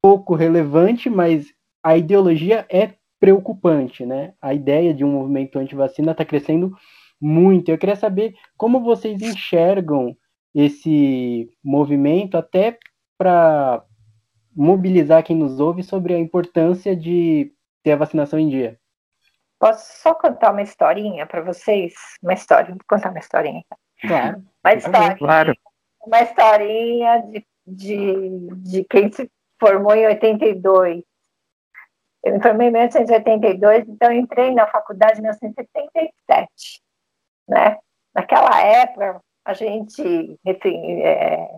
pouco 0.00 0.34
relevante, 0.34 1.08
mas 1.08 1.52
a 1.82 1.96
ideologia 1.96 2.66
é 2.70 2.94
preocupante, 3.18 4.04
né? 4.04 4.34
A 4.40 4.52
ideia 4.52 4.92
de 4.92 5.02
um 5.02 5.12
movimento 5.12 5.58
anti-vacina 5.58 6.12
está 6.12 6.24
crescendo 6.24 6.72
muito. 7.20 7.70
Eu 7.70 7.78
queria 7.78 7.96
saber 7.96 8.34
como 8.56 8.82
vocês 8.82 9.22
enxergam 9.22 10.14
esse 10.54 11.50
movimento, 11.62 12.36
até 12.36 12.78
para 13.16 13.82
mobilizar 14.54 15.24
quem 15.24 15.36
nos 15.36 15.58
ouve 15.58 15.82
sobre 15.82 16.14
a 16.14 16.18
importância 16.18 16.94
de 16.94 17.52
ter 17.82 17.92
a 17.92 17.96
vacinação 17.96 18.38
em 18.38 18.48
dia. 18.48 18.78
Posso 19.64 20.02
só 20.02 20.14
contar 20.14 20.50
uma 20.50 20.60
historinha 20.60 21.24
para 21.24 21.40
vocês? 21.40 21.94
Uma 22.22 22.34
história, 22.34 22.68
vou 22.68 22.80
contar 22.86 23.08
uma 23.08 23.18
historinha. 23.18 23.64
Claro. 23.98 24.44
Uma 24.62 24.74
história, 24.74 25.16
Claro. 25.16 25.54
uma 26.06 26.20
historinha 26.20 27.22
de, 27.22 27.46
de, 27.66 28.48
de 28.56 28.84
quem 28.84 29.10
se 29.10 29.26
formou 29.58 29.94
em 29.94 30.04
82. 30.04 31.02
Eu 32.22 32.34
me 32.34 32.42
formei 32.42 32.68
em 32.68 32.72
1982, 32.72 33.88
então 33.88 34.12
eu 34.12 34.18
entrei 34.18 34.52
na 34.52 34.66
faculdade 34.66 35.20
em 35.20 35.22
1977. 35.22 36.82
Né? 37.48 37.78
Naquela 38.14 38.60
época, 38.60 39.18
a 39.46 39.54
gente, 39.54 40.38
enfim, 40.44 41.00
é, 41.04 41.56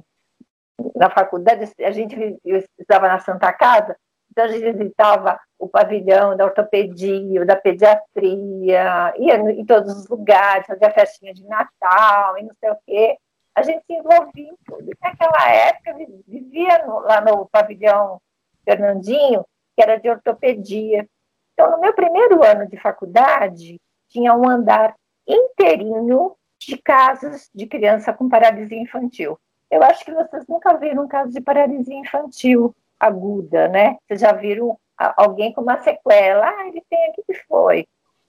na 0.95 1.11
faculdade, 1.11 1.73
a 1.85 1.91
gente 1.91 2.39
estava 2.79 3.09
na 3.09 3.19
Santa 3.19 3.53
Casa, 3.53 3.97
então 4.31 4.45
a 4.45 4.49
gente 4.49 4.73
visitava 4.79 5.41
o 5.59 5.69
pavilhão 5.69 6.37
da 6.37 6.45
ortopedia, 6.45 7.45
da 7.45 7.57
pediatria, 7.57 9.15
ia 9.17 9.37
em 9.37 9.65
todos 9.65 9.97
os 9.97 10.09
lugares, 10.09 10.67
fazia 10.67 10.91
festinha 10.91 11.33
de 11.33 11.45
Natal 11.47 12.39
e 12.39 12.43
não 12.43 12.55
sei 12.61 12.71
o 12.71 12.77
quê. 12.87 13.19
A 13.55 13.63
gente 13.63 13.85
se 13.87 13.93
envolvia 13.95 14.51
em 14.51 14.57
tudo. 14.67 14.91
E 14.91 14.97
naquela 15.03 15.51
época, 15.51 15.95
vivia 16.27 16.87
no, 16.87 16.99
lá 17.01 17.21
no 17.23 17.47
pavilhão 17.47 18.21
Fernandinho, 18.65 19.47
que 19.75 19.83
era 19.83 19.97
de 19.97 20.11
ortopedia. 20.11 21.09
Então, 21.55 21.71
no 21.71 21.81
meu 21.81 21.95
primeiro 21.95 22.45
ano 22.45 22.69
de 22.69 22.77
faculdade, 22.77 23.81
tinha 24.09 24.35
um 24.35 24.49
andar 24.49 24.95
inteirinho 25.27 26.37
de 26.59 26.77
casos 26.77 27.49
de 27.55 27.67
criança 27.67 28.13
com 28.13 28.29
paralisia 28.29 28.79
infantil. 28.79 29.39
Eu 29.71 29.83
acho 29.83 30.05
que 30.05 30.13
vocês 30.13 30.47
nunca 30.47 30.77
viram 30.77 31.05
um 31.05 31.09
caso 31.09 31.33
de 31.33 31.41
paralisia 31.41 31.99
infantil 31.99 32.75
aguda, 33.01 33.69
né? 33.69 33.97
Vocês 34.07 34.21
já 34.21 34.33
viram 34.33 34.79
alguém 34.99 35.53
com 35.53 35.61
uma 35.63 35.81
sequela? 35.83 36.49
Ah, 36.49 36.69
ele 36.69 36.83
tem 36.89 37.11
aqui 37.11 37.23
que 37.27 37.35
foi. 37.47 37.87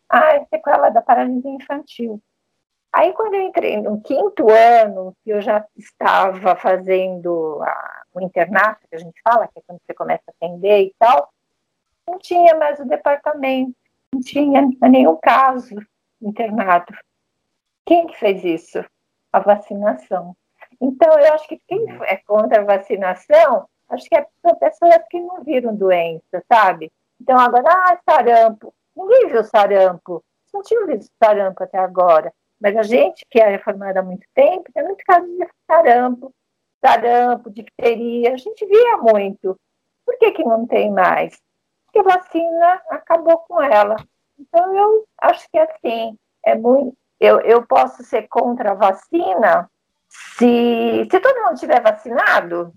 Ah, 0.09 0.43
sequela 0.49 0.89
da 0.89 1.01
paralisia 1.01 1.51
infantil. 1.51 2.21
Aí, 2.91 3.13
quando 3.13 3.35
eu 3.35 3.41
entrei 3.41 3.77
no 3.77 4.01
quinto 4.01 4.49
ano, 4.49 5.15
que 5.23 5.29
eu 5.29 5.41
já 5.41 5.65
estava 5.75 6.55
fazendo 6.55 7.61
a, 7.61 8.03
o 8.13 8.21
internato, 8.21 8.87
que 8.89 8.95
a 8.95 8.99
gente 8.99 9.21
fala, 9.21 9.47
que 9.47 9.59
é 9.59 9.61
quando 9.67 9.79
você 9.85 9.93
começa 9.93 10.23
a 10.27 10.31
atender 10.31 10.85
e 10.85 10.95
tal, 10.97 11.29
não 12.07 12.17
tinha 12.17 12.55
mais 12.55 12.79
o 12.79 12.85
departamento, 12.85 13.75
não 14.13 14.21
tinha 14.21 14.61
nenhum 14.89 15.17
caso 15.17 15.75
internado. 16.21 16.93
Quem 17.85 18.07
que 18.07 18.17
fez 18.17 18.43
isso? 18.43 18.83
A 19.31 19.39
vacinação. 19.39 20.35
Então, 20.81 21.19
eu 21.19 21.33
acho 21.33 21.47
que 21.47 21.61
quem 21.67 21.85
é 22.03 22.17
contra 22.17 22.61
a 22.61 22.65
vacinação, 22.65 23.67
acho 23.89 24.07
que 24.07 24.15
é 24.15 24.25
são 24.41 24.55
pessoas 24.55 24.99
que 25.09 25.19
não 25.19 25.43
viram 25.43 25.75
doença, 25.75 26.43
sabe? 26.51 26.91
Então, 27.19 27.37
agora, 27.39 27.69
ah, 27.69 27.99
sarampo. 28.07 28.73
Ninguém 28.95 29.27
viu 29.29 29.43
sarampo. 29.43 30.23
Não 30.53 30.61
tinha 30.61 30.85
visto 30.85 31.11
sarampo 31.21 31.63
até 31.63 31.77
agora. 31.77 32.33
Mas 32.59 32.75
a 32.75 32.83
gente 32.83 33.25
que 33.29 33.39
é 33.39 33.57
formada 33.59 33.99
há 33.99 34.03
muito 34.03 34.25
tempo, 34.33 34.71
tem 34.73 34.83
muito 34.83 35.03
caso 35.05 35.25
de 35.25 35.47
sarampo, 35.67 36.33
sarampo, 36.83 37.49
difteria, 37.51 38.33
a 38.33 38.37
gente 38.37 38.65
via 38.65 38.97
muito. 38.97 39.59
Por 40.05 40.17
que, 40.17 40.31
que 40.31 40.43
não 40.43 40.65
tem 40.65 40.91
mais? 40.91 41.39
Porque 41.85 41.99
a 41.99 42.17
vacina 42.17 42.81
acabou 42.89 43.37
com 43.39 43.61
ela. 43.61 43.95
Então, 44.39 44.75
eu 44.75 45.05
acho 45.21 45.47
que 45.51 45.57
assim, 45.57 46.17
é 46.43 46.55
muito. 46.55 46.95
Eu, 47.19 47.39
eu 47.41 47.65
posso 47.65 48.03
ser 48.03 48.27
contra 48.27 48.71
a 48.71 48.75
vacina 48.75 49.69
se, 50.07 51.07
se 51.09 51.19
todo 51.19 51.41
mundo 51.41 51.53
estiver 51.53 51.81
vacinado, 51.81 52.73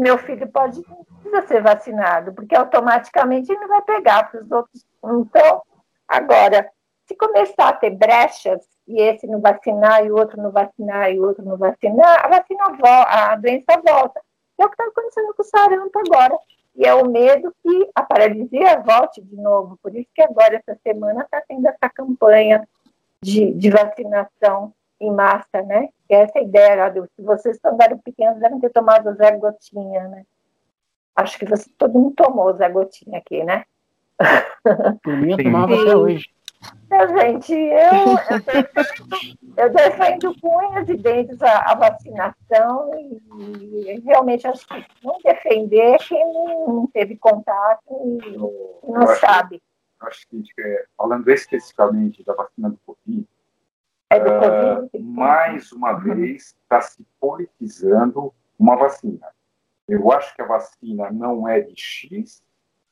meu 0.00 0.18
filho 0.18 0.48
pode 0.48 0.82
precisa 1.28 1.46
ser 1.46 1.62
vacinado, 1.62 2.32
porque 2.32 2.56
automaticamente 2.56 3.52
ele 3.52 3.66
vai 3.66 3.82
pegar 3.82 4.30
para 4.30 4.42
os 4.42 4.50
outros. 4.50 4.84
Então, 5.04 5.62
agora, 6.06 6.70
se 7.06 7.14
começar 7.14 7.68
a 7.68 7.72
ter 7.72 7.90
brechas, 7.90 8.60
e 8.86 9.00
esse 9.00 9.26
não 9.26 9.40
vacinar, 9.40 10.04
e 10.04 10.10
o 10.10 10.16
outro 10.16 10.40
não 10.40 10.50
vacinar, 10.50 11.12
e 11.12 11.20
o 11.20 11.26
outro 11.26 11.44
não 11.44 11.56
vacinar, 11.56 12.24
a 12.24 12.28
vacina 12.28 12.64
volta, 12.68 13.08
a 13.10 13.36
doença 13.36 13.82
volta. 13.84 14.20
É 14.58 14.64
o 14.64 14.68
que 14.68 14.74
está 14.74 14.84
acontecendo 14.84 15.34
com 15.34 15.42
o 15.42 15.44
sarampo 15.44 15.98
agora. 15.98 16.38
E 16.74 16.86
é 16.86 16.94
o 16.94 17.08
medo 17.08 17.54
que 17.62 17.90
a 17.94 18.02
paralisia 18.02 18.80
volte 18.80 19.20
de 19.20 19.36
novo. 19.36 19.78
Por 19.82 19.94
isso 19.94 20.08
que 20.14 20.22
agora, 20.22 20.56
essa 20.56 20.78
semana, 20.82 21.22
está 21.22 21.42
tendo 21.46 21.66
essa 21.66 21.88
campanha 21.90 22.66
de, 23.22 23.52
de 23.52 23.70
vacinação 23.70 24.72
em 25.00 25.12
massa, 25.12 25.62
né? 25.62 25.88
Que 26.06 26.14
é 26.14 26.22
essa 26.22 26.38
ideia, 26.40 26.90
do, 26.90 27.08
se 27.14 27.22
vocês 27.22 27.58
andaram 27.64 27.98
pequenos, 27.98 28.40
devem 28.40 28.60
ter 28.60 28.70
tomado 28.70 29.14
Zé 29.14 29.36
Gotinha, 29.36 30.08
né? 30.08 30.24
Acho 31.14 31.38
que 31.38 31.46
você, 31.46 31.68
todo 31.76 31.98
mundo 31.98 32.14
tomou 32.14 32.54
Zé 32.54 32.68
Gotinha 32.68 33.18
aqui, 33.18 33.42
né? 33.44 33.64
Por 35.02 35.16
mim, 35.16 35.32
eu 35.32 35.42
tomava 35.42 35.74
até 35.74 35.96
hoje. 35.96 36.30
Gente, 37.20 37.52
eu, 37.52 38.18
eu, 38.26 38.40
defendo, 38.40 39.38
eu 39.56 39.70
defendo 39.70 40.40
com 40.40 40.58
unhas 40.58 40.88
e 40.88 40.96
dentes 40.96 41.40
a, 41.40 41.70
a 41.70 41.74
vacinação 41.76 42.90
e, 42.98 43.92
e, 43.92 44.00
realmente 44.00 44.46
acho 44.46 44.66
que 44.66 44.84
não 45.04 45.18
defender 45.22 45.98
quem 45.98 46.24
não 46.32 46.88
teve 46.92 47.16
contato 47.16 47.84
e 47.88 48.36
não 48.36 49.02
eu 49.02 49.06
sabe. 49.16 49.62
Acho 50.00 50.26
que, 50.28 50.42
é, 50.60 50.84
falando 50.96 51.28
especificamente 51.28 52.24
da 52.24 52.34
vacina 52.34 52.70
do 52.70 52.78
Covid, 52.84 53.28
É 54.10 54.18
do 54.18 54.30
uh, 54.30 54.88
Covid? 54.88 55.04
mais 55.04 55.70
uma 55.72 55.92
vez 55.92 56.56
está 56.62 56.80
se 56.80 57.04
politizando 57.20 58.32
uma 58.58 58.76
vacina. 58.76 59.28
Eu 59.86 60.10
acho 60.12 60.34
que 60.34 60.42
a 60.42 60.46
vacina 60.46 61.10
não 61.10 61.46
é 61.46 61.60
de 61.60 61.74
X 61.76 62.42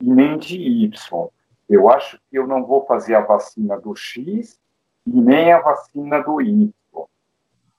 e 0.01 0.11
nem 0.11 0.39
de 0.39 0.57
Y. 0.57 1.29
Eu 1.69 1.89
acho 1.91 2.19
que 2.29 2.39
eu 2.39 2.47
não 2.47 2.64
vou 2.64 2.87
fazer 2.87 3.14
a 3.14 3.21
vacina 3.21 3.79
do 3.81 3.95
X 3.97 4.59
e 5.07 5.21
nem 5.21 5.53
a 5.53 5.61
vacina 5.61 6.23
do 6.23 6.41
Y. 6.41 6.73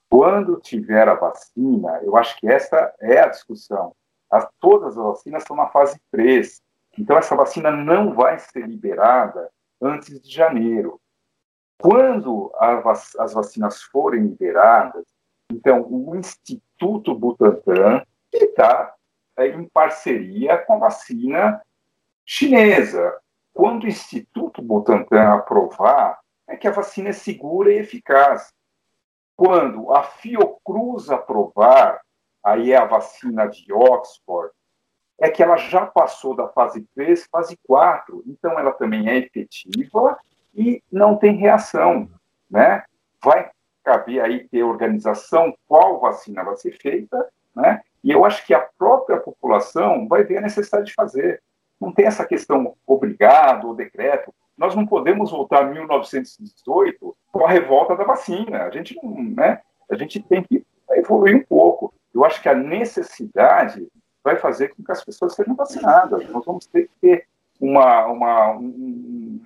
Quando 0.10 0.60
tiver 0.60 1.08
a 1.08 1.16
vacina, 1.16 2.00
eu 2.04 2.16
acho 2.16 2.38
que 2.40 2.48
essa 2.48 2.94
é 3.00 3.20
a 3.20 3.28
discussão. 3.28 3.94
As, 4.32 4.48
todas 4.60 4.98
as 4.98 5.04
vacinas 5.04 5.44
estão 5.44 5.56
na 5.56 5.68
fase 5.68 6.00
3. 6.12 6.62
Então, 6.98 7.18
essa 7.18 7.36
vacina 7.36 7.70
não 7.72 8.14
vai 8.14 8.40
ser 8.40 8.68
liberada 8.68 9.50
antes 9.82 10.20
de 10.20 10.32
janeiro. 10.32 11.00
Quando 11.80 12.52
as 12.58 13.34
vacinas 13.34 13.84
forem 13.84 14.24
liberadas, 14.24 15.06
então 15.52 15.86
o 15.90 16.16
Instituto 16.16 17.14
Butantan 17.14 18.04
está 18.34 18.96
é, 19.38 19.48
em 19.48 19.68
parceria 19.70 20.58
com 20.58 20.74
a 20.74 20.90
vacina 20.90 21.62
chinesa. 22.26 23.18
Quando 23.54 23.84
o 23.84 23.88
Instituto 23.88 24.62
Butantan 24.62 25.34
aprovar, 25.34 26.20
é 26.48 26.56
que 26.56 26.68
a 26.68 26.72
vacina 26.72 27.10
é 27.10 27.14
segura 27.14 27.72
e 27.72 27.78
eficaz. 27.78 28.54
Quando 29.36 29.94
a 29.94 30.04
Fiocruz 30.04 31.12
aprovar, 31.12 32.02
aí 32.44 32.72
é 32.72 32.78
a 32.78 32.86
vacina 32.86 33.46
de 33.48 33.72
Oxford, 33.72 34.52
é 35.20 35.30
que 35.30 35.44
ela 35.44 35.58
já 35.58 35.86
passou 35.86 36.36
da 36.36 36.48
fase 36.50 36.88
3, 36.96 37.28
fase 37.28 37.58
4. 37.68 38.24
Então, 38.26 38.58
ela 38.58 38.72
também 38.72 39.10
é 39.10 39.18
efetiva 39.18 40.18
e 40.58 40.82
não 40.92 41.16
tem 41.16 41.36
reação, 41.36 42.10
né? 42.50 42.84
Vai 43.24 43.50
caber 43.84 44.22
aí 44.22 44.48
ter 44.50 44.64
organização 44.64 45.56
qual 45.68 46.00
vacina 46.00 46.44
vai 46.44 46.58
ser 46.58 46.72
feita, 46.72 47.30
né? 47.56 47.82
E 48.04 48.12
eu 48.12 48.26
acho 48.26 48.46
que 48.46 48.54
a 48.54 48.68
própria 48.78 49.20
população 49.20 50.08
vai 50.08 50.24
ver 50.24 50.38
a 50.38 50.42
necessidade 50.42 50.88
de 50.88 50.94
fazer. 50.94 51.42
Não 51.80 51.92
tem 51.92 52.06
essa 52.06 52.26
questão 52.26 52.76
obrigado 52.86 53.68
ou 53.68 53.76
decreto. 53.76 54.34
Nós 54.58 54.76
não 54.76 54.86
podemos 54.86 55.30
voltar 55.30 55.60
a 55.60 55.70
1918 55.70 57.16
com 57.32 57.46
a 57.46 57.50
revolta 57.50 57.96
da 57.96 58.04
vacina. 58.04 58.64
A 58.64 58.72
gente 58.72 58.98
não, 59.02 59.24
né? 59.24 59.62
A 59.90 59.96
gente 59.96 60.22
tem 60.24 60.42
que 60.42 60.66
evoluir 60.92 61.36
um 61.36 61.44
pouco. 61.44 61.94
Eu 62.14 62.26
acho 62.26 62.42
que 62.42 62.50
a 62.50 62.56
necessidade 62.56 63.88
vai 64.24 64.38
fazer 64.38 64.70
com 64.70 64.84
que 64.84 64.92
as 64.92 65.04
pessoas 65.04 65.36
sejam 65.36 65.56
vacinadas. 65.56 66.28
Nós 66.30 66.44
vamos 66.44 66.66
ter 66.66 66.88
que 66.88 66.94
ter 67.00 67.28
uma, 67.60 68.06
uma, 68.08 68.60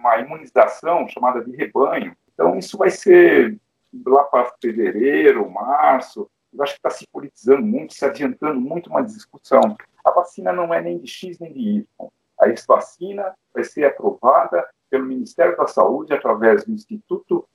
uma 0.01 0.17
imunização 0.17 1.07
chamada 1.07 1.43
de 1.43 1.55
rebanho. 1.55 2.15
Então, 2.33 2.57
isso 2.57 2.77
vai 2.77 2.89
ser 2.89 3.57
lá 4.05 4.23
para 4.23 4.51
fevereiro, 4.61 5.49
março. 5.49 6.29
Eu 6.53 6.63
acho 6.63 6.73
que 6.73 6.79
está 6.79 6.89
se 6.89 7.07
politizando 7.07 7.61
muito, 7.61 7.93
se 7.93 8.03
adiantando 8.03 8.59
muito 8.59 8.89
uma 8.89 9.03
discussão. 9.03 9.77
A 10.03 10.11
vacina 10.11 10.51
não 10.51 10.73
é 10.73 10.81
nem 10.81 10.97
de 10.97 11.07
X 11.07 11.39
nem 11.39 11.53
de 11.53 11.59
Y. 11.59 11.85
A 12.39 12.45
vacina 12.67 13.33
vai 13.53 13.63
ser 13.63 13.85
aprovada 13.85 14.67
pelo 14.89 15.05
Ministério 15.05 15.55
da 15.55 15.67
Saúde 15.67 16.13
através 16.13 16.65
do 16.65 16.73
Instituto 16.73 17.47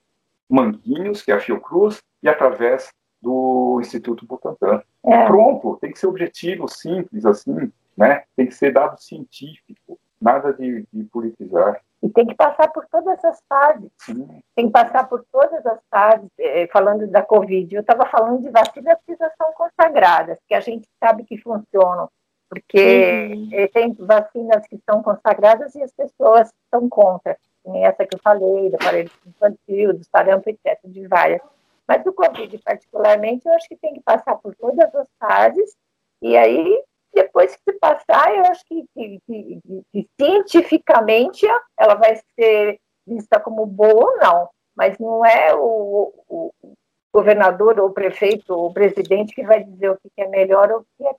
Manguinhos, 0.49 1.21
que 1.21 1.31
é 1.31 1.35
a 1.35 1.39
Fiocruz, 1.39 2.01
e 2.23 2.29
através 2.29 2.89
do 3.21 3.79
Instituto 3.81 4.25
Butantan. 4.25 4.81
É. 5.05 5.25
Pronto, 5.25 5.77
tem 5.81 5.91
que 5.91 5.99
ser 5.99 6.07
objetivo, 6.07 6.67
simples 6.67 7.25
assim, 7.25 7.71
né? 7.95 8.23
Tem 8.35 8.47
que 8.47 8.55
ser 8.55 8.71
dado 8.71 9.01
científico 9.01 9.99
nada 10.19 10.53
de, 10.53 10.85
de 10.91 11.03
politizar. 11.05 11.81
E 12.03 12.09
tem 12.09 12.27
que 12.27 12.35
passar 12.35 12.71
por 12.71 12.85
todas 12.87 13.23
as 13.25 13.41
fases. 13.49 13.89
Sim. 13.99 14.41
Tem 14.55 14.67
que 14.67 14.71
passar 14.71 15.09
por 15.09 15.25
todas 15.31 15.65
as 15.65 15.79
fases. 15.89 16.29
Eh, 16.39 16.67
falando 16.71 17.07
da 17.07 17.23
Covid, 17.23 17.73
eu 17.73 17.81
estava 17.81 18.05
falando 18.05 18.41
de 18.41 18.51
vacinas 18.51 18.97
que 19.05 19.15
já 19.15 19.31
são 19.35 19.51
consagradas, 19.53 20.37
que 20.47 20.53
a 20.53 20.59
gente 20.59 20.87
sabe 21.03 21.23
que 21.23 21.37
funcionam. 21.39 22.07
Porque 22.49 23.33
Uhum. 23.33 23.49
eh, 23.51 23.67
tem 23.67 23.93
vacinas 23.93 24.65
que 24.67 24.79
são 24.89 25.01
consagradas 25.01 25.73
e 25.75 25.81
as 25.81 25.91
pessoas 25.91 26.49
estão 26.65 26.87
contra. 26.87 27.35
Tem 27.63 27.83
essa 27.83 28.05
que 28.05 28.15
eu 28.15 28.19
falei, 28.23 28.69
do 28.69 28.75
aparelho 28.75 29.11
infantil, 29.25 29.93
do 29.93 30.03
sarampo, 30.05 30.49
etc., 30.49 30.79
de 30.85 31.07
várias. 31.07 31.41
Mas 31.87 32.05
o 32.05 32.13
Covid, 32.13 32.57
particularmente, 32.59 33.47
eu 33.47 33.53
acho 33.53 33.67
que 33.67 33.75
tem 33.75 33.93
que 33.95 34.01
passar 34.01 34.35
por 34.35 34.55
todas 34.55 34.93
as 34.95 35.07
fases, 35.19 35.75
e 36.21 36.37
aí, 36.37 36.83
depois 37.21 37.55
que 37.55 37.61
se 37.71 37.79
passar, 37.79 38.33
eu 38.35 38.43
acho 38.45 38.63
que, 38.65 38.85
que- 38.93 39.19
que- 39.25 39.61
que- 39.93 40.09
cientificamente 40.19 41.45
ela 41.77 41.95
vai 41.95 42.19
ser 42.35 42.79
vista 43.05 43.39
como 43.39 43.65
boa 43.65 44.11
ou 44.11 44.17
não, 44.17 44.49
mas 44.75 44.97
não 44.99 45.25
é 45.25 45.53
o, 45.55 46.13
o- 46.27 46.53
o 46.61 46.73
governador 47.13 47.79
ou 47.79 47.87
o 47.87 47.93
prefeito 47.93 48.53
ou 48.53 48.67
o 48.67 48.73
presidente 48.73 49.33
que 49.33 49.43
vai 49.43 49.63
dizer 49.63 49.89
o 49.91 49.97
que 49.97 50.21
é 50.21 50.27
melhor 50.27 50.71
ou 50.71 50.79
o 50.81 50.85
que 50.97 51.07
é, 51.07 51.11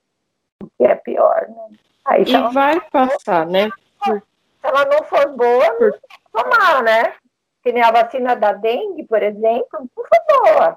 o 0.63 0.67
que 0.79 0.85
é 0.85 0.95
pior. 0.95 1.49
Né? 1.49 1.79
Aí, 2.05 2.25
E 2.25 2.35
ela, 2.35 2.51
vai 2.51 2.81
passar, 2.91 3.47
né? 3.47 3.71
se 4.05 4.23
ela 4.63 4.85
não 4.85 5.03
for 5.05 5.29
boa, 5.37 5.67
não 5.81 5.91
tem 5.91 5.93
que 5.93 6.33
tomar, 6.33 6.83
né? 6.83 7.15
Que 7.63 7.73
nem 7.73 7.83
a 7.83 7.91
vacina 7.91 8.35
da 8.37 8.53
dengue, 8.53 9.05
por 9.05 9.23
exemplo, 9.23 9.69
não 9.81 9.89
foi 9.95 10.37
boa. 10.53 10.77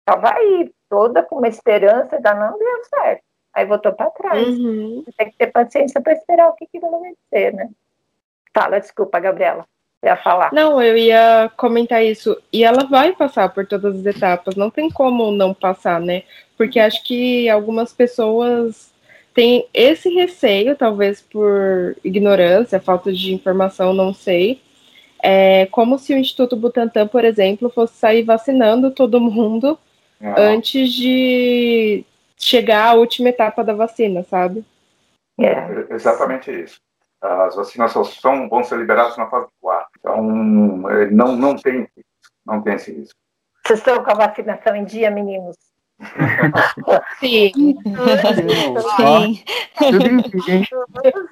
Estava 0.00 0.34
aí, 0.34 0.72
toda 0.88 1.22
com 1.22 1.36
uma 1.36 1.48
esperança, 1.48 2.20
da 2.20 2.34
não 2.34 2.58
deu 2.58 2.84
certo. 2.84 3.22
Aí 3.54 3.66
voltou 3.66 3.92
para 3.92 4.10
trás. 4.10 4.48
Uhum. 4.48 5.04
Tem 5.16 5.30
que 5.30 5.36
ter 5.36 5.48
paciência 5.48 6.00
para 6.00 6.12
esperar 6.12 6.48
o 6.48 6.54
que, 6.54 6.66
que 6.66 6.80
vai 6.80 6.90
acontecer, 6.90 7.52
né? 7.54 7.70
Fala, 8.54 8.78
desculpa, 8.80 9.20
Gabriela. 9.20 9.66
Ia 10.04 10.16
falar. 10.16 10.52
Não, 10.52 10.82
eu 10.82 10.96
ia 10.96 11.50
comentar 11.56 12.04
isso. 12.04 12.36
E 12.52 12.64
ela 12.64 12.84
vai 12.84 13.12
passar 13.12 13.48
por 13.50 13.66
todas 13.66 14.00
as 14.00 14.06
etapas, 14.06 14.56
não 14.56 14.68
tem 14.68 14.90
como 14.90 15.30
não 15.30 15.54
passar, 15.54 16.00
né? 16.00 16.24
Porque 16.56 16.80
acho 16.80 17.04
que 17.04 17.48
algumas 17.48 17.92
pessoas 17.92 18.92
têm 19.32 19.66
esse 19.72 20.08
receio, 20.10 20.76
talvez 20.76 21.20
por 21.20 21.96
ignorância, 22.02 22.80
falta 22.80 23.12
de 23.12 23.32
informação, 23.32 23.94
não 23.94 24.12
sei. 24.12 24.60
É 25.22 25.66
como 25.66 25.98
se 25.98 26.12
o 26.12 26.18
Instituto 26.18 26.56
Butantan, 26.56 27.06
por 27.06 27.24
exemplo, 27.24 27.70
fosse 27.70 27.94
sair 27.94 28.24
vacinando 28.24 28.90
todo 28.90 29.20
mundo 29.20 29.78
Não, 30.20 30.34
antes 30.36 30.92
de 30.92 32.04
chegar 32.42 32.88
à 32.88 32.94
última 32.94 33.28
etapa 33.28 33.62
da 33.62 33.72
vacina, 33.72 34.24
sabe? 34.24 34.64
É. 35.40 35.46
é 35.46 35.86
exatamente 35.90 36.50
isso. 36.50 36.80
As 37.20 37.54
vacinas 37.54 37.92
só 37.92 38.02
são, 38.02 38.48
vão 38.48 38.64
ser 38.64 38.78
liberadas 38.78 39.16
na 39.16 39.30
fase 39.30 39.46
4. 39.60 39.88
Então, 39.98 40.90
eh, 40.90 41.10
não, 41.10 41.36
não 41.36 41.56
tem 41.56 41.88
não 42.44 42.60
tem 42.60 42.74
esse 42.74 42.92
risco. 42.92 43.18
Vocês 43.64 43.78
estão 43.78 44.02
com 44.02 44.10
a 44.10 44.14
vacinação 44.14 44.74
em 44.74 44.84
dia, 44.84 45.10
meninos? 45.10 45.56
Sim. 47.20 47.52
Sim. 47.54 47.76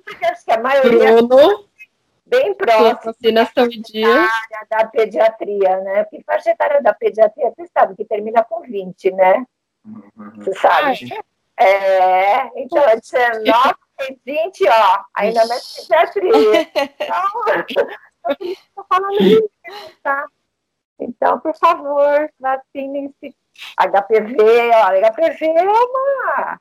Porque 0.04 0.26
acho 0.26 0.44
que 0.44 0.52
a 0.52 0.60
maioria 0.60 1.16
Bruno, 1.16 1.64
bem 2.24 2.54
vacinas 3.04 3.48
estão 3.48 3.66
em 3.66 3.80
dia. 3.80 4.28
da 4.70 4.86
pediatria, 4.86 5.80
né? 5.80 6.04
Porque 6.04 6.22
faixa 6.22 6.50
etária 6.50 6.80
da 6.80 6.94
pediatria, 6.94 7.50
você 7.50 7.66
sabe 7.76 7.96
que 7.96 8.04
termina 8.04 8.44
com 8.44 8.60
20, 8.62 9.10
né? 9.10 9.44
Uhum. 9.84 10.32
Você 10.36 10.54
sabe? 10.54 11.08
É, 11.56 12.46
então 12.60 12.82
é 12.84 12.96
19 12.96 13.74
e 14.08 14.18
20, 14.24 14.68
ó, 14.68 15.04
ainda 15.14 15.44
na 15.46 15.54
pediatria. 15.76 16.70
Então, 18.22 18.36
eu 18.38 18.46
estou 18.52 18.84
falando 18.88 19.22
isso, 19.22 19.50
tá? 20.02 20.26
Então, 20.98 21.40
por 21.40 21.56
favor, 21.56 22.30
vacinem-se. 22.38 23.34
HPV, 23.76 24.36
olha, 24.74 25.10
HPV 25.10 25.46
é 25.46 25.62
uma. 25.62 26.60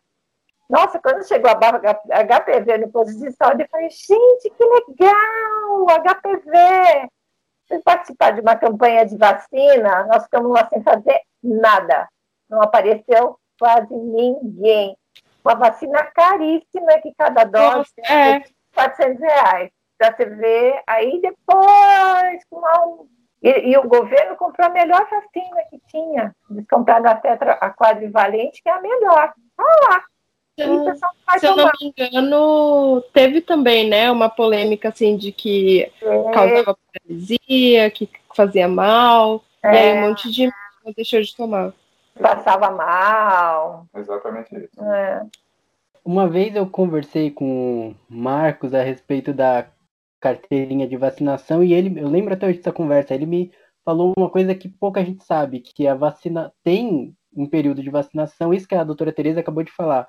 Nossa, 0.69 0.99
quando 0.99 1.27
chegou 1.27 1.49
a 1.49 1.55
barra 1.55 1.79
HPV 1.79 2.77
no 2.77 2.91
posto 2.91 3.19
de 3.19 3.31
saúde, 3.31 3.63
eu 3.63 3.69
falei, 3.69 3.89
gente, 3.89 4.49
que 4.49 4.63
legal! 4.63 5.87
HPV! 6.01 7.09
Fui 7.67 7.79
participar 7.79 8.31
de 8.31 8.41
uma 8.41 8.55
campanha 8.55 9.05
de 9.05 9.17
vacina, 9.17 10.05
nós 10.05 10.23
ficamos 10.23 10.51
lá 10.51 10.67
sem 10.67 10.81
fazer 10.83 11.21
nada. 11.43 12.07
Não 12.49 12.61
apareceu 12.61 13.37
quase 13.59 13.93
ninguém. 13.93 14.95
Uma 15.43 15.55
vacina 15.55 16.03
caríssima, 16.03 16.99
que 17.01 17.13
cada 17.17 17.43
dose 17.43 17.75
Nossa, 17.97 18.13
é. 18.13 18.43
400 18.73 19.19
reais. 19.19 19.69
Pra 19.97 20.15
você 20.15 20.25
ver, 20.25 20.81
aí 20.87 21.19
depois, 21.21 22.43
com 22.49 22.57
uma- 22.57 23.05
e, 23.43 23.71
e 23.71 23.77
o 23.77 23.87
governo 23.87 24.35
comprou 24.35 24.67
a 24.67 24.71
melhor 24.71 25.05
vacina 25.09 25.61
que 25.69 25.79
tinha. 25.89 26.35
Eles 26.49 26.65
compraram 26.69 27.09
a 27.09 27.15
tetra, 27.15 27.53
a 27.53 27.69
quadrivalente, 27.69 28.61
que 28.61 28.69
é 28.69 28.73
a 28.73 28.81
melhor. 28.81 29.33
Tá 29.55 29.63
lá. 29.89 30.03
Se 30.57 31.45
eu 31.45 31.55
não 31.55 31.69
tomar. 31.69 31.71
me 31.79 31.93
engano, 31.97 33.01
teve 33.13 33.39
também, 33.39 33.87
né, 33.89 34.11
uma 34.11 34.29
polêmica 34.29 34.89
assim 34.89 35.15
de 35.15 35.31
que 35.31 35.89
causava 36.33 36.77
paralisia, 36.93 37.89
que 37.91 38.09
fazia 38.35 38.67
mal, 38.67 39.41
e 39.63 39.67
aí 39.67 39.93
um 39.97 40.09
monte 40.09 40.29
de 40.29 40.49
deixou 40.95 41.21
de 41.21 41.33
tomar. 41.35 41.71
Passava 42.21 42.71
mal. 42.71 43.85
Exatamente 43.95 44.55
isso. 44.55 44.83
É. 44.83 45.25
Uma 46.03 46.27
vez 46.27 46.55
eu 46.55 46.67
conversei 46.67 47.31
com 47.31 47.89
o 47.89 47.95
Marcos 48.09 48.73
a 48.73 48.81
respeito 48.81 49.33
da 49.33 49.67
carteirinha 50.19 50.87
de 50.87 50.97
vacinação 50.97 51.63
e 51.63 51.73
ele, 51.73 51.99
eu 51.99 52.07
lembro 52.07 52.33
até 52.33 52.47
hoje 52.47 52.57
dessa 52.57 52.73
conversa, 52.73 53.13
ele 53.13 53.25
me 53.25 53.51
falou 53.85 54.13
uma 54.17 54.29
coisa 54.29 54.53
que 54.53 54.67
pouca 54.67 55.03
gente 55.03 55.23
sabe, 55.23 55.61
que 55.61 55.87
a 55.87 55.95
vacina 55.95 56.51
tem 56.63 57.15
um 57.35 57.47
período 57.47 57.81
de 57.81 57.89
vacinação, 57.89 58.53
isso 58.53 58.67
que 58.67 58.75
a 58.75 58.83
doutora 58.83 59.13
Tereza 59.13 59.39
acabou 59.39 59.63
de 59.63 59.71
falar. 59.71 60.07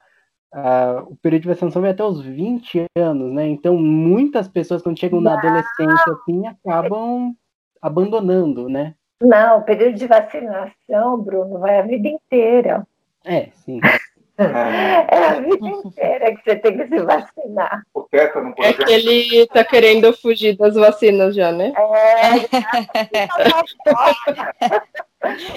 Ah, 0.53 1.05
o 1.07 1.17
período 1.17 1.43
de 1.43 1.49
vacinação 1.49 1.81
vai 1.81 1.93
até 1.93 2.03
os 2.03 2.21
20 2.21 2.85
anos, 2.97 3.33
né? 3.33 3.47
Então 3.47 3.77
muitas 3.77 4.49
pessoas 4.49 4.83
quando 4.83 4.99
chegam 4.99 5.21
na 5.21 5.39
adolescência 5.39 6.13
assim 6.13 6.47
acabam 6.47 7.35
abandonando, 7.81 8.69
né? 8.69 8.95
Não, 9.21 9.59
o 9.59 9.63
período 9.63 9.97
de 9.97 10.07
vacinação, 10.07 11.19
Bruno, 11.19 11.59
vai 11.59 11.79
a 11.79 11.83
vida 11.83 12.09
inteira. 12.09 12.87
É, 13.25 13.49
sim. 13.65 13.81
É, 13.85 13.99
É 14.41 15.27
a 15.27 15.35
vida 15.41 15.69
inteira 15.69 16.35
que 16.35 16.43
você 16.43 16.57
tem 16.57 16.79
que 16.79 16.87
se 16.89 16.99
vacinar. 17.01 17.83
o 17.93 18.03
tétano, 18.05 18.55
por 18.55 18.65
É 18.65 18.69
exemplo, 18.71 18.87
que 18.87 18.93
ele 18.95 19.47
tá 19.49 19.63
querendo 19.63 20.13
fugir 20.17 20.57
das 20.57 20.75
vacinas 20.75 21.35
já, 21.35 21.53
né? 21.53 21.75
É, 21.77 23.27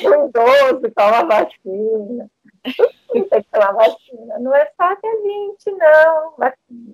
o 0.08 0.28
idoso 0.28 0.92
toma 0.96 1.24
vacina. 1.26 2.30
Tem 3.12 3.24
que 3.24 3.44
tomar 3.52 3.72
vacina. 3.74 4.40
Não 4.40 4.54
é 4.54 4.66
só 4.76 4.92
até 4.92 5.10
20, 5.10 5.72
não. 5.78 6.34
Vacina. 6.38 6.94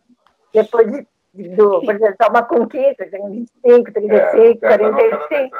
Depois 0.53 0.91
de, 0.91 1.07
do, 1.55 1.81
por 1.81 1.95
exemplo, 1.95 2.15
toma 2.19 2.43
com 2.43 2.67
15, 2.67 2.95
tem 2.95 3.29
25, 3.63 3.91
35, 3.91 4.15
é, 4.15 4.55
tétano 4.55 4.87
a 4.87 4.97
cada 4.97 5.17
45. 5.17 5.57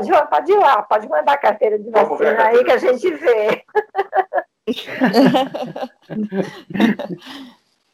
10 0.00 0.08
anos. 0.08 0.08
Pode 0.08 0.08
ir 0.08 0.12
lá, 0.12 0.26
pode 0.26 0.52
ir 0.52 0.56
lá, 0.58 0.82
pode 0.82 1.08
mandar 1.08 1.32
a 1.32 1.38
carteira 1.38 1.78
de 1.78 1.90
vacina 1.90 2.30
aí 2.30 2.36
carteira 2.36 2.64
que 2.64 2.70
a 2.72 2.78
gente 2.78 3.10
vê. 3.14 3.62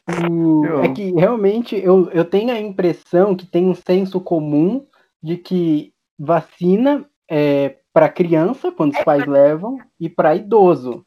O- 0.07 0.79
É 0.83 0.89
que 0.89 1.11
realmente 1.11 1.75
eu, 1.75 2.09
eu 2.11 2.25
tenho 2.25 2.51
a 2.51 2.59
impressão 2.59 3.35
que 3.35 3.45
tem 3.45 3.67
um 3.67 3.75
senso 3.75 4.19
comum 4.19 4.87
de 5.21 5.37
que 5.37 5.93
vacina 6.17 7.05
é 7.29 7.75
para 7.93 8.09
criança, 8.09 8.71
quando 8.71 8.93
os 8.93 9.03
pais 9.03 9.25
levam, 9.27 9.77
e 9.99 10.09
para 10.09 10.35
idoso. 10.35 11.05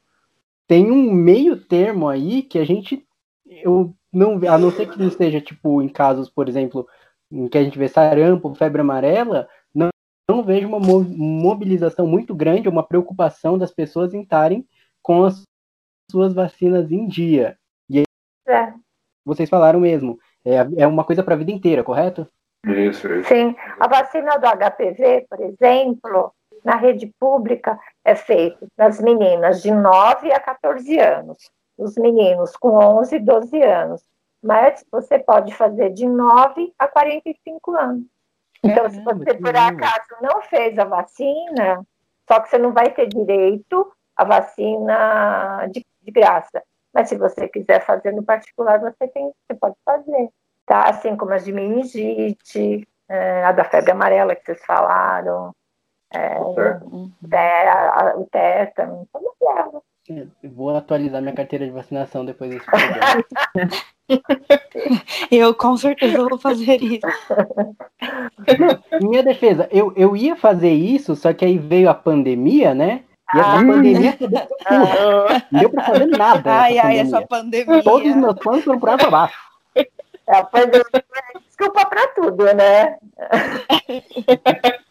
Tem 0.67 0.89
um 0.91 1.11
meio 1.11 1.57
termo 1.57 2.07
aí 2.07 2.41
que 2.43 2.57
a 2.59 2.65
gente. 2.65 3.05
Eu 3.45 3.93
não, 4.11 4.39
a 4.47 4.57
não 4.57 4.71
ser 4.71 4.87
que 4.89 4.97
não 4.99 5.07
esteja, 5.07 5.41
tipo, 5.41 5.81
em 5.81 5.89
casos, 5.89 6.29
por 6.29 6.47
exemplo, 6.47 6.87
em 7.31 7.47
que 7.47 7.57
a 7.57 7.63
gente 7.63 7.77
vê 7.77 7.87
sarampo, 7.87 8.53
febre 8.55 8.81
amarela, 8.81 9.47
não, 10.27 10.37
não 10.37 10.43
vejo 10.43 10.67
uma 10.67 10.79
mo- 10.79 11.03
mobilização 11.03 12.07
muito 12.07 12.33
grande, 12.35 12.69
uma 12.69 12.83
preocupação 12.83 13.57
das 13.57 13.71
pessoas 13.71 14.13
em 14.13 14.21
estarem 14.21 14.65
com 15.01 15.23
as 15.23 15.43
suas 16.09 16.33
vacinas 16.33 16.91
em 16.91 17.07
dia 17.07 17.57
É. 18.45 18.73
vocês 19.25 19.49
falaram 19.49 19.79
mesmo. 19.79 20.19
É, 20.45 20.57
é 20.83 20.87
uma 20.87 21.05
coisa 21.05 21.23
para 21.23 21.33
a 21.33 21.37
vida 21.37 21.51
inteira, 21.51 21.83
correto? 21.83 22.27
Isso, 22.65 23.07
isso. 23.07 23.29
Sim, 23.29 23.55
a 23.79 23.87
vacina 23.87 24.37
do 24.37 24.45
HPV, 24.45 25.25
por 25.29 25.39
exemplo, 25.41 26.33
na 26.63 26.75
rede 26.75 27.11
pública 27.17 27.79
é 28.03 28.15
feita 28.15 28.67
nas 28.77 28.99
meninas 28.99 29.61
de 29.61 29.71
9 29.71 30.31
a 30.31 30.39
14 30.39 30.99
anos, 30.99 31.37
os 31.77 31.95
meninos 31.95 32.55
com 32.57 32.75
11 32.77 33.15
e 33.15 33.19
12 33.19 33.61
anos. 33.61 34.03
Mas 34.41 34.85
você 34.91 35.17
pode 35.17 35.53
fazer 35.55 35.91
de 35.91 36.05
9 36.05 36.73
a 36.77 36.85
45 36.87 37.71
anos. 37.71 38.03
Então, 38.63 38.89
se 38.89 39.01
você 39.01 39.33
por 39.33 39.53
acaso 39.55 40.07
não 40.21 40.41
fez 40.43 40.77
a 40.79 40.85
vacina, 40.85 41.83
só 42.27 42.39
que 42.39 42.49
você 42.49 42.57
não 42.57 42.71
vai 42.71 42.89
ter 42.91 43.07
direito 43.07 43.91
à 44.15 44.23
vacina 44.23 45.67
de, 45.71 45.85
de 46.01 46.11
graça. 46.11 46.63
Mas 46.93 47.09
se 47.09 47.17
você 47.17 47.47
quiser 47.47 47.83
fazer 47.85 48.11
no 48.13 48.23
particular, 48.23 48.79
você 48.79 49.07
tem, 49.07 49.31
você 49.47 49.57
pode 49.59 49.75
fazer. 49.83 50.29
Tá? 50.65 50.83
Assim 50.89 51.17
como 51.17 51.33
as 51.33 51.43
de 51.43 51.51
meningite, 51.51 52.87
é, 53.09 53.43
a 53.43 53.51
da 53.51 53.63
febre 53.65 53.91
amarela 53.91 54.35
que 54.35 54.45
vocês 54.45 54.63
falaram, 54.65 55.53
é, 56.13 56.37
é, 57.31 57.69
a- 57.69 57.89
a- 58.11 58.15
o 58.17 58.25
tétano, 58.27 59.07
todas 59.11 59.33
elas. 59.41 59.81
Vou 60.43 60.75
atualizar 60.75 61.21
minha 61.21 61.33
carteira 61.33 61.65
de 61.65 61.71
vacinação 61.71 62.25
depois 62.25 62.51
desse 62.51 62.65
programa. 62.65 63.23
Eu 65.31 65.53
com 65.53 65.77
certeza 65.77 66.17
vou 66.27 66.37
fazer 66.37 66.81
isso. 66.83 67.07
Minha 69.01 69.23
defesa, 69.23 69.67
eu, 69.71 69.93
eu 69.95 70.15
ia 70.15 70.35
fazer 70.35 70.73
isso, 70.73 71.15
só 71.15 71.31
que 71.33 71.45
aí 71.45 71.57
veio 71.57 71.89
a 71.89 71.93
pandemia, 71.93 72.73
né? 72.75 73.03
E 73.33 73.39
essa 73.39 73.49
Ah. 73.59 73.65
pandemia 73.65 74.11
fudeu 74.13 74.41
tudo. 74.41 75.41
Não 75.51 75.59
deu 75.61 75.69
pra 75.69 75.83
fazer 75.83 76.05
nada. 76.07 76.53
Ai, 76.53 76.77
ai, 76.77 76.99
essa 76.99 77.21
pandemia. 77.25 77.81
Todos 77.81 78.09
os 78.09 78.15
meus 78.15 78.35
planos 78.35 78.63
foram 78.65 78.79
por 78.79 78.89
água 78.89 79.07
abaixo. 79.07 79.37
É, 79.75 79.87
a 80.37 80.43
pandemia 80.43 80.83
é 80.93 81.39
desculpa 81.47 81.85
para 81.85 82.07
tudo, 82.09 82.43
né? 82.53 82.97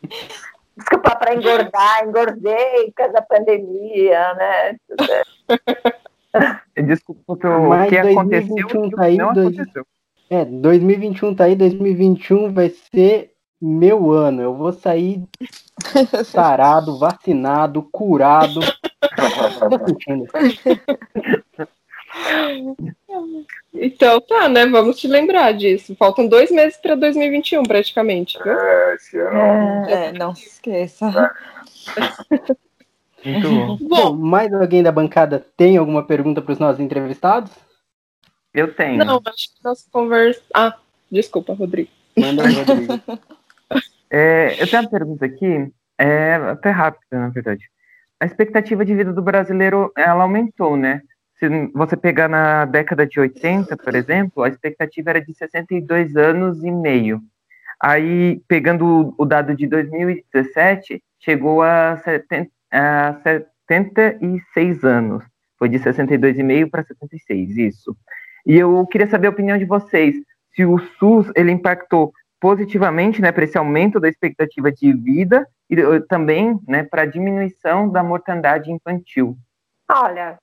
desculpa 0.83 1.17
para 1.17 1.35
engordar, 1.35 2.05
engordei 2.05 2.87
por 2.87 2.95
causa 2.95 3.13
da 3.15 3.23
pandemia, 3.23 4.35
né? 4.35 4.77
Desculpa 6.87 7.37
Mas 7.69 7.89
que 7.91 7.99
aconteceu 7.99 8.57
2021 8.57 8.85
e 8.85 8.87
o 8.87 8.91
que 8.91 8.97
tá 8.97 9.03
aí, 9.03 9.17
não 9.19 9.33
dois- 9.35 9.55
aconteceu. 9.59 9.87
É, 10.31 10.45
2021 10.47 11.35
tá 11.35 11.45
aí, 11.45 11.55
2021 11.55 12.53
vai 12.55 12.71
ser 12.71 13.33
meu 13.61 14.11
ano. 14.11 14.41
Eu 14.41 14.55
vou 14.55 14.73
sair 14.73 15.23
sarado, 16.25 16.99
vacinado, 16.99 17.83
curado. 17.93 18.61
Tô 19.69 19.87
sentindo. 19.87 20.25
Então 23.75 24.21
tá, 24.21 24.49
né? 24.49 24.67
Vamos 24.67 24.99
te 24.99 25.09
lembrar 25.09 25.53
disso. 25.53 25.95
Faltam 25.97 26.27
dois 26.27 26.51
meses 26.51 26.77
para 26.77 26.95
2021, 26.95 27.63
praticamente. 27.63 28.39
Viu? 28.43 28.53
É, 28.53 28.95
esse 28.95 29.19
ano. 29.19 29.39
É, 29.89 30.09
É, 30.09 30.13
não 30.13 30.35
se 30.35 30.47
esqueça. 30.47 31.35
Muito 33.25 33.49
bom. 33.49 33.79
Bom, 33.81 34.13
mais 34.15 34.53
alguém 34.53 34.83
da 34.83 34.91
bancada 34.91 35.47
tem 35.57 35.77
alguma 35.77 36.05
pergunta 36.05 36.43
para 36.43 36.53
os 36.53 36.59
nossos 36.59 36.81
entrevistados? 36.81 37.53
Eu 38.53 38.75
tenho. 38.75 39.05
Não, 39.05 39.21
acho 39.25 39.55
que 39.55 39.65
nossa 39.65 39.87
conversa. 39.91 40.43
Ah, 40.53 40.77
desculpa, 41.11 41.55
Rodrigo. 41.55 41.91
Manda 42.17 42.47
aí, 42.47 42.55
Rodrigo. 42.55 43.01
É, 44.15 44.63
eu 44.63 44.69
tenho 44.69 44.83
uma 44.83 44.91
pergunta 44.91 45.25
aqui, 45.25 45.73
é 45.97 46.35
até 46.35 46.69
rápida, 46.69 47.19
na 47.19 47.29
verdade. 47.31 47.65
A 48.21 48.27
expectativa 48.27 48.85
de 48.85 48.95
vida 48.95 49.11
do 49.11 49.23
brasileiro, 49.23 49.91
ela 49.97 50.25
aumentou, 50.25 50.77
né? 50.77 51.01
Se 51.43 51.49
você 51.75 51.97
pegar 51.97 52.29
na 52.29 52.65
década 52.65 53.05
de 53.05 53.19
80, 53.19 53.77
por 53.77 53.97
exemplo, 53.97 54.45
a 54.45 54.49
expectativa 54.49 55.11
era 55.11 55.21
de 55.21 55.35
62 55.35 56.15
anos 56.15 56.63
e 56.63 56.71
meio. 56.71 57.21
Aí, 57.81 58.41
pegando 58.47 59.13
o 59.19 59.25
dado 59.25 59.53
de 59.57 59.67
2017, 59.67 61.03
chegou 61.19 61.61
a, 61.61 61.97
70, 61.97 62.49
a 62.71 63.17
76 63.67 64.85
anos. 64.85 65.25
Foi 65.59 65.69
de 65.69 65.81
62,5 65.81 66.71
para 66.71 66.85
76, 66.85 67.57
isso. 67.57 67.97
E 68.47 68.57
eu 68.57 68.87
queria 68.87 69.09
saber 69.09 69.27
a 69.27 69.31
opinião 69.31 69.59
de 69.59 69.65
vocês, 69.65 70.15
se 70.55 70.65
o 70.65 70.79
SUS 70.79 71.29
ele 71.35 71.51
impactou 71.51 72.13
positivamente 72.39 73.21
né, 73.21 73.33
para 73.33 73.43
esse 73.43 73.59
aumento 73.59 73.99
da 73.99 74.09
expectativa 74.09 74.71
de 74.71 74.93
vida 74.93 75.45
e 75.69 75.75
eh, 75.75 76.01
também 76.09 76.57
né, 76.69 76.85
para 76.85 77.03
a 77.03 77.07
diminuição 77.07 77.91
da 77.91 78.05
mortandade 78.05 78.71
infantil. 78.71 79.37
Olha, 79.91 80.39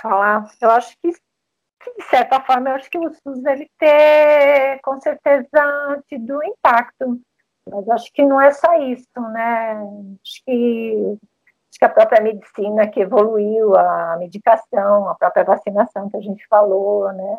falar, 0.00 0.50
eu 0.60 0.70
acho 0.70 0.96
que, 1.02 1.10
de 1.10 2.04
certa 2.08 2.40
forma, 2.40 2.70
eu 2.70 2.74
acho 2.76 2.90
que 2.90 2.98
o 2.98 3.12
SUS 3.12 3.42
deve 3.42 3.68
ter, 3.78 4.80
com 4.82 5.00
certeza, 5.00 6.02
tido 6.08 6.42
impacto. 6.42 7.20
Mas 7.70 7.88
acho 7.88 8.12
que 8.12 8.24
não 8.24 8.40
é 8.40 8.52
só 8.52 8.74
isso, 8.74 9.20
né? 9.32 9.72
Acho 10.22 10.44
que, 10.44 11.18
acho 11.70 11.78
que 11.78 11.84
a 11.84 11.88
própria 11.88 12.22
medicina 12.22 12.88
que 12.88 13.00
evoluiu, 13.00 13.74
a 13.76 14.16
medicação, 14.18 15.08
a 15.08 15.14
própria 15.14 15.44
vacinação 15.44 16.10
que 16.10 16.16
a 16.16 16.20
gente 16.20 16.46
falou, 16.48 17.10
né? 17.12 17.38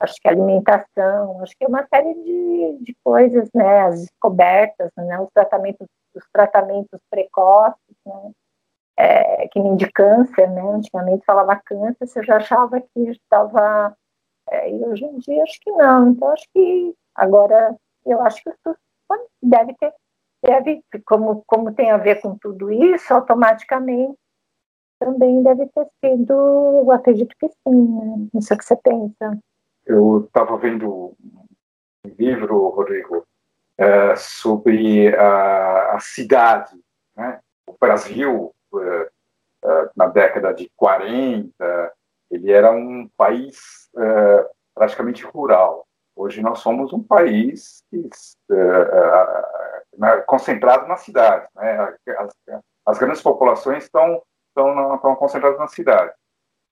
Acho 0.00 0.14
que 0.20 0.28
a 0.28 0.32
alimentação, 0.32 1.40
acho 1.42 1.56
que 1.56 1.64
é 1.64 1.68
uma 1.68 1.86
série 1.86 2.14
de, 2.14 2.78
de 2.82 2.96
coisas, 3.02 3.48
né? 3.54 3.80
As 3.82 4.00
descobertas, 4.02 4.90
né? 4.96 5.20
Os 5.20 5.30
tratamentos, 5.32 5.86
os 6.14 6.24
tratamentos 6.32 7.00
precoces, 7.10 7.96
né? 8.06 8.32
É, 8.96 9.48
que 9.48 9.60
nem 9.60 9.76
de 9.76 9.90
câncer, 9.90 10.50
né? 10.50 10.62
Antigamente 10.62 11.24
falava 11.24 11.60
câncer, 11.64 12.06
você 12.06 12.22
já 12.22 12.36
achava 12.36 12.80
que 12.80 13.00
estava. 13.10 13.96
É, 14.50 14.70
e 14.70 14.84
hoje 14.84 15.04
em 15.04 15.18
dia 15.18 15.42
acho 15.42 15.58
que 15.60 15.70
não. 15.72 16.10
Então 16.10 16.28
acho 16.28 16.46
que 16.52 16.94
agora 17.14 17.76
eu 18.04 18.20
acho 18.22 18.42
que 18.42 18.50
o 18.50 18.54
SUS 18.62 18.76
deve 19.42 19.74
ter, 19.74 19.92
deve, 20.42 20.82
como, 21.06 21.42
como 21.46 21.74
tem 21.74 21.90
a 21.90 21.96
ver 21.96 22.20
com 22.20 22.36
tudo 22.38 22.70
isso, 22.70 23.12
automaticamente 23.12 24.18
também 24.98 25.42
deve 25.42 25.66
ter 25.68 25.86
sido, 26.02 26.32
eu 26.32 26.90
acredito 26.90 27.34
que 27.38 27.48
sim, 27.48 27.88
né? 27.88 28.28
Não 28.32 28.40
sei 28.40 28.54
o 28.54 28.58
que 28.58 28.64
você 28.64 28.76
pensa. 28.76 29.38
Eu 29.84 30.24
estava 30.24 30.56
vendo 30.56 31.14
um 31.20 32.08
livro, 32.18 32.68
Rodrigo, 32.68 33.26
é, 33.76 34.16
sobre 34.16 35.14
a, 35.14 35.96
a 35.96 36.00
cidade. 36.00 36.74
Né? 37.16 37.38
O 37.66 37.74
Brasil, 37.78 38.53
é, 38.53 38.53
é, 38.53 38.53
na 39.96 40.06
década 40.06 40.52
de 40.52 40.70
40, 40.76 41.92
ele 42.30 42.50
era 42.50 42.70
um 42.72 43.08
país 43.16 43.88
é, 43.96 44.50
praticamente 44.74 45.24
rural. 45.24 45.86
Hoje 46.16 46.42
nós 46.42 46.60
somos 46.60 46.92
um 46.92 47.02
país 47.02 47.82
concentrado 50.26 50.86
na 50.86 50.96
cidade. 50.96 51.46
Né? 51.54 51.96
As, 52.18 52.32
as 52.86 52.98
grandes 52.98 53.22
populações 53.22 53.84
estão, 53.84 54.22
estão, 54.48 54.94
estão 54.94 55.16
concentradas 55.16 55.58
na 55.58 55.68
cidade. 55.68 56.12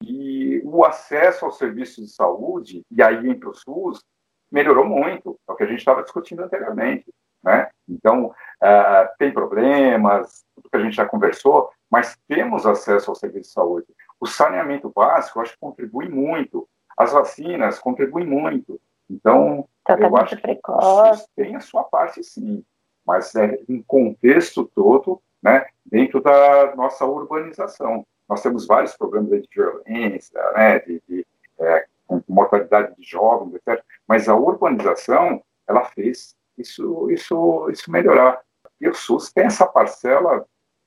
E 0.02 0.60
o 0.64 0.84
acesso 0.84 1.44
aos 1.44 1.58
serviços 1.58 2.06
de 2.06 2.12
saúde, 2.12 2.82
e 2.90 3.02
aí 3.02 3.28
entre 3.28 3.48
o 3.48 3.54
SUS, 3.54 4.02
melhorou 4.50 4.84
muito, 4.84 5.38
é 5.48 5.52
o 5.52 5.56
que 5.56 5.62
a 5.62 5.66
gente 5.66 5.78
estava 5.78 6.02
discutindo 6.02 6.42
anteriormente. 6.42 7.06
Né? 7.42 7.68
Então, 7.88 8.26
uh, 8.26 9.08
tem 9.18 9.32
problemas, 9.32 10.44
tudo 10.54 10.70
que 10.70 10.76
a 10.76 10.80
gente 10.80 10.94
já 10.94 11.06
conversou, 11.06 11.70
mas 11.92 12.18
temos 12.26 12.64
acesso 12.64 13.10
ao 13.10 13.14
serviço 13.14 13.50
de 13.50 13.54
saúde. 13.54 13.86
O 14.18 14.26
saneamento 14.26 14.90
básico, 14.90 15.40
acho 15.40 15.52
que 15.52 15.60
contribui 15.60 16.08
muito. 16.08 16.66
As 16.96 17.12
vacinas 17.12 17.78
contribuem 17.78 18.26
muito. 18.26 18.80
Então, 19.10 19.68
eu 19.86 20.16
acho 20.16 20.34
que 20.38 20.60
o 20.66 21.12
SUS 21.12 21.28
tem 21.36 21.54
a 21.54 21.60
sua 21.60 21.84
parte, 21.84 22.24
sim, 22.24 22.64
mas 23.06 23.34
é 23.34 23.58
um 23.68 23.82
contexto 23.82 24.64
todo, 24.74 25.20
né, 25.42 25.66
dentro 25.84 26.22
da 26.22 26.74
nossa 26.74 27.04
urbanização. 27.04 28.06
Nós 28.26 28.40
temos 28.40 28.66
vários 28.66 28.96
problemas 28.96 29.42
de 29.42 29.48
violência, 29.54 30.40
né, 30.52 30.78
de, 30.78 31.02
de 31.06 31.26
é, 31.60 31.84
mortalidade 32.26 32.96
de 32.96 33.02
jovens, 33.02 33.54
etc. 33.54 33.84
Mas 34.08 34.30
a 34.30 34.34
urbanização, 34.34 35.42
ela 35.68 35.84
fez 35.84 36.34
isso, 36.56 37.10
isso, 37.10 37.68
isso 37.70 37.90
melhorar. 37.90 38.40
E 38.80 38.88
o 38.88 38.94
SUS 38.94 39.30
tem 39.30 39.44
essa 39.44 39.66
parcela, 39.66 40.46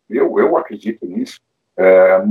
eu, 0.09 0.37
eu 0.39 0.57
acredito 0.57 1.05
nisso, 1.05 1.39
é, 1.77 2.21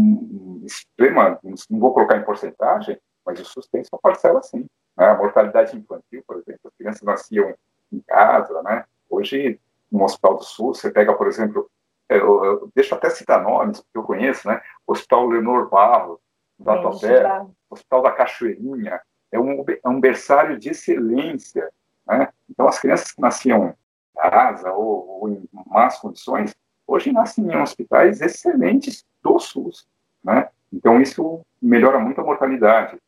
extrema, 0.65 1.39
não 1.71 1.79
vou 1.79 1.93
colocar 1.93 2.17
em 2.17 2.25
porcentagem, 2.25 2.99
mas 3.25 3.41
o 3.41 3.45
SUS 3.45 3.67
tem 3.69 3.81
essa 3.81 3.99
parcela 3.99 4.43
sim. 4.43 4.67
Né? 4.97 5.07
A 5.07 5.17
mortalidade 5.17 5.77
infantil, 5.77 6.23
por 6.27 6.37
exemplo, 6.37 6.61
as 6.65 6.75
crianças 6.77 7.03
nasciam 7.03 7.55
em 7.93 8.01
casa, 8.01 8.63
né? 8.63 8.85
Hoje, 9.09 9.61
no 9.91 10.05
Hospital 10.05 10.37
do 10.37 10.45
SUS, 10.45 10.81
você 10.81 10.91
pega, 10.91 11.15
por 11.15 11.27
exemplo, 11.27 11.71
eu, 12.09 12.45
eu, 12.45 12.71
deixa 12.75 12.95
eu 12.95 12.99
até 12.99 13.11
citar 13.11 13.43
nomes, 13.43 13.81
porque 13.81 13.99
eu 13.99 14.03
conheço, 14.03 14.47
né? 14.49 14.61
Hospital 14.87 15.29
Leonor 15.29 15.69
Barros, 15.69 16.19
da 16.59 16.77
Tatuapé, 16.77 17.47
Hospital 17.69 18.03
da 18.03 18.13
Cachoeirinha, 18.13 19.01
é 19.33 19.39
um, 19.39 19.65
é 19.69 19.89
um 19.89 20.01
berçário 20.01 20.59
de 20.59 20.71
excelência, 20.71 21.69
né? 22.07 22.29
Então, 22.49 22.69
as 22.69 22.79
crianças 22.79 23.13
que 23.13 23.21
nasciam 23.21 23.69
em 23.69 24.21
casa 24.21 24.73
ou, 24.73 25.21
ou, 25.21 25.29
em 25.29 25.49
más 25.67 25.99
condições, 25.99 26.55
hoje 26.87 27.13
nascem 27.13 27.45
em 27.45 27.57
hospitais 27.57 28.21
excelentes 28.21 29.05
do 29.23 29.39
SUS, 29.39 29.87
né? 30.23 30.49
Então, 30.73 31.01
isso 31.01 31.45
melhora 31.63 31.99
muito 31.99 32.21
a 32.21 32.25
mortalidade. 32.25 32.99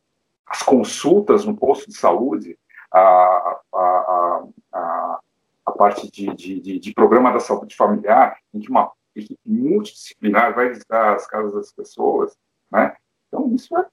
As 0.46 0.62
consultas 0.62 1.44
no 1.44 1.56
posto 1.56 1.90
de 1.90 1.96
saúde, 1.96 2.56
a, 2.92 3.58
a, 3.74 4.44
a, 4.72 5.20
a, 5.66 5.72
parte 5.72 6.10
de, 6.10 6.32
de, 6.34 6.60
de, 6.60 6.78
de, 6.78 6.94
programa 6.94 7.32
da 7.32 7.40
saúde 7.40 7.74
familiar, 7.74 8.38
em 8.54 8.60
que 8.60 8.70
uma 8.70 8.92
equipe 9.14 9.40
multidisciplinar 9.44 10.54
vai 10.54 10.68
visitar 10.68 11.14
as 11.14 11.26
casas 11.26 11.52
das 11.54 11.72
pessoas, 11.72 12.36
né? 12.70 12.94
Então, 13.26 13.52
isso 13.52 13.76
é 13.76 13.84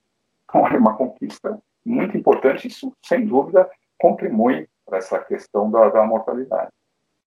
uma 0.78 0.94
conquista 0.94 1.60
muito 1.84 2.16
importante, 2.16 2.68
isso, 2.68 2.92
sem 3.04 3.26
dúvida, 3.26 3.68
contribui 3.98 4.68
para 4.86 4.98
essa 4.98 5.18
questão 5.18 5.70
da, 5.70 5.88
da 5.88 6.04
mortalidade. 6.04 6.70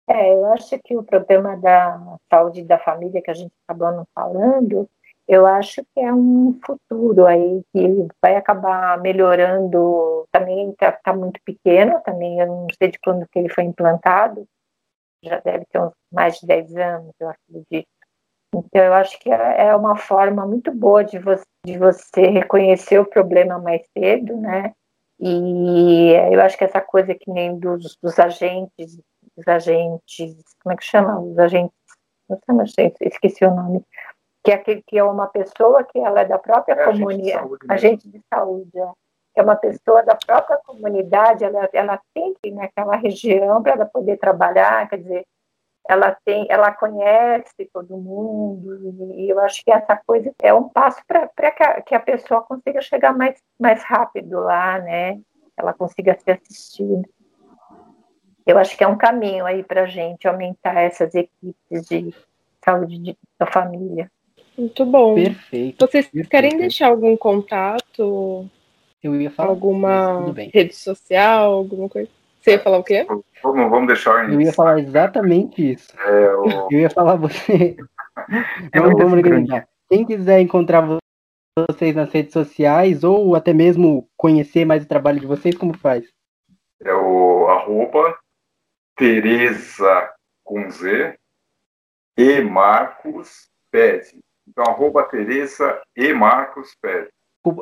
É, 0.10 0.34
eu 0.34 0.46
acho 0.54 0.80
que 0.80 0.98
o 0.98 1.04
problema 1.04 1.56
da 1.58 2.18
saúde 2.32 2.64
da 2.64 2.80
família 2.80 3.22
que 3.22 3.30
a 3.30 3.34
gente 3.34 3.54
acabou 3.68 3.92
não 3.92 4.08
falando, 4.16 4.90
eu 5.28 5.46
acho 5.46 5.84
que 5.94 6.00
é 6.00 6.12
um 6.12 6.60
futuro 6.66 7.28
aí 7.28 7.62
que 7.72 8.08
vai 8.20 8.36
acabar 8.36 9.00
melhorando. 9.00 10.28
Também 10.32 10.72
está 10.72 10.92
tá 10.92 11.14
muito 11.14 11.40
pequeno, 11.46 12.02
também 12.04 12.40
eu 12.40 12.48
não 12.48 12.68
sei 12.76 12.90
de 12.90 12.98
quando 13.00 13.28
que 13.32 13.38
ele 13.38 13.50
foi 13.50 13.66
implantado, 13.66 14.48
já 15.24 15.40
deve 15.40 15.66
ter 15.66 15.80
uns 15.80 15.94
mais 16.12 16.40
de 16.40 16.48
10 16.48 16.76
anos, 16.76 17.14
eu 17.20 17.30
acredito. 17.30 17.88
Então, 18.56 18.84
eu 18.84 18.94
acho 18.94 19.20
que 19.20 19.32
é, 19.32 19.68
é 19.68 19.76
uma 19.76 19.96
forma 19.96 20.44
muito 20.48 20.72
boa 20.74 21.04
de 21.04 21.20
você, 21.20 21.44
de 21.64 21.78
você 21.78 22.22
reconhecer 22.28 22.98
o 22.98 23.06
problema 23.06 23.60
mais 23.60 23.84
cedo, 23.96 24.36
né? 24.38 24.74
E 25.20 26.14
eu 26.32 26.42
acho 26.42 26.58
que 26.58 26.64
essa 26.64 26.82
coisa 26.82 27.14
que 27.14 27.30
nem 27.30 27.60
dos, 27.60 27.98
dos 28.02 28.18
agentes, 28.18 28.98
dos 29.40 29.48
agentes, 29.48 30.36
como 30.62 30.74
é 30.74 30.78
que 30.78 30.84
chama? 30.84 31.20
Os 31.20 31.40
agentes, 31.40 31.74
não 32.48 32.68
sei, 32.68 32.94
esqueci 33.02 33.46
o 33.46 33.54
nome, 33.54 33.84
que 34.44 34.52
é 34.52 34.56
aquele 34.56 34.84
que 34.86 34.98
é 34.98 35.04
uma 35.04 35.28
pessoa 35.28 35.84
que 35.84 35.98
ela 35.98 36.22
é 36.22 36.26
da 36.26 36.38
própria 36.38 36.74
é, 36.74 36.86
comunidade, 36.86 37.50
agente 37.68 38.10
de 38.10 38.22
saúde, 38.32 38.78
é, 38.78 38.86
que 39.34 39.40
é 39.40 39.44
uma 39.44 39.56
pessoa 39.56 40.04
da 40.04 40.16
própria 40.16 40.58
comunidade, 40.66 41.44
ela, 41.44 41.70
ela 41.74 42.02
tem 42.14 42.34
que 42.36 42.50
ir 42.50 42.52
naquela 42.52 42.96
região 42.96 43.62
para 43.64 43.74
ela 43.74 43.86
poder 43.86 44.18
trabalhar, 44.18 44.88
quer 44.90 44.98
dizer, 44.98 45.26
ela 45.88 46.16
tem, 46.24 46.46
ela 46.50 46.72
conhece 46.72 47.66
todo 47.74 47.98
mundo, 47.98 49.12
e 49.16 49.30
eu 49.30 49.40
acho 49.40 49.64
que 49.64 49.72
essa 49.72 50.00
coisa 50.06 50.32
é 50.40 50.54
um 50.54 50.70
passo 50.70 51.02
para 51.08 51.28
que, 51.52 51.64
a, 51.64 51.82
que 51.82 51.96
a 51.96 52.00
pessoa 52.00 52.44
consiga 52.44 52.80
chegar 52.82 53.18
mais, 53.18 53.42
mais 53.60 53.84
rápido 53.84 54.40
lá, 54.40 54.78
né? 54.78 55.20
Ela 55.58 55.74
consiga 55.74 56.16
ser 56.20 56.40
assistida. 56.40 57.10
Eu 58.50 58.58
acho 58.58 58.76
que 58.76 58.84
é 58.84 58.88
um 58.88 58.98
caminho 58.98 59.46
aí 59.46 59.62
para 59.62 59.84
a 59.84 59.86
gente 59.86 60.28
aumentar 60.28 60.74
essas 60.82 61.14
equipes 61.14 61.88
de 61.88 62.12
saúde 62.66 62.98
de, 62.98 63.18
da 63.38 63.46
família. 63.46 64.10
Muito 64.58 64.84
bom. 64.88 65.14
Perfeito. 65.14 65.86
Vocês 65.86 66.06
perfeito. 66.06 66.30
querem 66.30 66.58
deixar 66.58 66.88
algum 66.88 67.16
contato? 67.16 68.50
Eu 69.04 69.22
ia 69.22 69.30
falar. 69.30 69.50
Alguma 69.50 70.34
rede 70.52 70.76
social, 70.76 71.52
alguma 71.52 71.88
coisa? 71.88 72.10
Você 72.42 72.54
ia 72.54 72.60
falar 72.60 72.80
o 72.80 72.84
quê? 72.84 73.06
Vamos, 73.44 73.70
vamos 73.70 73.86
deixar. 73.86 74.28
Eu 74.28 74.42
ia 74.42 74.52
falar 74.52 74.80
exatamente 74.80 75.74
isso. 75.74 75.94
É, 76.00 76.34
o... 76.34 76.68
Eu 76.74 76.80
ia 76.80 76.90
falar 76.90 77.18
você. 77.18 77.78
É 78.74 78.80
vamos, 78.80 78.98
vamos 78.98 79.14
organizar. 79.14 79.66
Quem 79.88 80.06
quiser 80.06 80.42
encontrar 80.42 80.86
vocês 81.72 81.96
nas 81.96 82.12
redes 82.12 82.34
sociais 82.34 83.02
ou 83.04 83.34
até 83.34 83.54
mesmo 83.54 84.10
conhecer 84.18 84.66
mais 84.66 84.84
o 84.84 84.88
trabalho 84.88 85.22
de 85.22 85.26
vocês, 85.26 85.56
como 85.56 85.78
faz? 85.78 86.06
É 86.84 86.94
o 86.94 87.48
arroba 87.48 88.18
Tereza 89.00 90.12
com 90.44 90.70
Z 90.70 91.16
e 92.18 92.42
Marcos 92.42 93.50
Pede. 93.72 94.20
Então, 94.46 94.66
arroba 94.66 95.04
Tereza 95.04 95.82
e 95.96 96.14
Marcos 96.14 96.76
Pede. 96.82 97.08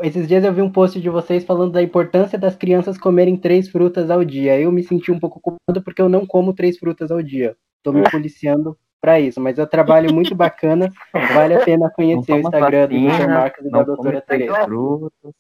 Esses 0.02 0.28
dias 0.28 0.44
eu 0.44 0.52
vi 0.52 0.64
um 0.64 0.72
post 0.72 1.00
de 1.00 1.10
vocês 1.12 1.44
falando 1.44 1.74
da 1.74 1.84
importância 1.84 2.40
das 2.40 2.56
crianças 2.56 2.98
comerem 2.98 3.38
três 3.38 3.70
frutas 3.70 4.10
ao 4.10 4.26
dia. 4.26 4.60
Eu 4.60 4.72
me 4.72 4.82
senti 4.82 5.12
um 5.12 5.20
pouco 5.20 5.40
culpado 5.40 5.84
porque 5.84 6.02
eu 6.02 6.10
não 6.10 6.26
como 6.26 6.56
três 6.56 6.80
frutas 6.80 7.12
ao 7.12 7.22
dia. 7.22 7.56
Estou 7.78 7.94
me 7.94 8.10
policiando 8.10 8.76
para 9.00 9.20
isso, 9.20 9.40
mas 9.40 9.60
é 9.60 9.64
um 9.64 9.68
trabalho 9.68 10.12
muito 10.12 10.34
bacana. 10.34 10.92
Vale 11.36 11.54
a 11.54 11.64
pena 11.64 11.92
conhecer 11.92 12.34
o 12.34 12.40
Instagram 12.40 12.88
do 12.88 12.96
Dr. 12.96 13.28
Marcos 13.28 13.64
e 13.64 13.70
da 13.70 13.84
doutora 13.84 14.22
Tereza. 14.22 14.66
Frutas. 14.66 15.34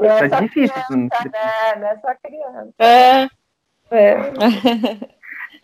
É 0.00 0.28
Tá 0.28 0.40
difícil. 0.40 0.74
criança, 0.74 1.24
né? 1.30 1.76
Não 1.78 1.86
é 1.86 1.98
só 2.00 2.12
criança. 2.20 2.74
É. 2.80 3.41
É. 3.92 4.16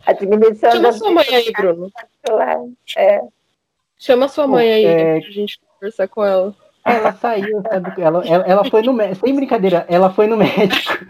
A 0.07 0.13
diminuição 0.13 0.71
Chama 0.71 0.83
das 0.83 0.99
sua 0.99 1.11
mãe 1.11 1.27
aí, 1.29 1.53
Bruno. 1.53 1.91
É. 2.97 3.21
Chama 3.99 4.29
sua 4.29 4.47
mãe 4.47 4.71
aí 4.71 4.85
é- 4.85 5.21
pra 5.21 5.31
gente 5.31 5.59
conversar 5.75 6.09
com 6.09 6.25
ela. 6.25 6.55
Ela 6.85 7.13
saiu, 7.13 7.63
sabe? 7.63 8.01
Ela, 8.01 8.27
ela, 8.27 8.45
ela 8.47 8.65
foi 8.65 8.83
no 8.83 8.93
médico. 8.93 9.27
Sem 9.27 9.35
brincadeira, 9.35 9.85
ela 9.89 10.11
foi 10.11 10.27
no 10.27 10.37
médico. 10.37 11.05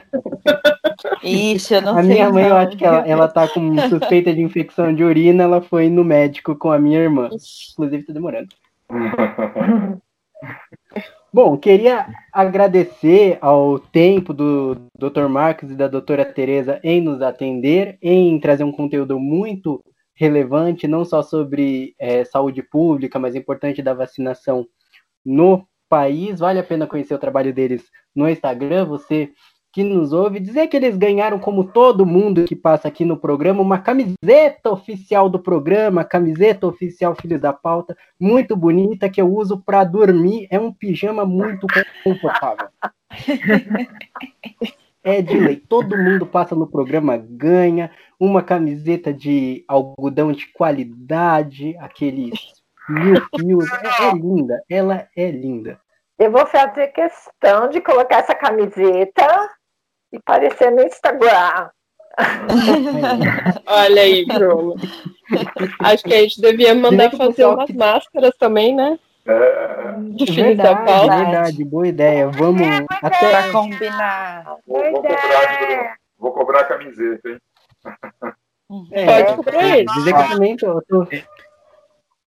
Ixi, 1.23 1.75
eu 1.75 1.83
não 1.83 1.97
a 1.97 2.03
sei. 2.03 2.13
minha 2.13 2.31
mãe, 2.31 2.45
eu 2.45 2.51
não. 2.51 2.57
acho 2.57 2.77
que 2.77 2.85
ela, 2.85 3.07
ela 3.07 3.29
tá 3.29 3.47
com 3.47 3.77
suspeita 3.89 4.35
de 4.35 4.41
infecção 4.41 4.93
de 4.93 5.05
urina, 5.05 5.45
ela 5.45 5.61
foi 5.61 5.89
no 5.89 6.03
médico 6.03 6.57
com 6.57 6.73
a 6.73 6.79
minha 6.79 6.99
irmã. 6.99 7.29
Inclusive, 7.73 8.05
tá 8.05 8.13
demorando. 8.13 8.49
Bom, 11.31 11.59
queria 11.59 12.07
agradecer 12.33 13.37
ao 13.43 13.79
tempo 13.79 14.33
do 14.33 14.75
Dr. 14.99 15.29
Marcos 15.29 15.71
e 15.71 15.75
da 15.75 15.87
doutora 15.87 16.25
Tereza 16.25 16.81
em 16.83 17.03
nos 17.03 17.21
atender, 17.21 17.99
em 18.01 18.41
trazer 18.41 18.65
um 18.65 18.73
conteúdo 18.73 19.21
muito 19.21 19.85
relevante, 20.15 20.89
não 20.89 21.05
só 21.05 21.23
sobre 21.23 21.95
eh, 21.99 22.25
saúde 22.25 22.63
pública, 22.63 23.19
mas 23.19 23.35
importante 23.35 23.83
da 23.83 23.93
vacinação 23.93 24.67
no 25.25 25.69
país. 25.87 26.41
Vale 26.41 26.61
a 26.61 26.65
pena 26.65 26.87
conhecer 26.87 27.15
o 27.15 27.19
trabalho 27.19 27.53
deles 27.53 27.85
no 28.17 28.27
Instagram, 28.27 28.87
você 28.87 29.31
que 29.79 29.85
nos 29.85 30.13
ouve, 30.13 30.41
dizer 30.41 30.67
que 30.67 30.77
eles 30.77 30.97
ganharam, 30.97 31.39
como 31.39 31.63
todo 31.63 32.05
mundo 32.05 32.43
que 32.47 32.57
passa 32.57 32.89
aqui 32.89 33.05
no 33.05 33.17
programa, 33.17 33.63
uma 33.63 33.79
camiseta 33.79 34.73
oficial 34.73 35.31
do 35.31 35.39
programa, 35.39 36.03
camiseta 36.03 36.67
oficial 36.67 37.15
Filhos 37.15 37.41
da 37.41 37.53
Pauta, 37.53 37.97
muito 38.19 38.57
bonita, 38.57 39.09
que 39.09 39.23
eu 39.23 39.33
uso 39.33 39.57
para 39.57 39.85
dormir. 39.85 40.49
É 40.51 40.59
um 40.59 40.73
pijama 40.73 41.25
muito 41.25 41.65
confortável. 42.03 42.67
É 45.05 45.23
de 45.23 45.39
lei. 45.39 45.57
Todo 45.57 45.97
mundo 45.97 46.27
passa 46.27 46.57
no 46.57 46.67
programa, 46.67 47.17
ganha 47.17 47.93
uma 48.19 48.43
camiseta 48.43 49.15
de 49.15 49.65
algodão 49.69 50.33
de 50.33 50.53
qualidade, 50.53 51.77
aqueles 51.79 52.33
mil 52.89 53.15
fios. 53.39 53.65
É, 54.01 54.09
é 54.09 54.13
linda, 54.13 54.61
ela 54.69 55.09
é 55.17 55.31
linda. 55.31 55.81
Eu 56.19 56.33
vou 56.33 56.45
fazer 56.47 56.89
questão 56.89 57.69
de 57.69 57.81
colocar 57.81 58.17
essa 58.17 58.35
camiseta 58.35 59.25
e 60.13 60.17
aparecer 60.17 60.71
no 60.71 60.83
Instagram. 60.83 61.71
Olha 63.67 64.03
aí, 64.03 64.25
Bruno. 64.27 64.75
Acho 65.81 66.05
que 66.05 66.15
a 66.15 66.19
gente 66.23 66.41
devia 66.41 66.75
mandar 66.75 67.11
fazer 67.13 67.45
umas 67.45 67.67
que- 67.67 67.77
máscaras 67.77 68.33
também, 68.39 68.75
né? 68.75 68.99
É, 69.27 69.95
De 70.15 70.27
filhos 70.27 70.57
da 70.57 70.73
Verdade, 70.75 70.87
pauta. 70.87 71.17
verdade, 71.17 71.65
boa 71.65 71.87
ideia. 71.87 72.29
Vamos 72.29 72.67
até 73.03 73.31
Pra 73.31 73.53
combinar. 73.53 74.45
vou, 74.67 74.81
vou 74.83 74.91
Boa 74.93 75.03
cobrar, 75.03 75.63
ideia. 75.63 75.97
vou 76.19 76.33
cobrar 76.33 76.61
a 76.61 76.65
camiseta, 76.65 77.29
hein? 77.29 77.39
É, 78.93 79.23
Pode 79.23 79.37
cobrar 79.37 79.63
é, 79.63 79.79
ele. 79.81 79.87
Dizer 79.95 80.15
que 80.15 80.21
eu 80.23 80.29
também 80.29 80.57
tô. 80.57 80.83
tô- 80.83 81.07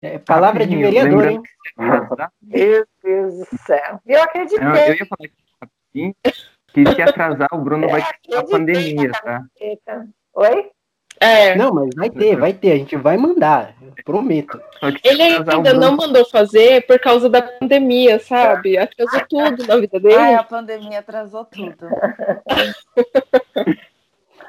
É, 0.02 0.18
palavra 0.18 0.66
de 0.66 0.76
vereador, 0.76 1.26
hein? 1.26 1.42
Meu 2.42 2.84
Deus 3.02 3.34
do 3.48 3.58
céu. 3.66 3.98
Eu 4.06 4.22
acreditei. 4.22 4.66
Eu, 4.66 4.74
eu 4.74 4.94
ia 4.94 5.06
falar 5.06 5.24
aqui 5.24 5.34
rapidinho 5.60 6.14
que 6.72 6.94
se 6.94 7.02
atrasar, 7.02 7.48
o 7.52 7.58
Bruno 7.58 7.88
vai 7.88 8.02
ter 8.22 8.36
a 8.36 8.44
pandemia, 8.44 9.10
tá? 9.12 9.42
Oi? 10.34 10.70
É. 11.20 11.54
Não, 11.54 11.74
mas 11.74 11.90
vai 11.94 12.08
ter, 12.08 12.36
vai 12.36 12.52
ter. 12.54 12.72
A 12.72 12.76
gente 12.76 12.96
vai 12.96 13.18
mandar. 13.18 13.74
eu 13.82 13.92
Prometo. 14.04 14.58
Ele 15.04 15.22
ainda 15.22 15.74
não 15.74 15.94
mandou 15.94 16.24
fazer 16.24 16.86
por 16.86 16.98
causa 16.98 17.28
da 17.28 17.42
pandemia, 17.42 18.18
sabe? 18.18 18.78
Atrasou 18.78 19.20
tudo 19.28 19.66
na 19.66 19.76
vida 19.76 19.96
Ai, 19.96 20.00
dele. 20.00 20.34
a 20.34 20.42
pandemia 20.42 21.00
atrasou 21.00 21.44
tudo. 21.44 21.76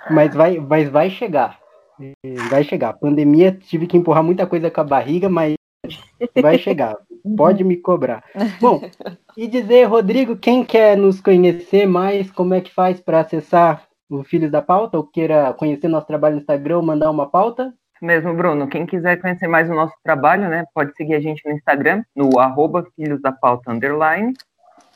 Mas 0.10 0.34
vai, 0.34 0.58
mas 0.58 0.90
vai 0.90 1.12
chegar. 1.12 1.60
Vai 2.50 2.64
chegar. 2.64 2.90
A 2.90 2.94
pandemia, 2.94 3.52
tive 3.52 3.86
que 3.86 3.96
empurrar 3.96 4.24
muita 4.24 4.48
coisa 4.48 4.72
com 4.72 4.82
a 4.82 4.84
barriga, 4.84 5.30
mas 5.30 5.54
vai 6.42 6.58
chegar. 6.58 6.98
Pode 7.36 7.64
me 7.64 7.78
cobrar. 7.78 8.24
Bom, 8.60 8.82
e 9.38 9.48
dizer, 9.48 9.86
Rodrigo, 9.86 10.36
quem 10.36 10.64
quer 10.64 10.98
nos 10.98 11.22
conhecer 11.22 11.86
mais, 11.86 12.32
como 12.32 12.54
é 12.54 12.62
que 12.62 12.74
faz 12.74 13.00
para 13.00 13.22
acessar 13.22 13.88
o 14.10 14.24
Filhos 14.24 14.52
da 14.52 14.62
Pauta, 14.62 14.98
ou 14.98 15.04
queira 15.04 15.54
conhecer 15.54 15.88
nosso 15.88 16.08
trabalho 16.08 16.36
no 16.36 16.42
Instagram 16.42 16.78
ou 16.78 16.84
mandar 16.84 17.10
uma 17.10 17.30
pauta? 17.30 17.74
mesmo, 18.02 18.34
Bruno. 18.34 18.68
Quem 18.68 18.86
quiser 18.86 19.22
conhecer 19.22 19.48
mais 19.48 19.70
o 19.70 19.76
nosso 19.76 19.94
trabalho, 20.04 20.50
né, 20.50 20.66
pode 20.74 20.94
seguir 20.96 21.14
a 21.14 21.20
gente 21.20 21.48
no 21.48 21.54
Instagram, 21.54 22.04
no 22.16 22.40
arroba 22.40 22.88
Filhos 22.96 23.22
da 23.22 23.32
Pauta 23.32 23.72
Underline, 23.72 24.34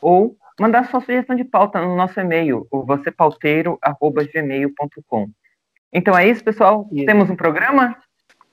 ou 0.01 0.35
mandar 0.59 0.89
sua 0.89 1.01
sugestão 1.01 1.35
de 1.35 1.43
pauta 1.43 1.79
no 1.79 1.95
nosso 1.95 2.19
e-mail, 2.19 2.65
o 2.71 2.83
vocêpauteiro.gmail.com. 2.83 5.29
Então 5.93 6.17
é 6.17 6.27
isso, 6.27 6.43
pessoal. 6.43 6.89
Isso. 6.91 7.05
Temos 7.05 7.29
um 7.29 7.35
programa? 7.35 7.95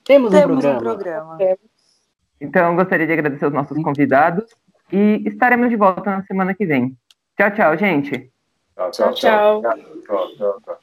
Temos, 0.04 0.34
um 0.34 0.36
Temos 0.36 0.64
programa. 0.64 0.78
um 0.78 0.82
programa. 0.82 1.38
Então 2.42 2.70
eu 2.70 2.74
gostaria 2.74 3.06
de 3.06 3.12
agradecer 3.12 3.46
os 3.46 3.52
nossos 3.52 3.80
convidados 3.82 4.44
e 4.92 5.22
estaremos 5.24 5.70
de 5.70 5.76
volta 5.76 6.10
na 6.10 6.22
semana 6.24 6.52
que 6.52 6.66
vem. 6.66 6.96
Tchau, 7.38 7.50
tchau, 7.52 7.78
gente. 7.78 8.30
Tchau, 8.74 8.90
Tchau, 8.90 9.14
tchau. 9.14 9.62
Tchau, 9.62 10.28
tchau, 10.36 10.60
tchau. 10.64 10.78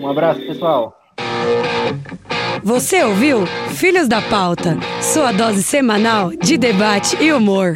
Um 0.00 0.08
abraço, 0.08 0.40
pessoal. 0.46 0.96
Você 2.62 3.02
ouviu 3.02 3.44
Filhos 3.76 4.06
da 4.06 4.22
Pauta, 4.22 4.76
sua 5.02 5.32
dose 5.32 5.62
semanal 5.62 6.30
de 6.30 6.56
debate 6.56 7.16
e 7.20 7.32
humor. 7.32 7.74